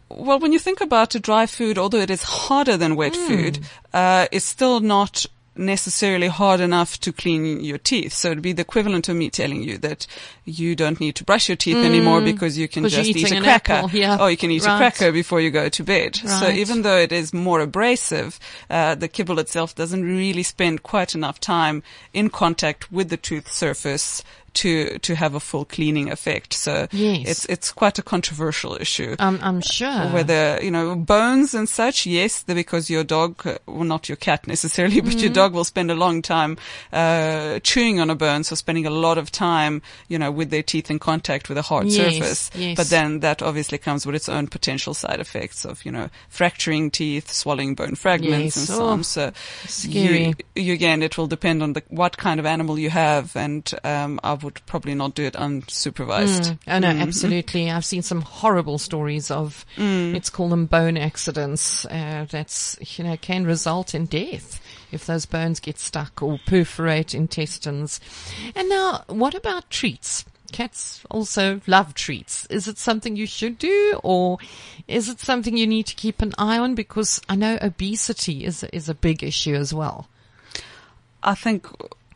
Well, 0.10 0.40
when 0.40 0.54
you 0.54 0.60
think 0.60 0.82
about 0.82 1.16
it, 1.16 1.22
dry 1.22 1.46
food, 1.46 1.78
although 1.78 2.00
it 2.00 2.10
is 2.10 2.24
harder 2.24 2.78
than 2.78 2.96
wet 2.96 3.16
food, 3.16 3.60
uh, 3.94 4.28
it's 4.32 4.46
still 4.46 4.80
not 4.80 5.26
necessarily 5.56 6.28
hard 6.28 6.62
enough 6.62 6.98
to 7.02 7.12
clean 7.12 7.60
your 7.60 7.78
teeth. 7.78 8.14
So 8.14 8.32
it'd 8.32 8.42
be 8.42 8.54
the 8.54 8.62
equivalent 8.62 9.10
of 9.10 9.16
me 9.18 9.30
telling 9.30 9.62
you 9.62 9.78
that 9.80 10.08
you 10.46 10.74
don't 10.76 11.00
need 11.02 11.16
to 11.18 11.26
brush 11.26 11.50
your 11.50 11.58
teeth 11.58 11.76
anymore 11.84 12.22
because 12.22 12.58
you 12.58 12.68
can 12.70 12.84
just 12.88 13.10
eat 13.10 13.32
a 13.32 13.42
cracker. 13.42 13.88
yeah. 13.92 14.18
Or 14.20 14.32
you 14.32 14.38
can 14.38 14.52
eat 14.52 14.64
a 14.64 14.78
cracker 14.78 15.12
before 15.12 15.42
you 15.42 15.52
go 15.52 15.68
to 15.68 15.84
bed. 15.84 16.16
So 16.16 16.50
even 16.50 16.82
though 16.84 16.98
it 16.98 17.12
is 17.12 17.34
more 17.34 17.60
abrasive, 17.60 18.40
uh, 18.70 18.96
the 18.96 19.10
kibble 19.10 19.38
itself 19.38 19.76
doesn't 19.76 20.04
really 20.04 20.44
spend 20.44 20.82
quite 20.84 21.14
enough 21.14 21.40
time 21.42 21.84
in 22.14 22.30
contact 22.30 22.90
with 22.92 23.10
the 23.10 23.18
tooth 23.18 23.52
surface 23.52 24.24
to 24.54 24.98
to 25.00 25.16
have 25.16 25.36
a 25.36 25.40
full 25.40 25.66
cleaning 25.66 26.10
effect. 26.12 26.54
So 26.54 26.88
Yes. 26.92 27.28
it's 27.28 27.46
it's 27.46 27.72
quite 27.72 28.00
a 28.00 28.02
controversial 28.04 28.76
issue. 28.80 29.16
Um, 29.20 29.40
I'm 29.42 29.62
sure. 29.62 30.08
Whether, 30.14 30.60
you 30.62 30.72
know, 30.72 30.96
bones 30.96 31.54
and 31.54 31.68
such, 31.70 32.06
yes, 32.06 32.44
because 32.44 32.90
your 32.90 33.04
dog, 33.04 33.42
well, 33.66 33.84
not 33.84 34.10
your 34.10 34.16
cat 34.16 34.48
necessarily, 34.48 35.02
but 35.02 35.10
Mm-hmm. 35.14 35.20
your 35.20 35.34
dog 35.34 35.54
will 35.54 35.64
spend 35.64 35.92
a 35.92 35.96
long 35.96 36.22
time, 36.22 36.58
uh, 36.94 37.60
chewing 37.60 38.00
on 38.00 38.10
a 38.10 38.16
bone, 38.16 38.44
so 38.44 38.56
spending 38.56 38.86
a 38.86 38.90
lot 38.90 39.18
of 39.18 39.32
time, 39.32 39.82
you 40.08 40.18
know, 40.20 40.32
with 40.32 40.50
their 40.50 40.64
teeth 40.64 40.90
in 40.92 41.00
contact 41.00 41.50
with 41.50 41.58
a 41.58 41.62
hard 41.62 41.88
Yes, 41.88 41.96
surface. 42.16 42.52
yes. 42.56 42.76
But 42.78 42.90
then 42.90 43.20
that 43.22 43.42
obviously 43.42 43.78
comes 43.78 44.06
with 44.06 44.16
its 44.16 44.30
own 44.30 44.48
potential 44.48 44.94
side 44.94 45.20
effects 45.20 45.66
of, 45.66 45.84
you 45.86 45.92
know, 45.92 46.10
fracturing 46.30 46.92
teeth, 46.92 47.32
swallowing 47.32 47.76
bone 47.76 47.96
fragments 47.96 48.56
Yes, 48.56 48.58
and 48.58 48.68
so 48.68 48.84
oh, 48.84 48.88
on. 48.90 49.04
So 49.04 49.32
scary. 49.66 50.36
You, 50.56 50.64
you, 50.64 50.74
again, 50.74 51.02
it 51.04 51.18
will 51.18 51.28
depend 51.28 51.62
on 51.64 51.74
the, 51.74 51.84
what 51.90 52.18
kind 52.18 52.40
of 52.40 52.46
animal 52.46 52.78
you 52.80 52.90
have 52.90 53.36
and, 53.36 53.70
um, 53.84 54.20
I 54.24 54.34
would 54.44 54.66
probably 54.66 54.96
not 54.96 55.16
do 55.16 55.24
it 55.24 55.34
unsupervised. 55.34 56.52
Mm. 56.52 56.60
Oh 56.68 56.80
no, 56.80 56.88
mm. 56.90 57.02
absolutely. 57.02 57.70
I've 57.72 57.86
seen 57.86 58.02
some 58.02 58.22
horrible 58.22 58.78
stories 58.78 59.32
of, 59.32 59.66
mm. 59.76 60.14
let's 60.14 60.30
call 60.30 60.50
them 60.50 60.66
bone 60.66 60.98
accidents, 60.98 61.86
uh, 61.86 62.26
that's, 62.30 62.78
you 62.98 63.04
know, 63.04 63.18
can 63.18 63.46
result 63.46 63.94
in 63.94 64.06
death 64.06 64.62
if 64.92 65.06
those 65.06 65.26
bones 65.26 65.60
get 65.60 65.78
stuck 65.78 66.22
or 66.22 66.40
perforate 66.46 67.14
intestines. 67.14 68.00
And 68.56 68.70
now, 68.70 69.04
what 69.08 69.36
about 69.36 69.70
treats? 69.70 70.26
cats 70.52 71.04
also 71.10 71.62
love 71.68 71.94
treats. 71.94 72.46
Is 72.48 72.68
it 72.68 72.78
something 72.78 73.16
you 73.16 73.28
should 73.28 73.58
do 73.58 74.00
or 74.04 74.40
is 74.88 75.10
it 75.10 75.20
something 75.20 75.56
you 75.56 75.68
need 75.68 75.86
to 75.88 75.96
keep 75.96 76.22
an 76.22 76.34
eye 76.38 76.58
on? 76.58 76.76
Because 76.76 77.22
I 77.30 77.36
know 77.36 77.58
obesity 77.62 78.46
is, 78.46 78.64
is 78.66 78.90
a 78.90 78.96
big 78.96 79.24
issue 79.24 79.54
as 79.56 79.74
well. 79.74 80.10
I 81.22 81.36
think 81.36 81.68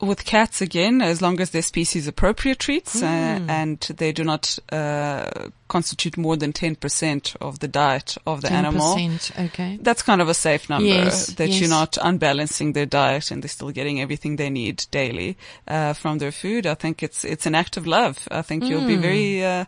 with 0.06 0.26
cats 0.26 0.62
again, 0.62 1.02
as 1.02 1.22
long 1.22 1.40
as 1.42 1.50
they're 1.52 1.62
species 1.62 2.08
appropriate 2.08 2.60
treats 2.60 3.02
uh, 3.02 3.08
Hmm. 3.40 3.50
and 3.50 3.80
they 3.98 4.12
do 4.12 4.24
not 4.24 4.58
uh, 4.72 5.50
constitute 5.68 6.18
more 6.18 6.38
than 6.38 6.54
10% 6.54 7.36
of 7.42 7.60
the 7.60 7.68
diet 7.68 8.18
of 8.26 8.42
the 8.42 8.52
animal. 8.52 8.96
10%, 8.96 9.46
okay. 9.48 9.80
That's 9.82 10.04
kind 10.04 10.22
of 10.22 10.30
a 10.30 10.34
safe 10.34 10.70
number 10.70 10.88
Yes, 10.88 11.28
that 11.36 11.50
yes. 11.50 11.60
you're 11.60 11.70
not 11.70 11.98
unbalancing 12.02 12.74
their 12.74 12.86
diet 12.86 13.32
and 13.32 13.42
they're 13.44 13.50
still 13.50 13.72
getting 13.72 14.00
everything 14.02 14.36
they 14.36 14.50
need 14.50 14.86
daily 14.92 15.38
uh, 15.68 15.94
from 15.94 16.20
their 16.20 16.32
food. 16.32 16.66
I 16.68 16.76
think 16.76 17.02
it's 17.04 17.24
it's 17.26 17.46
an 17.46 17.56
act 17.56 17.78
of 17.78 17.86
love. 17.88 18.28
I 18.32 18.42
think 18.44 18.64
you'll 18.64 18.82
Hmm. 18.82 18.88
be 18.88 18.96
very 18.98 19.44
uh, 19.46 19.66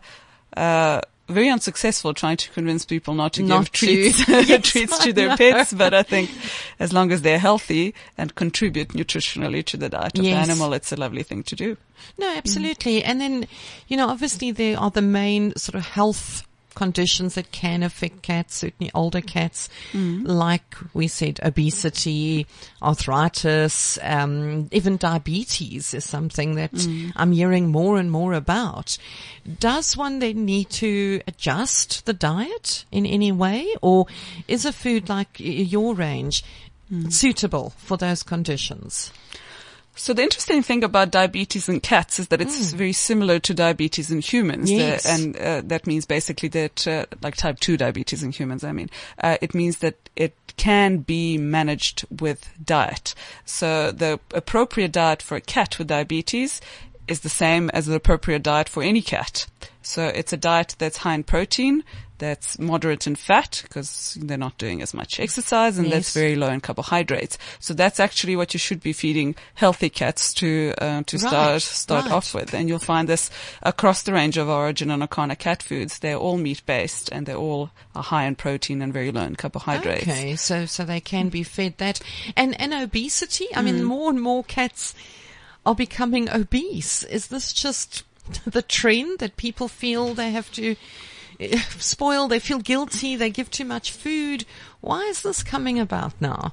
uh, 0.56 1.00
very 1.28 1.48
unsuccessful 1.48 2.14
trying 2.14 2.36
to 2.36 2.50
convince 2.50 2.84
people 2.84 3.14
not 3.14 3.32
to 3.34 3.42
Not 3.42 3.64
give 3.64 3.72
treats 3.72 4.24
to. 4.24 4.32
Yes, 4.46 4.70
treats 4.70 4.98
to 4.98 5.12
their 5.12 5.36
pets. 5.36 5.72
But 5.72 5.94
I 5.94 6.02
think 6.02 6.30
as 6.78 6.92
long 6.92 7.12
as 7.12 7.22
they're 7.22 7.38
healthy 7.38 7.94
and 8.16 8.34
contribute 8.34 8.88
nutritionally 8.88 9.64
to 9.66 9.76
the 9.76 9.88
diet 9.88 10.18
of 10.18 10.24
the 10.24 10.32
animal, 10.32 10.72
it's 10.72 10.92
a 10.92 10.96
lovely 10.96 11.22
thing 11.22 11.42
to 11.44 11.56
do. 11.56 11.76
No, 12.18 12.32
absolutely. 12.36 13.02
And 13.02 13.20
then, 13.20 13.46
you 13.88 13.96
know, 13.96 14.08
obviously 14.08 14.50
there 14.52 14.78
are 14.78 14.90
the 14.90 15.02
main 15.02 15.54
sort 15.56 15.74
of 15.74 15.86
health 15.86 16.46
conditions 16.76 17.34
that 17.34 17.50
can 17.50 17.82
affect 17.82 18.22
cats, 18.22 18.54
certainly 18.54 18.92
older 18.94 19.20
cats, 19.20 19.68
mm-hmm. 19.92 20.24
like 20.26 20.76
we 20.94 21.08
said, 21.08 21.40
obesity, 21.42 22.46
arthritis, 22.80 23.98
um, 24.02 24.68
even 24.70 24.96
diabetes 24.96 25.92
is 25.94 26.04
something 26.04 26.54
that 26.54 26.72
mm. 26.72 27.12
I'm 27.16 27.32
hearing 27.32 27.68
more 27.68 27.98
and 27.98 28.12
more 28.12 28.34
about. 28.34 28.96
Does 29.58 29.96
one 29.96 30.20
then 30.20 30.44
need 30.44 30.70
to 30.70 31.20
adjust 31.26 32.06
the 32.06 32.12
diet 32.12 32.84
in 32.92 33.06
any 33.06 33.32
way? 33.32 33.66
Or 33.82 34.06
is 34.46 34.64
a 34.64 34.72
food 34.72 35.08
like 35.08 35.30
your 35.38 35.94
range 35.94 36.44
mm. 36.92 37.12
suitable 37.12 37.70
for 37.78 37.96
those 37.96 38.22
conditions? 38.22 39.10
So 39.98 40.12
the 40.12 40.22
interesting 40.22 40.62
thing 40.62 40.84
about 40.84 41.10
diabetes 41.10 41.68
in 41.68 41.80
cats 41.80 42.18
is 42.20 42.28
that 42.28 42.40
it's 42.42 42.72
very 42.72 42.92
similar 42.92 43.38
to 43.40 43.54
diabetes 43.54 44.10
in 44.10 44.20
humans. 44.20 44.70
The- 45.02 45.08
and 45.10 45.36
uh, 45.36 45.62
that 45.64 45.86
means 45.86 46.04
basically 46.04 46.50
that, 46.50 46.86
uh, 46.86 47.06
like 47.22 47.34
type 47.34 47.58
2 47.60 47.76
diabetes 47.78 48.22
in 48.22 48.30
humans, 48.30 48.62
I 48.62 48.72
mean, 48.72 48.90
uh, 49.22 49.38
it 49.40 49.54
means 49.54 49.78
that 49.78 49.96
it 50.14 50.34
can 50.58 50.98
be 50.98 51.38
managed 51.38 52.04
with 52.20 52.48
diet. 52.62 53.14
So 53.46 53.90
the 53.90 54.20
appropriate 54.34 54.92
diet 54.92 55.22
for 55.22 55.36
a 55.36 55.40
cat 55.40 55.78
with 55.78 55.88
diabetes 55.88 56.60
is 57.08 57.20
the 57.20 57.28
same 57.28 57.70
as 57.70 57.86
the 57.86 57.94
appropriate 57.94 58.42
diet 58.42 58.68
for 58.68 58.82
any 58.82 59.00
cat. 59.00 59.46
So 59.82 60.06
it's 60.06 60.32
a 60.32 60.36
diet 60.36 60.74
that's 60.78 60.98
high 60.98 61.14
in 61.14 61.22
protein, 61.24 61.84
that's 62.18 62.58
moderate 62.58 63.06
in 63.06 63.16
fat 63.16 63.60
because 63.64 64.16
they're 64.20 64.36
not 64.38 64.58
doing 64.58 64.82
as 64.82 64.94
much 64.94 65.20
exercise 65.20 65.78
and 65.78 65.90
that's 65.92 66.14
very 66.14 66.36
low 66.36 66.48
in 66.48 66.60
carbohydrates. 66.60 67.38
So 67.60 67.74
that's 67.74 68.00
actually 68.00 68.36
what 68.36 68.54
you 68.54 68.58
should 68.58 68.80
be 68.82 68.92
feeding 68.92 69.34
healthy 69.54 69.90
cats 69.90 70.32
to 70.34 70.74
uh, 70.78 71.02
to 71.04 71.16
Right, 71.16 71.28
start 71.28 71.62
start 71.62 72.04
right. 72.04 72.12
off 72.14 72.34
with. 72.34 72.54
And 72.54 72.68
you'll 72.68 72.78
find 72.78 73.08
this 73.08 73.30
across 73.62 74.02
the 74.02 74.12
range 74.12 74.36
of 74.36 74.48
Orijen 74.48 74.92
and 74.92 75.02
Acana 75.02 75.38
cat 75.38 75.62
foods. 75.62 75.98
They're 75.98 76.16
all 76.16 76.36
meat 76.38 76.62
based 76.66 77.10
and 77.12 77.26
they're 77.26 77.36
all 77.36 77.70
are 77.94 78.02
high 78.02 78.24
in 78.24 78.36
protein 78.36 78.82
and 78.82 78.92
very 78.92 79.10
low 79.10 79.22
in 79.22 79.36
carbohydrates. 79.36 80.02
Okay, 80.02 80.36
so 80.36 80.66
so 80.66 80.84
they 80.84 81.00
can 81.00 81.28
be 81.28 81.42
fed 81.42 81.78
that, 81.78 82.00
and 82.36 82.58
and 82.60 82.72
obesity. 82.74 83.46
I 83.54 83.62
mean, 83.62 83.82
more 83.84 84.10
and 84.10 84.20
more 84.20 84.44
cats 84.44 84.94
are 85.64 85.74
becoming 85.74 86.28
obese. 86.30 87.02
Is 87.04 87.28
this 87.28 87.52
just 87.52 88.04
the 88.46 88.62
trend 88.62 89.18
that 89.18 89.36
people 89.36 89.68
feel 89.68 90.14
they 90.14 90.30
have 90.30 90.50
to 90.52 90.76
eh, 91.40 91.58
spoil? 91.78 92.28
They 92.28 92.38
feel 92.38 92.58
guilty. 92.58 93.16
They 93.16 93.30
give 93.30 93.50
too 93.50 93.64
much 93.64 93.92
food. 93.92 94.44
Why 94.80 95.02
is 95.02 95.22
this 95.22 95.42
coming 95.42 95.78
about 95.78 96.12
now? 96.20 96.52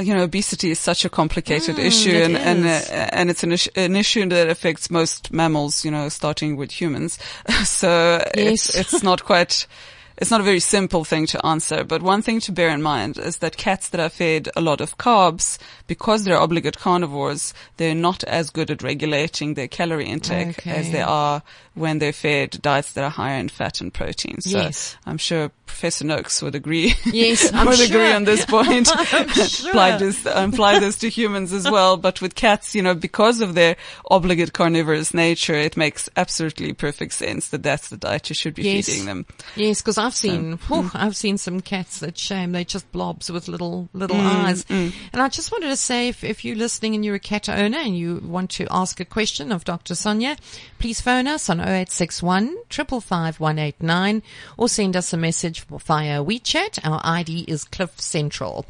you 0.00 0.14
know, 0.14 0.22
obesity 0.22 0.70
is 0.70 0.78
such 0.78 1.04
a 1.04 1.08
complicated 1.08 1.76
issue, 1.76 2.10
it 2.10 2.30
and 2.30 2.36
and 2.36 2.66
uh, 2.66 3.08
and 3.12 3.30
it's 3.30 3.42
an, 3.42 3.50
is- 3.50 3.68
an 3.74 3.96
issue 3.96 4.28
that 4.28 4.48
affects 4.48 4.90
most 4.90 5.32
mammals. 5.32 5.84
You 5.84 5.90
know, 5.90 6.08
starting 6.08 6.56
with 6.56 6.70
humans. 6.70 7.18
so 7.64 8.22
Yes. 8.36 8.74
it's 8.76 8.92
it's 8.94 9.02
not 9.02 9.24
quite. 9.24 9.66
It's 10.20 10.30
not 10.32 10.40
a 10.40 10.44
very 10.44 10.58
simple 10.60 11.04
thing 11.04 11.26
to 11.26 11.46
answer, 11.46 11.84
but 11.84 12.02
one 12.02 12.22
thing 12.22 12.40
to 12.40 12.52
bear 12.52 12.70
in 12.70 12.82
mind 12.82 13.18
is 13.18 13.38
that 13.38 13.56
cats 13.56 13.88
that 13.90 14.00
are 14.00 14.08
fed 14.08 14.48
a 14.56 14.60
lot 14.60 14.80
of 14.80 14.98
carbs, 14.98 15.58
because 15.86 16.24
they're 16.24 16.40
obligate 16.40 16.76
carnivores, 16.78 17.54
they're 17.76 17.94
not 17.94 18.24
as 18.24 18.50
good 18.50 18.70
at 18.70 18.82
regulating 18.82 19.54
their 19.54 19.68
calorie 19.68 20.08
intake 20.08 20.66
as 20.66 20.90
they 20.90 21.02
are 21.02 21.42
when 21.74 22.00
they're 22.00 22.12
fed 22.12 22.58
diets 22.60 22.92
that 22.94 23.04
are 23.04 23.10
higher 23.10 23.38
in 23.38 23.48
fat 23.48 23.80
and 23.80 23.94
protein. 23.94 24.40
So 24.40 24.58
Yes. 24.58 24.96
I'm 25.06 25.18
sure 25.18 25.52
Professor 25.78 26.04
Noakes 26.04 26.42
would 26.42 26.56
agree. 26.56 26.92
Yes, 27.04 27.52
I'm 27.54 27.64
would 27.68 27.76
sure. 27.76 27.86
agree 27.86 28.12
on 28.12 28.24
this 28.24 28.44
point. 28.56 28.90
I'm 28.92 29.28
sure. 29.28 29.70
Apply 29.70 29.96
this, 29.96 30.26
um, 30.26 30.50
apply 30.52 30.80
this 30.80 30.96
to 30.98 31.08
humans 31.08 31.52
as 31.52 31.70
well. 31.70 31.96
But 31.96 32.20
with 32.20 32.34
cats, 32.34 32.74
you 32.74 32.82
know, 32.82 32.96
because 32.96 33.40
of 33.40 33.54
their 33.54 33.76
obligate 34.10 34.52
carnivorous 34.52 35.14
nature, 35.14 35.54
it 35.54 35.76
makes 35.76 36.08
absolutely 36.16 36.72
perfect 36.72 37.12
sense 37.12 37.50
that 37.50 37.62
that's 37.62 37.90
the 37.90 37.96
diet 37.96 38.28
you 38.28 38.34
should 38.34 38.56
be 38.56 38.64
Yes. 38.64 38.86
feeding 38.86 39.04
them. 39.04 39.24
Yes, 39.54 39.80
because 39.80 39.98
I've 39.98 40.16
seen, 40.16 40.58
mm. 40.58 40.60
whew, 40.62 40.90
I've 40.94 41.16
seen 41.16 41.38
some 41.38 41.60
cats 41.60 42.00
that 42.00 42.18
shame. 42.18 42.50
They're 42.50 42.64
just 42.64 42.90
blobs 42.90 43.30
with 43.30 43.46
little 43.46 43.88
little 43.92 44.16
mm, 44.16 44.44
eyes. 44.44 44.64
Mm. 44.64 44.92
And 45.12 45.22
I 45.22 45.28
just 45.28 45.52
wanted 45.52 45.68
to 45.68 45.76
say, 45.76 46.08
if, 46.08 46.24
if 46.24 46.44
you're 46.44 46.56
listening 46.56 46.96
and 46.96 47.04
you're 47.04 47.14
a 47.14 47.20
cat 47.20 47.48
owner 47.48 47.78
and 47.78 47.96
you 47.96 48.20
want 48.24 48.50
to 48.50 48.66
ask 48.68 48.98
a 48.98 49.04
question 49.04 49.52
of 49.52 49.62
Dr. 49.62 49.94
Sonia, 49.94 50.38
please 50.80 51.00
phone 51.00 51.28
us 51.28 51.48
on 51.48 51.60
0861 51.60 52.56
555 52.68 53.38
189 53.38 54.22
or 54.56 54.68
send 54.68 54.96
us 54.96 55.12
a 55.12 55.16
message 55.16 55.67
via 55.68 56.22
WeChat. 56.22 56.78
Our 56.84 57.00
ID 57.04 57.44
is 57.48 57.64
Cliff 57.64 58.00
Central. 58.00 58.66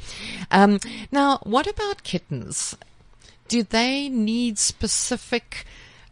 Um, 0.50 0.80
now, 1.10 1.38
what 1.42 1.66
about 1.66 2.02
kittens? 2.02 2.76
Do 3.48 3.62
they 3.62 4.08
need 4.08 4.58
specific, 4.58 5.64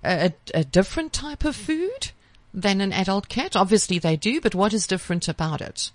uh, 0.03 0.31
a, 0.55 0.61
a 0.61 0.65
different 0.65 1.13
type 1.13 1.45
of 1.45 1.55
food 1.55 2.13
than 2.55 2.81
an 2.81 2.93
adult 2.93 3.29
cat? 3.29 3.55
Obviously 3.55 3.99
they 3.99 4.17
do, 4.17 4.41
but 4.41 4.55
what 4.55 4.73
is 4.73 4.87
different 4.87 5.29
about 5.29 5.61
it? 5.61 5.91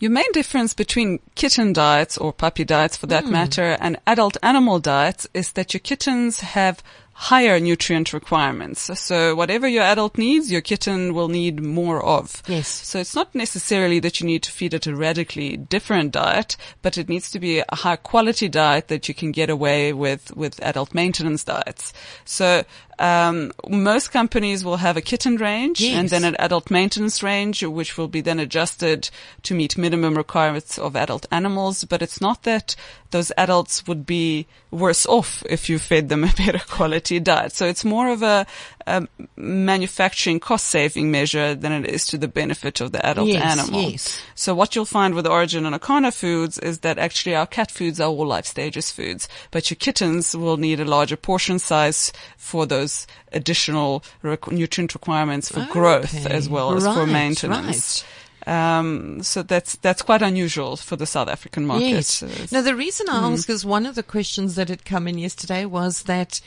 Your 0.00 0.10
main 0.10 0.32
difference 0.32 0.74
between 0.74 1.20
kitten 1.34 1.72
diets 1.72 2.18
or 2.18 2.32
puppy 2.32 2.64
diets 2.64 2.96
for 2.96 3.06
that 3.06 3.26
matter 3.26 3.76
and 3.80 3.96
adult 4.06 4.36
animal 4.42 4.80
diets 4.80 5.28
is 5.32 5.52
that 5.52 5.72
your 5.72 5.80
kittens 5.80 6.40
have 6.40 6.82
higher 7.14 7.58
nutrient 7.60 8.12
requirements. 8.12 8.90
So 8.98 9.34
whatever 9.34 9.66
your 9.66 9.82
adult 9.82 10.18
needs, 10.18 10.50
your 10.50 10.60
kitten 10.60 11.14
will 11.14 11.28
need 11.28 11.62
more 11.62 12.04
of. 12.04 12.42
Yes. 12.46 12.68
So 12.68 12.98
it's 12.98 13.14
not 13.14 13.34
necessarily 13.34 14.00
that 14.00 14.20
you 14.20 14.26
need 14.26 14.42
to 14.42 14.50
feed 14.50 14.74
it 14.74 14.86
a 14.86 14.94
radically 14.94 15.56
different 15.56 16.12
diet, 16.12 16.56
but 16.82 16.98
it 16.98 17.08
needs 17.08 17.30
to 17.30 17.38
be 17.38 17.60
a 17.60 17.76
high 17.76 17.96
quality 17.96 18.48
diet 18.48 18.88
that 18.88 19.08
you 19.08 19.14
can 19.14 19.32
get 19.32 19.48
away 19.48 19.92
with 19.92 20.36
with 20.36 20.62
adult 20.62 20.92
maintenance 20.92 21.44
diets. 21.44 21.92
So 22.24 22.64
um, 22.98 23.52
most 23.68 24.12
companies 24.12 24.64
will 24.64 24.76
have 24.76 24.96
a 24.96 25.00
kitten 25.00 25.36
range 25.36 25.80
Yes. 25.80 25.96
and 25.98 26.08
then 26.10 26.24
an 26.24 26.36
adult 26.38 26.70
maintenance 26.70 27.22
range, 27.22 27.62
which 27.64 27.96
will 27.98 28.08
be 28.08 28.20
then 28.20 28.38
adjusted 28.38 29.10
to 29.42 29.54
meet 29.54 29.76
minimum 29.78 30.16
requirements 30.16 30.78
of 30.78 30.94
adult 30.96 31.26
animals. 31.30 31.84
But 31.84 32.02
it's 32.02 32.20
not 32.20 32.42
that 32.44 32.76
those 33.10 33.30
adults 33.38 33.86
would 33.86 34.04
be 34.06 34.46
worse 34.70 35.06
off 35.06 35.44
if 35.48 35.68
you 35.68 35.78
fed 35.78 36.08
them 36.08 36.24
a 36.24 36.32
better 36.36 36.58
quality 36.68 37.20
diet. 37.20 37.52
So 37.52 37.66
it's 37.66 37.84
more 37.84 38.08
of 38.08 38.22
a, 38.22 38.44
a 38.86 39.06
manufacturing 39.36 40.40
cost 40.40 40.66
saving 40.66 41.10
measure 41.10 41.54
than 41.54 41.72
it 41.72 41.86
is 41.88 42.06
to 42.08 42.18
the 42.18 42.28
benefit 42.28 42.80
of 42.80 42.90
the 42.92 43.04
adult 43.06 43.28
Yes, 43.28 43.58
animal. 43.58 43.90
yes. 43.90 44.20
So 44.34 44.54
what 44.54 44.74
you'll 44.74 44.84
find 44.84 45.14
with 45.14 45.26
Orijen 45.26 45.64
and 45.64 45.80
Acana 45.80 46.12
foods 46.12 46.58
is 46.58 46.80
that 46.80 46.98
actually 46.98 47.34
our 47.36 47.46
cat 47.46 47.70
foods 47.70 48.00
are 48.00 48.08
all 48.08 48.26
life 48.26 48.46
stages 48.46 48.90
foods, 48.90 49.28
but 49.52 49.70
your 49.70 49.76
kittens 49.76 50.34
will 50.36 50.56
need 50.56 50.80
a 50.80 50.84
larger 50.84 51.16
portion 51.16 51.58
size 51.60 52.12
for 52.36 52.66
those 52.66 52.83
additional 53.32 54.02
requ- 54.22 54.52
nutrient 54.52 54.94
requirements 54.94 55.50
for 55.50 55.66
growth 55.70 56.26
as 56.26 56.48
well 56.48 56.74
as 56.76 56.84
for 56.84 57.04
Right, 57.04 57.12
maintenance. 57.12 58.04
Um, 58.46 59.22
so 59.22 59.42
that's 59.42 59.76
that's 59.76 60.02
quite 60.02 60.20
unusual 60.20 60.76
for 60.76 60.96
the 60.96 61.06
South 61.06 61.28
African 61.28 61.66
market. 61.66 61.88
Yes. 61.88 62.52
Now 62.52 62.60
the 62.60 62.74
reason 62.74 63.08
I 63.08 63.32
ask 63.32 63.46
hmm. 63.46 63.52
is 63.52 63.64
one 63.64 63.86
of 63.86 63.94
the 63.94 64.02
questions 64.02 64.54
that 64.56 64.68
had 64.68 64.84
come 64.84 65.08
in 65.08 65.18
yesterday 65.18 65.64
was 65.64 66.02
that 66.02 66.40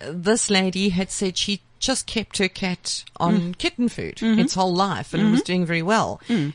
uh, 0.00 0.06
this 0.12 0.48
lady 0.48 0.90
had 0.90 1.10
said 1.10 1.36
she 1.36 1.60
just 1.78 2.06
kept 2.06 2.38
her 2.38 2.48
cat 2.48 3.04
on 3.18 3.36
hmm. 3.36 3.50
kitten 3.52 3.88
food 3.88 4.16
mm-hmm. 4.16 4.38
its 4.38 4.54
whole 4.54 4.74
life 4.74 5.12
and 5.12 5.22
it 5.22 5.30
was 5.30 5.40
mm-hmm. 5.40 5.46
doing 5.46 5.66
very 5.66 5.82
well. 5.82 6.20
Hmm. 6.26 6.50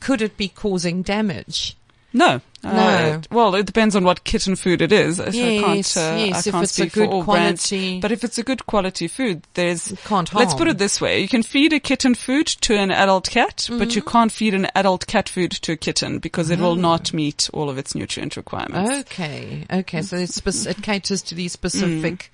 Could 0.00 0.20
it 0.20 0.36
be 0.36 0.48
causing 0.48 1.02
damage? 1.02 1.76
No, 2.12 2.40
No. 2.64 3.18
it- 3.18 3.28
well, 3.30 3.54
it 3.54 3.66
depends 3.66 3.96
on 3.96 4.04
what 4.04 4.24
kitten 4.24 4.56
food 4.56 4.82
it 4.82 4.92
is. 4.92 5.16
So 5.16 5.24
I 5.24 5.30
can't, 5.32 5.76
Yes, 5.76 5.96
uh, 5.96 6.14
yes, 6.18 6.34
I 6.34 6.38
if 6.38 6.52
can't 6.52 6.62
it's 6.64 6.72
a 6.78 6.82
speak 6.82 6.92
good 6.92 7.08
for 7.08 7.12
all 7.14 7.22
brands. 7.24 7.68
quality- 7.68 8.00
But 8.00 8.12
if 8.12 8.24
it's 8.24 8.38
a 8.38 8.42
good 8.42 8.66
quality 8.66 9.08
food, 9.08 9.42
there's, 9.54 9.92
can't 10.04 10.32
let's 10.34 10.54
put 10.54 10.68
it 10.68 10.78
this 10.78 11.00
way. 11.00 11.20
You 11.20 11.28
can 11.28 11.42
feed 11.42 11.72
a 11.72 11.80
kitten 11.80 12.14
food 12.14 12.46
to 12.46 12.76
an 12.76 12.90
adult 12.90 13.28
cat, 13.30 13.66
but 13.68 13.88
Mm-hmm. 13.88 13.96
you 13.96 14.02
can't 14.02 14.32
feed 14.32 14.54
an 14.54 14.68
adult 14.74 15.06
cat 15.06 15.28
food 15.28 15.50
to 15.52 15.72
a 15.72 15.76
kitten 15.76 16.18
because 16.18 16.50
it 16.50 16.60
will 16.60 16.76
not 16.76 17.12
meet 17.12 17.50
all 17.52 17.68
of 17.68 17.78
its 17.78 17.94
nutrient 17.94 18.36
requirements. 18.36 19.00
Okay, 19.10 19.66
okay. 19.72 20.02
So 20.02 20.16
it's 20.16 20.34
spec- 20.36 20.76
it 20.76 20.82
caters 20.82 21.22
to 21.22 21.34
these 21.34 21.52
specific 21.52 22.30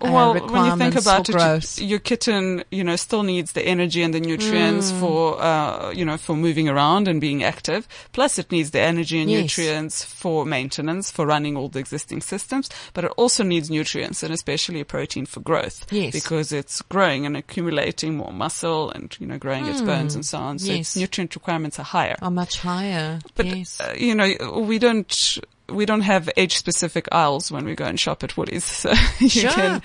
uh, 0.00 0.12
well, 0.12 0.32
when 0.34 0.64
you 0.64 0.76
think 0.76 0.94
about 0.94 1.28
it, 1.28 1.80
your 1.80 1.98
kitten, 1.98 2.62
you 2.70 2.84
know, 2.84 2.94
still 2.94 3.24
needs 3.24 3.50
the 3.50 3.62
energy 3.66 4.00
and 4.04 4.14
the 4.14 4.20
nutrients 4.20 4.92
Mm. 4.92 5.00
for, 5.00 5.42
uh, 5.42 5.90
you 5.90 6.04
know, 6.04 6.16
for 6.16 6.36
moving 6.36 6.68
around 6.68 7.08
and 7.08 7.20
being 7.20 7.42
active. 7.42 7.88
Plus, 8.12 8.38
it 8.38 8.52
needs 8.52 8.70
the 8.70 8.78
energy 8.80 9.18
and 9.20 9.28
Yes. 9.28 9.40
nutrients 9.40 9.67
for 10.04 10.44
maintenance, 10.44 11.10
for 11.10 11.26
running 11.26 11.56
all 11.56 11.68
the 11.68 11.78
existing 11.78 12.20
systems. 12.22 12.68
But 12.94 13.04
it 13.04 13.12
also 13.16 13.42
needs 13.44 13.70
nutrients 13.70 14.22
and 14.22 14.32
especially 14.32 14.82
protein 14.84 15.26
for 15.26 15.40
growth. 15.40 15.86
Yes. 15.92 16.12
Because 16.12 16.52
it's 16.52 16.82
growing 16.82 17.26
and 17.26 17.36
accumulating 17.36 18.16
more 18.16 18.32
muscle 18.32 18.90
and, 18.90 19.14
you 19.20 19.26
know, 19.26 19.38
growing 19.38 19.66
its 19.66 19.80
bones 19.80 20.14
and 20.14 20.24
so 20.24 20.38
on. 20.38 20.58
So 20.58 20.68
Mm. 20.68 20.76
Yes. 20.78 20.80
its 20.88 20.96
nutrient 20.96 21.34
requirements 21.34 21.78
are 21.78 21.84
higher. 21.84 22.16
are 22.22 22.30
much 22.30 22.58
higher. 22.58 23.18
But 23.34 23.46
yes. 23.46 23.80
uh, 23.80 23.94
you 23.96 24.14
know, 24.14 24.62
we 24.66 24.78
don't 24.78 25.38
we 25.70 25.84
don't 25.86 26.00
have 26.02 26.30
age 26.36 26.56
specific 26.56 27.06
aisles 27.12 27.50
when 27.52 27.64
we 27.64 27.74
go 27.74 27.84
and 27.84 28.00
shop 28.00 28.24
at 28.24 28.36
Woolies. 28.36 28.64
So 28.82 28.90
you 29.20 29.28
Sure, 29.28 29.50
can 29.50 29.82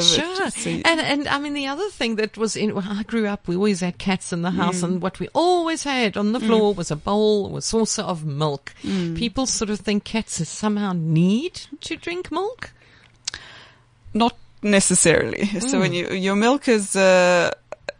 sure. 0.00 0.50
So 0.50 0.70
you- 0.70 0.82
And 0.84 1.00
and 1.00 1.28
I 1.28 1.38
mean 1.38 1.54
the 1.54 1.66
other 1.66 1.88
thing 1.90 2.16
that 2.16 2.36
was 2.38 2.56
in 2.56 2.74
when 2.74 2.86
I 2.86 3.02
grew 3.02 3.26
up, 3.26 3.48
we 3.48 3.56
always 3.56 3.80
had 3.80 3.98
cats 3.98 4.32
in 4.32 4.42
the 4.42 4.50
house, 4.52 4.80
Mm. 4.80 4.84
and 4.84 5.02
what 5.02 5.18
we 5.20 5.28
always 5.34 5.82
had 5.84 6.16
on 6.16 6.32
the 6.32 6.40
floor 6.40 6.72
was 6.74 6.90
a 6.90 6.96
bowl 6.96 7.46
or 7.52 7.58
a 7.58 7.62
saucer 7.62 8.02
of 8.02 8.24
milk. 8.24 8.72
Mm. 8.84 9.16
People 9.16 9.46
sort 9.46 9.70
of 9.70 9.80
think 9.80 10.04
cats 10.04 10.46
somehow 10.48 10.92
need 10.92 11.54
to 11.80 11.96
drink 11.96 12.30
milk. 12.30 12.70
Not 14.12 14.36
necessarily. 14.62 15.46
So 15.60 15.80
when 15.80 15.92
Mm. 15.92 15.94
you 15.96 16.08
your 16.16 16.36
milk 16.36 16.68
is 16.68 16.94
uh, 16.96 17.50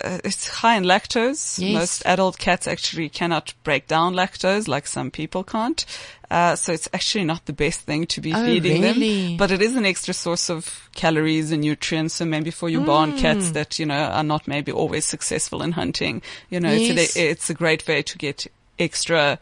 uh, 0.05 0.19
it's 0.25 0.49
high 0.49 0.77
in 0.77 0.85
lactose. 0.85 1.59
Yes. 1.59 1.73
Most 1.75 2.03
adult 2.07 2.39
cats 2.39 2.67
actually 2.67 3.09
cannot 3.09 3.55
break 3.65 3.87
down 3.87 4.15
lactose 4.15 4.69
like 4.69 4.87
some 4.87 5.11
people 5.11 5.43
can't. 5.45 5.85
Uh, 6.31 6.57
so 6.57 6.73
it's 6.73 6.89
actually 6.93 7.25
not 7.25 7.45
the 7.47 7.53
best 7.53 7.81
thing 7.81 8.07
to 8.07 8.21
be 8.21 8.33
Oh, 8.35 8.45
feeding 8.45 8.83
really? 8.83 9.29
them. 9.29 9.37
But 9.37 9.51
it 9.51 9.63
is 9.63 9.77
an 9.77 9.87
extra 9.87 10.13
source 10.15 10.51
of 10.51 10.89
calories 10.95 11.53
and 11.53 11.63
nutrients. 11.63 12.15
So 12.15 12.25
maybe 12.25 12.51
for 12.51 12.69
your 12.69 12.85
barn 12.85 13.13
Mm. 13.13 13.19
cats 13.19 13.51
that, 13.53 13.79
you 13.79 13.87
know, 13.87 13.95
are 14.05 14.25
not 14.25 14.49
maybe 14.49 14.73
always 14.73 15.05
successful 15.05 15.63
in 15.63 15.73
hunting, 15.73 16.23
you 16.51 16.61
know, 16.61 16.73
Yes. 16.73 16.91
it's, 16.99 17.17
a, 17.17 17.31
it's 17.31 17.51
a 17.51 17.55
great 17.55 17.87
way 17.87 18.03
to 18.03 18.19
get 18.19 18.47
extra 18.79 19.39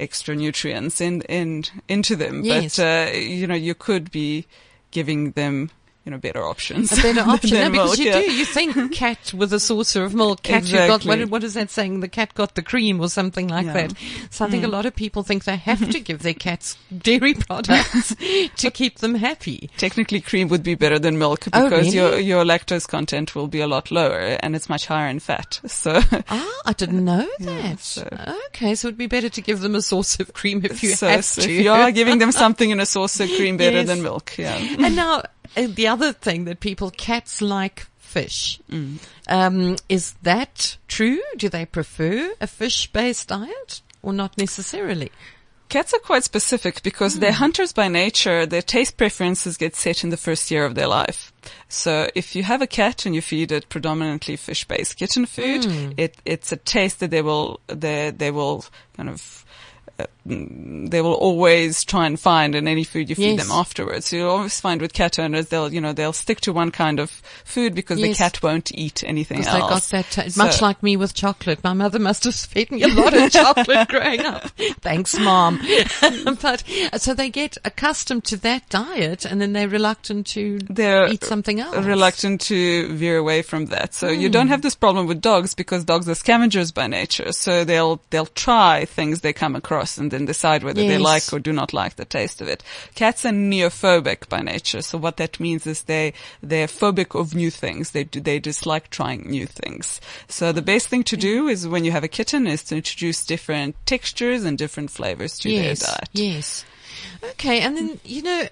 extra 0.00 0.34
nutrients 0.34 1.00
in, 1.00 1.22
in, 1.22 1.64
into 1.88 2.16
them. 2.16 2.42
Yes. 2.44 2.76
But, 2.76 2.82
uh, 2.84 3.16
you 3.16 3.46
know, 3.46 3.54
you 3.54 3.74
could 3.74 4.10
be 4.10 4.44
giving 4.90 5.30
them, 5.32 5.70
you 6.04 6.10
know, 6.12 6.18
better 6.18 6.42
options. 6.44 6.92
A 6.92 7.02
better 7.02 7.20
option, 7.30 7.58
no, 7.58 7.70
because 7.70 7.96
milk, 7.96 7.98
you 7.98 8.04
yeah. 8.06 8.20
do. 8.20 8.32
You 8.32 8.44
think 8.44 8.92
cat 8.92 9.32
with 9.32 9.52
a 9.52 9.60
saucer 9.60 10.04
of 10.04 10.14
milk, 10.14 10.42
cat 10.42 10.64
who 10.68 10.76
got 10.76 11.04
what, 11.04 11.18
what 11.30 11.42
is 11.44 11.54
that 11.54 11.70
saying? 11.70 12.00
The 12.00 12.08
cat 12.08 12.34
got 12.34 12.54
the 12.54 12.62
cream 12.62 13.00
or 13.00 13.08
something 13.08 13.48
like 13.48 13.66
Yeah. 13.66 13.72
That. 13.72 13.94
So 14.30 14.44
I 14.44 14.50
think 14.50 14.64
a 14.64 14.68
lot 14.68 14.84
of 14.86 14.94
people 14.94 15.22
think 15.22 15.44
they 15.44 15.56
have 15.56 15.88
to 15.90 16.00
give 16.00 16.22
their 16.22 16.34
cats 16.34 16.76
dairy 16.96 17.34
products 17.48 18.14
to 18.56 18.70
keep 18.70 18.98
them 18.98 19.14
happy. 19.14 19.70
Technically, 19.78 20.20
cream 20.20 20.48
would 20.48 20.62
be 20.62 20.74
better 20.74 20.98
than 20.98 21.18
milk 21.18 21.46
Oh, 21.52 21.68
because 21.70 21.94
your 21.94 22.10
really? 22.10 22.24
your 22.24 22.44
lactose 22.44 22.86
content 22.86 23.34
will 23.34 23.48
be 23.48 23.60
a 23.60 23.66
lot 23.66 23.90
lower 23.90 24.18
and 24.40 24.54
it's 24.54 24.68
much 24.68 24.86
higher 24.86 25.08
in 25.08 25.20
fat. 25.20 25.60
So, 25.66 26.00
Ah, 26.28 26.60
I 26.66 26.72
didn't 26.74 27.04
know 27.04 27.26
that. 27.40 27.80
so- 27.80 28.08
Okay, 28.48 28.74
so 28.74 28.88
it'd 28.88 28.98
be 28.98 29.06
better 29.06 29.28
to 29.30 29.40
give 29.40 29.60
them 29.60 29.74
a 29.74 29.82
saucer 29.82 30.22
of 30.22 30.32
cream 30.34 30.60
if 30.64 30.82
you 30.82 30.90
so, 30.90 31.08
have 31.08 31.24
so 31.24 31.42
to. 31.42 31.50
if 31.50 31.64
you 31.64 31.70
are 31.70 31.90
giving 31.90 32.18
them 32.18 32.30
something 32.32 32.70
in 32.70 32.80
a 32.80 32.86
saucer, 32.86 33.24
of 33.24 33.30
cream 33.30 33.56
better 33.56 33.78
Yes. 33.78 33.86
than 33.86 34.02
milk. 34.02 34.36
Yeah. 34.36 34.56
and 34.56 34.94
now 34.96 35.22
the 35.56 35.88
other 35.88 36.12
thing 36.12 36.44
that 36.46 36.60
people 36.60 36.90
cats 36.90 37.40
like 37.42 37.86
fish. 37.98 38.60
Mm. 38.70 38.98
Um, 39.28 39.76
is 39.88 40.12
that 40.22 40.76
true? 40.88 41.20
Do 41.36 41.48
they 41.48 41.66
prefer 41.66 42.32
a 42.40 42.46
fish-based 42.46 43.28
diet 43.28 43.82
or 44.02 44.12
not 44.12 44.38
necessarily? 44.38 45.10
Cats 45.68 45.92
are 45.94 45.98
quite 45.98 46.22
specific 46.22 46.82
because 46.82 47.14
Hmm. 47.14 47.20
they're 47.20 47.32
hunters 47.32 47.72
by 47.72 47.88
nature. 47.88 48.46
Their 48.46 48.62
taste 48.62 48.96
preferences 48.96 49.56
get 49.56 49.74
set 49.74 50.04
in 50.04 50.10
the 50.10 50.16
first 50.16 50.50
year 50.50 50.64
of 50.64 50.74
their 50.76 50.86
life. 50.86 51.32
So 51.68 52.08
if 52.14 52.36
you 52.36 52.44
have 52.44 52.62
a 52.62 52.66
cat 52.68 53.06
and 53.06 53.14
you 53.14 53.22
feed 53.22 53.50
it 53.50 53.68
predominantly 53.68 54.36
fish-based 54.36 54.96
kitten 54.96 55.26
food, 55.26 55.64
Hmm. 55.64 55.92
it, 55.96 56.16
it's 56.24 56.52
a 56.52 56.56
taste 56.56 57.00
that 57.00 57.10
they 57.10 57.22
will, 57.22 57.58
they, 57.66 58.10
they 58.10 58.30
will 58.30 58.64
kind 58.96 59.08
of, 59.08 59.44
uh, 59.98 60.04
mm, 60.04 60.06
they 60.26 61.02
will 61.02 61.12
always 61.14 61.84
try 61.84 62.06
and 62.06 62.18
find 62.18 62.54
in 62.54 62.66
any 62.66 62.82
food 62.84 63.10
you 63.10 63.14
feed 63.14 63.36
Yes. 63.36 63.42
them 63.46 63.52
afterwards. 63.52 64.06
So 64.06 64.16
you 64.16 64.26
always 64.28 64.58
find 64.58 64.80
with 64.80 64.92
cat 64.94 65.18
owners, 65.18 65.48
they'll, 65.48 65.72
you 65.72 65.80
know, 65.80 65.92
they'll 65.92 66.14
stick 66.14 66.40
to 66.42 66.52
one 66.52 66.70
kind 66.70 66.98
of 66.98 67.10
food 67.44 67.74
because 67.74 67.98
Yes. 68.00 68.16
the 68.16 68.24
cat 68.24 68.42
won't 68.42 68.72
eat 68.74 69.04
anything 69.06 69.38
else. 69.44 69.52
they 69.52 69.58
got 69.60 69.82
that, 69.90 70.10
ta- 70.10 70.28
So- 70.28 70.42
much 70.42 70.62
like 70.62 70.82
me 70.82 70.96
with 70.96 71.12
chocolate. 71.14 71.62
My 71.62 71.74
mother 71.74 71.98
must 71.98 72.24
have 72.24 72.34
fed 72.34 72.70
me 72.70 72.82
a 72.82 72.88
lot 72.88 73.12
of 73.12 73.30
chocolate 73.30 73.88
growing 73.90 74.20
up. 74.20 74.48
Thanks, 74.80 75.18
mom. 75.18 75.60
but 76.40 76.62
so 76.96 77.12
they 77.14 77.28
get 77.28 77.56
accustomed 77.64 78.24
to 78.24 78.36
that 78.38 78.68
diet, 78.70 79.24
and 79.24 79.40
then 79.40 79.52
they're 79.52 79.68
reluctant 79.68 80.26
to 80.28 80.58
they're 80.70 81.08
eat 81.08 81.24
something 81.24 81.60
else. 81.60 81.76
reluctant 81.84 82.40
to 82.42 82.88
veer 82.94 83.18
away 83.18 83.42
from 83.42 83.66
that. 83.66 83.94
So 83.94 84.08
you 84.08 84.28
Hmm. 84.28 84.32
don't 84.32 84.48
have 84.48 84.62
this 84.62 84.74
problem 84.74 85.06
with 85.06 85.20
dogs 85.20 85.54
because 85.54 85.84
dogs 85.84 86.08
are 86.08 86.14
scavengers 86.14 86.72
by 86.72 86.86
nature. 86.86 87.32
So 87.32 87.64
they'll 87.64 88.00
they'll 88.10 88.26
try 88.26 88.84
things 88.86 89.20
they 89.20 89.32
come 89.32 89.54
across 89.56 89.98
and 89.98 90.13
then 90.14 90.24
decide 90.24 90.62
whether 90.62 90.80
they 90.80 90.98
like 90.98 91.32
or 91.32 91.38
do 91.38 91.52
not 91.52 91.74
like 91.74 91.96
the 91.96 92.04
taste 92.04 92.40
of 92.40 92.48
it. 92.48 92.62
Cats 92.94 93.24
are 93.24 93.30
neophobic 93.30 94.28
by 94.28 94.40
nature. 94.40 94.80
So 94.82 94.96
what 94.96 95.16
that 95.18 95.40
means 95.40 95.66
is 95.66 95.82
they 95.82 96.14
they're 96.42 96.66
phobic 96.66 97.18
of 97.18 97.34
new 97.34 97.50
things. 97.50 97.90
They 97.90 98.04
do- 98.04 98.20
they 98.20 98.38
dislike 98.38 98.90
trying 98.90 99.28
new 99.28 99.46
things. 99.46 100.00
So 100.28 100.52
the 100.52 100.62
best 100.62 100.88
thing 100.88 101.04
to 101.04 101.16
do 101.16 101.48
is 101.48 101.68
when 101.68 101.84
you 101.84 101.92
have 101.92 102.04
a 102.04 102.08
kitten 102.08 102.46
is 102.46 102.62
to 102.64 102.76
introduce 102.76 103.26
different 103.26 103.76
textures 103.84 104.44
and 104.44 104.56
different 104.56 104.90
flavors 104.90 105.38
to 105.40 105.50
yes, 105.50 105.80
their 105.80 105.88
diet. 105.88 106.08
Yes. 106.12 106.64
Okay, 107.32 107.60
and 107.60 107.76
then 107.76 108.00
you 108.04 108.22
know. 108.22 108.48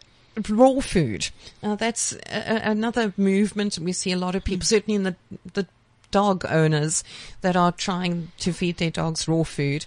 Raw 0.49 0.81
food. 0.81 1.29
Now 1.63 1.77
that's 1.77 2.15
a, 2.15 2.19
a- 2.33 2.71
another 2.71 3.13
movement. 3.19 3.79
We 3.79 3.93
see 3.93 4.13
a 4.13 4.17
lot 4.17 4.35
of 4.35 4.43
people, 4.43 4.65
hmm. 4.65 4.75
certainly 4.75 4.95
in 4.95 5.03
the 5.03 5.17
the 5.53 5.67
dog 6.13 6.45
owners, 6.49 7.03
that 7.41 7.57
are 7.57 7.73
trying 7.73 8.31
to 8.39 8.53
feed 8.53 8.77
their 8.77 8.93
dogs 8.93 9.27
raw 9.27 9.43
food. 9.43 9.85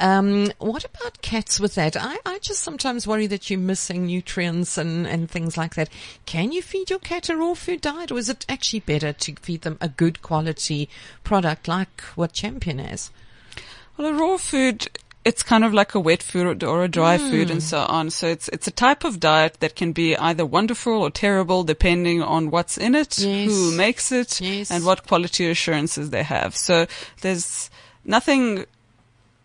Um, 0.00 0.50
what 0.58 0.84
about 0.84 1.22
cats 1.22 1.60
with 1.60 1.76
that? 1.76 1.96
I, 1.96 2.18
I 2.26 2.40
just 2.40 2.64
sometimes 2.64 3.06
worry 3.06 3.28
that 3.28 3.48
you're 3.48 3.60
missing 3.60 4.06
nutrients 4.06 4.76
and, 4.76 5.06
and 5.06 5.30
things 5.30 5.56
like 5.56 5.76
that. 5.76 5.88
Can 6.26 6.50
you 6.50 6.62
feed 6.62 6.90
your 6.90 6.98
cat 6.98 7.28
a 7.28 7.36
raw 7.36 7.54
food 7.54 7.80
diet, 7.80 8.10
or 8.10 8.18
is 8.18 8.28
it 8.28 8.44
actually 8.48 8.80
better 8.80 9.12
to 9.12 9.34
feed 9.36 9.62
them 9.62 9.78
a 9.80 9.88
good 9.88 10.20
quality 10.22 10.88
product 11.22 11.68
like 11.68 12.00
what 12.16 12.32
Champion 12.32 12.80
is? 12.80 13.10
Well, 13.96 14.08
a 14.08 14.12
raw 14.12 14.36
food, 14.36 14.88
it's 15.28 15.42
kind 15.42 15.64
of 15.64 15.72
like 15.74 15.92
a 15.96 16.00
wet 16.08 16.22
food 16.22 16.62
or 16.62 16.84
a 16.84 16.88
dry 16.88 17.18
food 17.18 17.48
Hmm. 17.48 17.54
and 17.54 17.62
so 17.62 17.78
on. 17.98 18.10
So 18.10 18.28
it's, 18.28 18.48
it's 18.54 18.68
a 18.68 18.70
type 18.86 19.02
of 19.04 19.18
diet 19.18 19.54
that 19.60 19.74
can 19.74 19.90
be 19.92 20.16
either 20.16 20.46
wonderful 20.46 20.92
or 21.02 21.10
terrible 21.10 21.64
depending 21.64 22.22
on 22.22 22.50
what's 22.50 22.78
in 22.78 22.94
it, 22.94 23.18
Yes. 23.18 23.50
who 23.50 23.72
makes 23.76 24.12
it, 24.12 24.40
Yes. 24.40 24.70
and 24.70 24.84
what 24.84 25.06
quality 25.06 25.50
assurances 25.50 26.10
they 26.10 26.22
have. 26.22 26.54
So 26.56 26.86
there's 27.22 27.70
nothing 28.04 28.66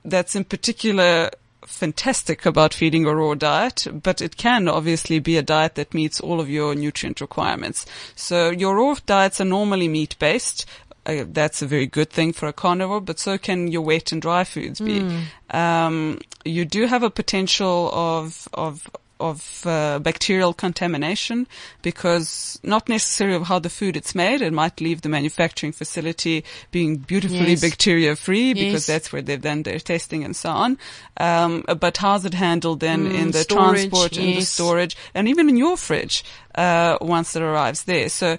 that's 0.05 0.35
in 0.35 0.43
particular 0.45 1.31
fantastic 1.65 2.45
about 2.45 2.73
feeding 2.73 3.05
a 3.05 3.15
raw 3.15 3.33
diet, 3.33 3.87
but 4.03 4.21
it 4.21 4.37
can 4.37 4.67
obviously 4.67 5.19
be 5.19 5.37
a 5.37 5.41
diet 5.41 5.75
that 5.75 5.93
meets 5.93 6.19
all 6.19 6.39
of 6.39 6.49
your 6.49 6.75
nutrient 6.75 7.21
requirements. 7.21 7.85
So 8.15 8.49
your 8.51 8.75
raw 8.75 8.95
diets 9.05 9.41
are 9.41 9.45
normally 9.45 9.87
meat 9.87 10.15
based. 10.19 10.65
Uh, 11.05 11.25
that's 11.27 11.61
a 11.61 11.65
very 11.65 11.87
good 11.87 12.09
thing 12.09 12.31
for 12.31 12.47
a 12.47 12.53
carnivore, 12.53 13.01
but 13.01 13.17
so 13.19 13.37
can 13.37 13.67
your 13.67 13.81
wet 13.81 14.11
and 14.11 14.21
dry 14.21 14.43
foods 14.43 14.79
be. 14.79 14.99
Um, 15.49 16.19
you 16.45 16.63
do 16.65 16.85
have 16.85 17.03
a 17.03 17.09
potential 17.09 17.89
of 17.91 18.47
of 18.53 18.89
of 19.21 19.61
uh, 19.65 19.99
bacterial 19.99 20.53
contamination 20.53 21.47
because 21.81 22.59
not 22.63 22.89
necessarily 22.89 23.35
of 23.37 23.43
how 23.47 23.59
the 23.59 23.69
food 23.69 23.95
it's 23.95 24.13
made. 24.15 24.41
It 24.41 24.53
might 24.53 24.81
leave 24.81 25.01
the 25.01 25.09
manufacturing 25.09 25.71
facility 25.71 26.43
being 26.71 26.97
beautifully 26.97 27.51
Yes. 27.51 27.61
bacteria 27.61 28.15
free 28.15 28.49
Yes. 28.49 28.57
because 28.57 28.85
that's 28.87 29.13
where 29.13 29.21
they've 29.21 29.41
done 29.41 29.63
their 29.63 29.79
testing 29.79 30.23
and 30.23 30.35
so 30.35 30.49
on. 30.49 30.77
Um, 31.17 31.63
but 31.79 31.97
how's 31.97 32.25
it 32.25 32.33
handled 32.33 32.79
then 32.79 33.07
Mm, 33.07 33.13
in 33.15 33.31
the 33.31 33.43
storage, 33.43 33.89
transport 33.89 34.17
and 34.17 34.35
the 34.35 34.45
storage 34.45 34.97
and 35.13 35.27
even 35.27 35.47
in 35.49 35.57
your 35.57 35.77
fridge 35.77 36.23
uh, 36.55 36.97
once 37.01 37.35
it 37.35 37.41
arrives 37.41 37.83
there? 37.83 38.09
So 38.09 38.37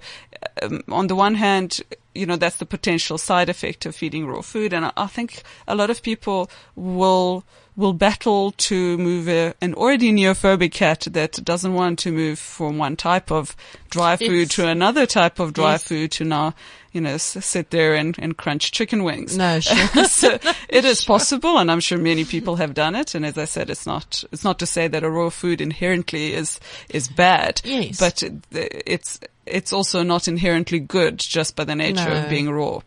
um, 0.61 0.81
on 0.89 1.07
the 1.07 1.15
one 1.15 1.35
hand, 1.35 1.81
you 2.13 2.25
know, 2.25 2.35
that's 2.35 2.57
the 2.57 2.65
potential 2.65 3.17
side 3.17 3.49
effect 3.49 3.85
of 3.85 3.95
feeding 3.95 4.27
raw 4.27 4.41
food. 4.41 4.73
And 4.73 4.85
I, 4.85 4.91
I 4.97 5.07
think 5.07 5.41
a 5.67 5.75
lot 5.75 5.89
of 5.89 6.01
people 6.03 6.49
will, 6.75 7.43
will 7.75 7.93
battle 7.93 8.51
to 8.51 8.97
move 8.97 9.27
a, 9.27 9.53
an 9.61 9.73
already 9.73 10.11
neophobic 10.11 10.71
cat 10.71 11.07
that 11.11 11.33
doesn't 11.43 11.73
want 11.73 11.99
to 11.99 12.11
move 12.11 12.37
from 12.39 12.77
one 12.77 12.95
type 12.95 13.31
of 13.31 13.55
dry 13.89 14.15
food 14.15 14.29
Yes. 14.31 14.49
to 14.55 14.67
another 14.67 15.05
type 15.05 15.39
of 15.39 15.53
dry 15.53 15.71
Yes. 15.73 15.83
food 15.83 16.11
to 16.13 16.23
now, 16.23 16.53
you 16.91 17.01
know, 17.01 17.15
s- 17.15 17.43
sit 17.45 17.71
there 17.71 17.95
and, 17.95 18.15
and 18.19 18.37
crunch 18.37 18.71
chicken 18.71 19.03
wings. 19.03 19.35
No, 19.37 19.59
sure. 19.59 20.05
so 20.05 20.37
it 20.69 20.85
is 20.85 21.03
possible, 21.13 21.57
and 21.57 21.71
I'm 21.71 21.79
sure 21.79 21.97
many 21.97 22.25
people 22.25 22.57
have 22.57 22.73
done 22.75 22.95
it. 22.95 23.15
And 23.15 23.25
as 23.25 23.37
I 23.37 23.45
said, 23.45 23.69
it's 23.69 23.85
not 23.87 24.23
it's 24.31 24.43
not 24.43 24.59
to 24.59 24.65
say 24.67 24.87
that 24.87 25.03
a 25.03 25.09
raw 25.09 25.29
food 25.31 25.59
inherently 25.59 26.33
is 26.33 26.59
is 26.89 27.07
bad, 27.07 27.61
Yes. 27.63 27.99
but 27.99 28.21
it- 28.21 28.43
it's 28.51 29.19
it's 29.45 29.73
also 29.73 30.03
not 30.03 30.27
inherently 30.27 30.79
good 30.79 31.17
just 31.19 31.55
by 31.55 31.63
the 31.63 31.75
nature 31.75 32.09
No. 32.09 32.23
of 32.23 32.29
being 32.29 32.49
raw. 32.49 32.79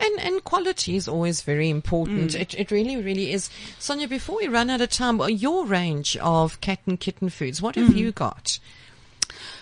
And 0.00 0.20
and 0.20 0.42
quality 0.44 0.96
is 0.96 1.06
always 1.08 1.42
very 1.42 1.68
important. 1.68 2.32
Mm. 2.32 2.40
It 2.40 2.54
it 2.54 2.70
really 2.70 2.96
really 2.96 3.32
is. 3.32 3.50
Sonia, 3.78 4.08
before 4.08 4.36
we 4.36 4.48
run 4.48 4.70
out 4.70 4.80
of 4.80 4.90
time, 4.90 5.20
your 5.28 5.66
range 5.66 6.16
of 6.18 6.60
cat 6.60 6.80
and 6.86 6.98
kitten 6.98 7.28
foods, 7.28 7.60
what 7.60 7.74
Mm. 7.76 7.86
have 7.86 7.96
you 7.96 8.12
got? 8.12 8.58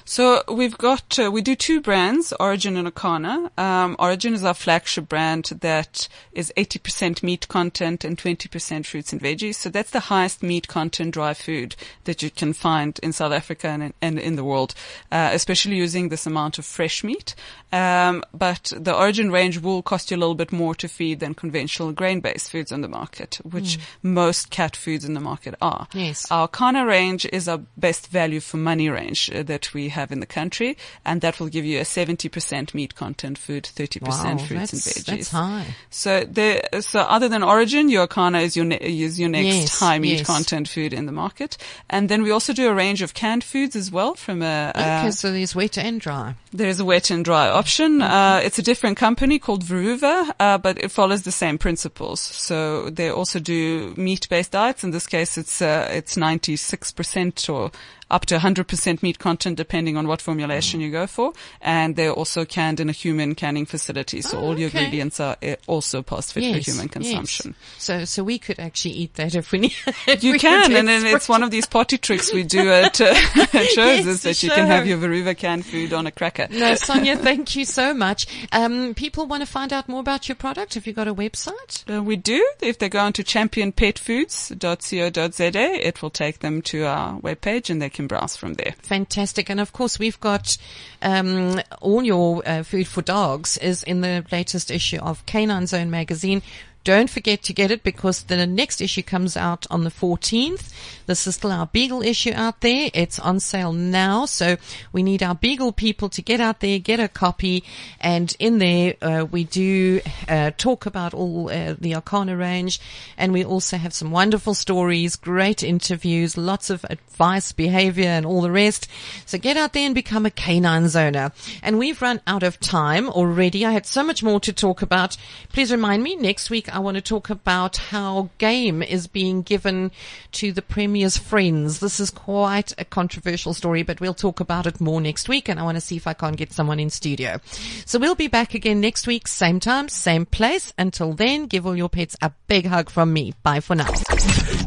So 0.09 0.45
we've 0.49 0.79
got 0.79 1.19
uh, 1.19 1.33
we 1.33 1.43
do 1.43 1.57
two 1.57 1.81
brands, 1.81 2.33
Orijen 2.39 2.79
and 2.79 2.87
Acana. 2.87 3.51
Um, 3.59 3.97
Orijen 3.97 4.35
is 4.35 4.45
our 4.45 4.55
flagship 4.55 5.09
brand 5.09 5.47
that 5.63 6.09
is 6.31 6.53
80% 6.57 7.25
meat 7.25 7.49
content 7.49 8.05
and 8.05 8.17
20% 8.17 8.87
fruits 8.87 9.13
and 9.13 9.21
veggies. 9.21 9.57
So 9.57 9.69
that's 9.69 9.91
the 9.91 9.99
highest 10.01 10.45
meat 10.45 10.69
content 10.69 11.15
dry 11.15 11.35
food 11.35 11.75
that 12.05 12.23
you 12.23 12.31
can 12.31 12.53
find 12.53 12.99
in 13.03 13.13
South 13.13 13.33
Africa 13.33 13.67
and, 13.67 13.93
and 14.01 14.21
in 14.21 14.37
the 14.37 14.45
world, 14.45 14.75
uh, 15.11 15.31
especially 15.33 15.75
using 15.75 16.09
this 16.09 16.25
amount 16.25 16.59
of 16.59 16.65
fresh 16.65 17.03
meat. 17.03 17.35
Um, 17.73 18.23
but 18.33 18.73
the 18.77 18.93
Orijen 18.93 19.33
range 19.33 19.59
will 19.59 19.83
cost 19.83 20.13
you 20.13 20.17
a 20.17 20.21
little 20.21 20.37
bit 20.37 20.53
more 20.53 20.77
to 20.77 20.87
feed 20.87 21.19
than 21.19 21.35
conventional 21.35 21.91
grain-based 21.91 22.53
foods 22.53 22.71
on 22.71 22.81
the 22.81 22.89
market, 22.89 23.41
which 23.43 23.81
most 24.05 24.51
cat 24.51 24.77
foods 24.77 25.05
in 25.05 25.15
the 25.15 25.21
market 25.21 25.57
are. 25.61 25.89
Yes. 25.93 26.27
Acana 26.27 26.87
range 26.87 27.27
is 27.33 27.49
our 27.49 27.61
best 27.77 28.07
value 28.07 28.39
for 28.39 28.57
money 28.57 28.89
range 28.89 29.31
uh, 29.35 29.43
that 29.43 29.75
we 29.75 29.96
have 29.99 30.13
in 30.15 30.21
the 30.21 30.31
country, 30.41 30.71
and 31.05 31.21
that 31.25 31.35
will 31.41 31.51
give 31.57 31.65
you 31.71 31.79
a 31.81 31.85
70% 31.85 32.75
meat 32.79 32.93
content 32.95 33.37
food, 33.39 33.65
30% 33.65 34.03
Wow, 34.07 34.39
fruits 34.47 34.73
and 34.75 34.83
veggies. 34.87 35.05
that's 35.11 35.31
high. 35.31 35.67
So 35.91 36.11
there, 36.39 36.61
so 36.81 37.01
other 37.17 37.29
than 37.33 37.43
Orijen, 37.43 37.91
your 37.91 38.07
Acana 38.07 38.41
is 38.47 38.57
your 38.59 38.67
ne- 38.73 38.85
is 39.07 39.19
your 39.19 39.31
next 39.39 39.57
Yes, 39.57 39.81
high 39.81 39.99
meat 39.99 40.19
yes. 40.19 40.27
content 40.27 40.67
food 40.69 40.93
in 40.93 41.07
the 41.07 41.13
market, 41.25 41.57
and 41.91 42.09
then 42.11 42.21
we 42.23 42.31
also 42.37 42.53
do 42.53 42.69
a 42.69 42.75
range 42.85 43.01
of 43.03 43.11
canned 43.15 43.45
foods 43.53 43.75
as 43.77 43.89
well. 43.91 44.15
From 44.15 44.43
a 44.43 44.73
uh, 44.75 44.99
okay, 45.01 45.11
so 45.11 45.27
there's 45.33 45.55
wet 45.55 45.77
and 45.79 46.01
dry. 46.01 46.35
there's 46.53 46.81
a 46.81 46.85
wet 46.85 47.11
and 47.11 47.25
dry 47.25 47.49
option. 47.49 47.91
Uh, 48.03 48.41
it's 48.47 48.59
a 48.59 48.63
different 48.71 48.97
company 48.99 49.39
called 49.39 49.63
Veruva, 49.65 50.17
uh, 50.39 50.59
but 50.59 50.75
it 50.85 50.91
follows 50.91 51.23
the 51.23 51.33
same 51.33 51.57
principles. 51.59 52.21
So 52.21 52.57
they 52.99 53.09
also 53.11 53.39
do 53.41 53.95
meat-based 53.97 54.53
diets. 54.53 54.85
In 54.85 54.91
this 54.93 55.07
case, 55.07 55.39
it's 55.43 55.61
uh, 55.63 55.89
it's 55.99 56.17
96% 56.17 57.49
or 57.53 57.71
up 58.11 58.27
to 58.27 58.37
100% 58.37 59.03
meat 59.03 59.19
content, 59.19 59.57
depending 59.57 59.97
on 59.97 60.07
what 60.07 60.23
formulation 60.23 60.81
you 60.81 60.91
go 60.91 61.07
for. 61.07 61.33
And 61.61 61.97
they're 61.97 62.13
also 62.13 62.45
canned 62.45 62.81
in 62.81 62.89
a 62.89 62.93
human 62.93 63.35
canning 63.35 63.67
facility, 63.67 64.23
so 64.23 64.39
all 64.39 64.59
your 64.59 64.69
okay. 64.69 64.85
ingredients 64.85 65.21
are 65.21 65.37
uh, 65.43 65.57
also 65.67 66.03
past 66.03 66.33
fit 66.33 66.55
for 66.55 66.71
human 66.71 66.87
yes. 66.87 66.93
consumption. 66.93 67.55
So 67.79 68.05
so 68.05 68.23
we 68.23 68.39
could 68.39 68.59
actually 68.59 68.95
eat 68.95 69.15
that 69.15 69.35
if 69.35 69.53
we 69.53 69.59
need. 69.59 69.75
if 70.07 70.23
You 70.23 70.33
we 70.33 70.39
can, 70.39 70.73
and 70.73 70.87
then 70.87 71.07
it's 71.07 71.29
one 71.29 71.43
of 71.43 71.51
these 71.51 71.67
potty 71.67 71.99
tricks 71.99 72.33
we 72.33 72.45
do 72.45 72.71
at, 72.71 73.01
uh, 73.01 73.07
at 73.37 73.67
shows 73.67 73.77
Yes, 73.77 74.07
is 74.07 74.23
that 74.23 74.43
you 74.43 74.51
can 74.51 74.67
have 74.67 74.87
your 74.87 74.99
Veruva 74.99 75.37
canned 75.37 75.67
food 75.67 75.93
on 75.93 76.07
a 76.07 76.11
cracker. 76.11 76.49
No, 76.51 76.75
Sonia, 76.77 77.17
thank 77.17 77.55
you 77.57 77.65
so 77.65 77.95
much. 77.95 78.27
Um, 78.53 78.95
people 78.95 79.27
want 79.27 79.43
to 79.43 79.47
find 79.47 79.73
out 79.73 79.89
more 79.89 80.01
about 80.01 80.29
your 80.29 80.37
product. 80.37 80.75
Have 80.75 80.87
you 80.87 80.93
got 80.93 81.09
a 81.09 81.15
website? 81.15 81.91
Uh, 81.93 82.03
we 82.03 82.17
do. 82.17 82.47
If 82.61 82.79
they 82.79 82.89
go 82.89 83.01
onto 83.01 83.23
championpetfoods.co.za, 83.23 85.87
it 85.87 86.03
will 86.03 86.11
take 86.11 86.39
them 86.41 86.63
to 86.63 86.85
our 86.85 87.21
webpage 87.21 87.71
and 87.71 87.83
they 87.83 87.91
can 87.97 88.07
browse 88.07 88.37
from 88.37 88.55
there. 88.55 88.75
Fantastic. 88.83 89.51
And 89.51 89.59
of 89.59 89.73
course, 89.73 89.99
we've 89.99 90.21
got 90.21 90.57
um, 91.03 91.61
all 91.81 92.03
your 92.03 92.43
uh, 92.47 92.63
food 92.63 92.87
for 92.87 93.03
dogs 93.03 93.57
is 93.57 93.83
in 93.83 94.03
the 94.03 94.25
latest 94.31 94.71
issue 94.71 94.99
of 94.99 95.25
Canine 95.27 95.67
Zone 95.67 95.91
magazine. 95.91 96.43
Don't 96.85 97.11
forget 97.11 97.43
to 97.45 97.53
get 97.53 97.73
it 97.73 97.83
because 97.83 98.23
the 98.25 98.47
next 98.47 98.81
issue 98.81 99.03
comes 99.03 99.37
out 99.37 99.67
on 99.71 99.83
the 99.83 99.91
14th. 99.91 100.73
This 101.07 101.27
is 101.27 101.37
still 101.37 101.53
our 101.53 101.67
Beagle 101.67 102.03
issue 102.03 102.33
out 102.35 102.61
there. 102.61 102.91
It's 102.93 103.19
on 103.19 103.41
sale 103.41 103.73
now. 103.73 104.27
So 104.27 104.57
we 104.93 105.03
need 105.03 105.23
our 105.23 105.35
Beagle 105.35 105.73
people 105.73 106.09
to 106.11 106.23
get 106.23 106.41
out 106.41 106.61
there, 106.61 106.79
get 106.79 107.01
a 107.01 107.09
copy. 107.09 107.65
And 108.01 108.35
in 108.39 108.59
there, 108.59 108.97
uh, 109.01 109.25
we 109.31 109.45
do 109.45 110.01
uh, 110.29 110.51
talk 110.57 110.87
about 110.87 111.15
all 111.15 111.49
uh, 111.49 111.75
the 111.79 111.93
Acana 111.93 112.39
range. 112.39 112.81
And 113.17 113.33
we 113.33 113.45
also 113.45 113.77
have 113.77 113.95
some 113.95 114.11
wonderful 114.11 114.55
stories, 114.55 115.17
great 115.17 115.63
interviews, 115.63 116.37
lots 116.37 116.71
of 116.71 116.85
advice, 116.91 117.53
behavior 117.53 118.09
and 118.09 118.27
all 118.27 118.43
the 118.43 118.51
rest. 118.51 118.89
So 119.25 119.39
get 119.39 119.57
out 119.57 119.73
there 119.73 119.87
and 119.87 119.95
become 119.95 120.27
a 120.27 120.31
canine 120.31 120.85
zoner. 120.85 121.33
And 121.63 121.79
we've 121.79 122.03
run 122.03 122.21
out 122.27 122.43
of 122.43 122.61
time 122.61 123.09
already. 123.09 123.65
I 123.65 123.73
had 123.73 123.87
so 123.87 124.03
much 124.03 124.23
more 124.23 124.41
to 124.41 124.53
talk 124.53 124.83
about. 124.83 125.17
Please 125.53 125.71
remind 125.71 126.03
me 126.03 126.17
next 126.17 126.51
week 126.51 126.75
I 126.75 126.79
want 126.81 126.97
to 126.97 127.01
talk 127.01 127.31
about 127.31 127.77
how 127.77 128.31
game 128.39 128.83
is 128.83 129.07
being 129.07 129.43
given 129.43 129.91
to 130.33 130.53
the 130.53 130.63
Premier's 130.97 131.19
friends. 131.19 131.81
This 131.81 132.01
is 132.01 132.09
quite 132.09 132.73
a 132.79 132.85
controversial 132.87 133.53
story, 133.53 133.83
but 133.83 134.01
we'll 134.01 134.15
talk 134.15 134.41
about 134.41 134.67
it 134.67 134.81
more 134.81 134.99
next 134.99 135.29
week 135.29 135.47
and 135.47 135.61
I 135.61 135.63
want 135.63 135.77
to 135.77 135.81
see 135.83 135.97
if 135.97 136.07
I 136.07 136.15
can't 136.15 136.39
get 136.39 136.55
someone 136.55 136.81
in 136.81 136.89
studio. 136.89 137.39
So 137.85 137.99
we'll 137.99 138.15
be 138.15 138.29
back 138.29 138.55
again 138.55 138.81
next 138.81 139.07
week, 139.07 139.29
same 139.29 139.61
time, 139.61 139.91
same 139.91 140.25
place. 140.25 140.73
Until 140.79 141.13
then, 141.13 141.49
give 141.49 141.67
all 141.67 141.77
your 141.77 141.91
pets 141.91 142.17
a 142.23 142.33
big 142.47 142.65
hug 142.65 142.89
from 142.89 143.13
me. 143.13 143.35
Bye 143.43 143.61
for 143.61 143.75
now. 143.75 143.93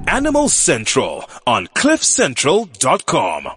Animal 0.07 0.49
Central 0.49 1.25
on 1.47 1.65
CliffCentral.com. 1.65 3.49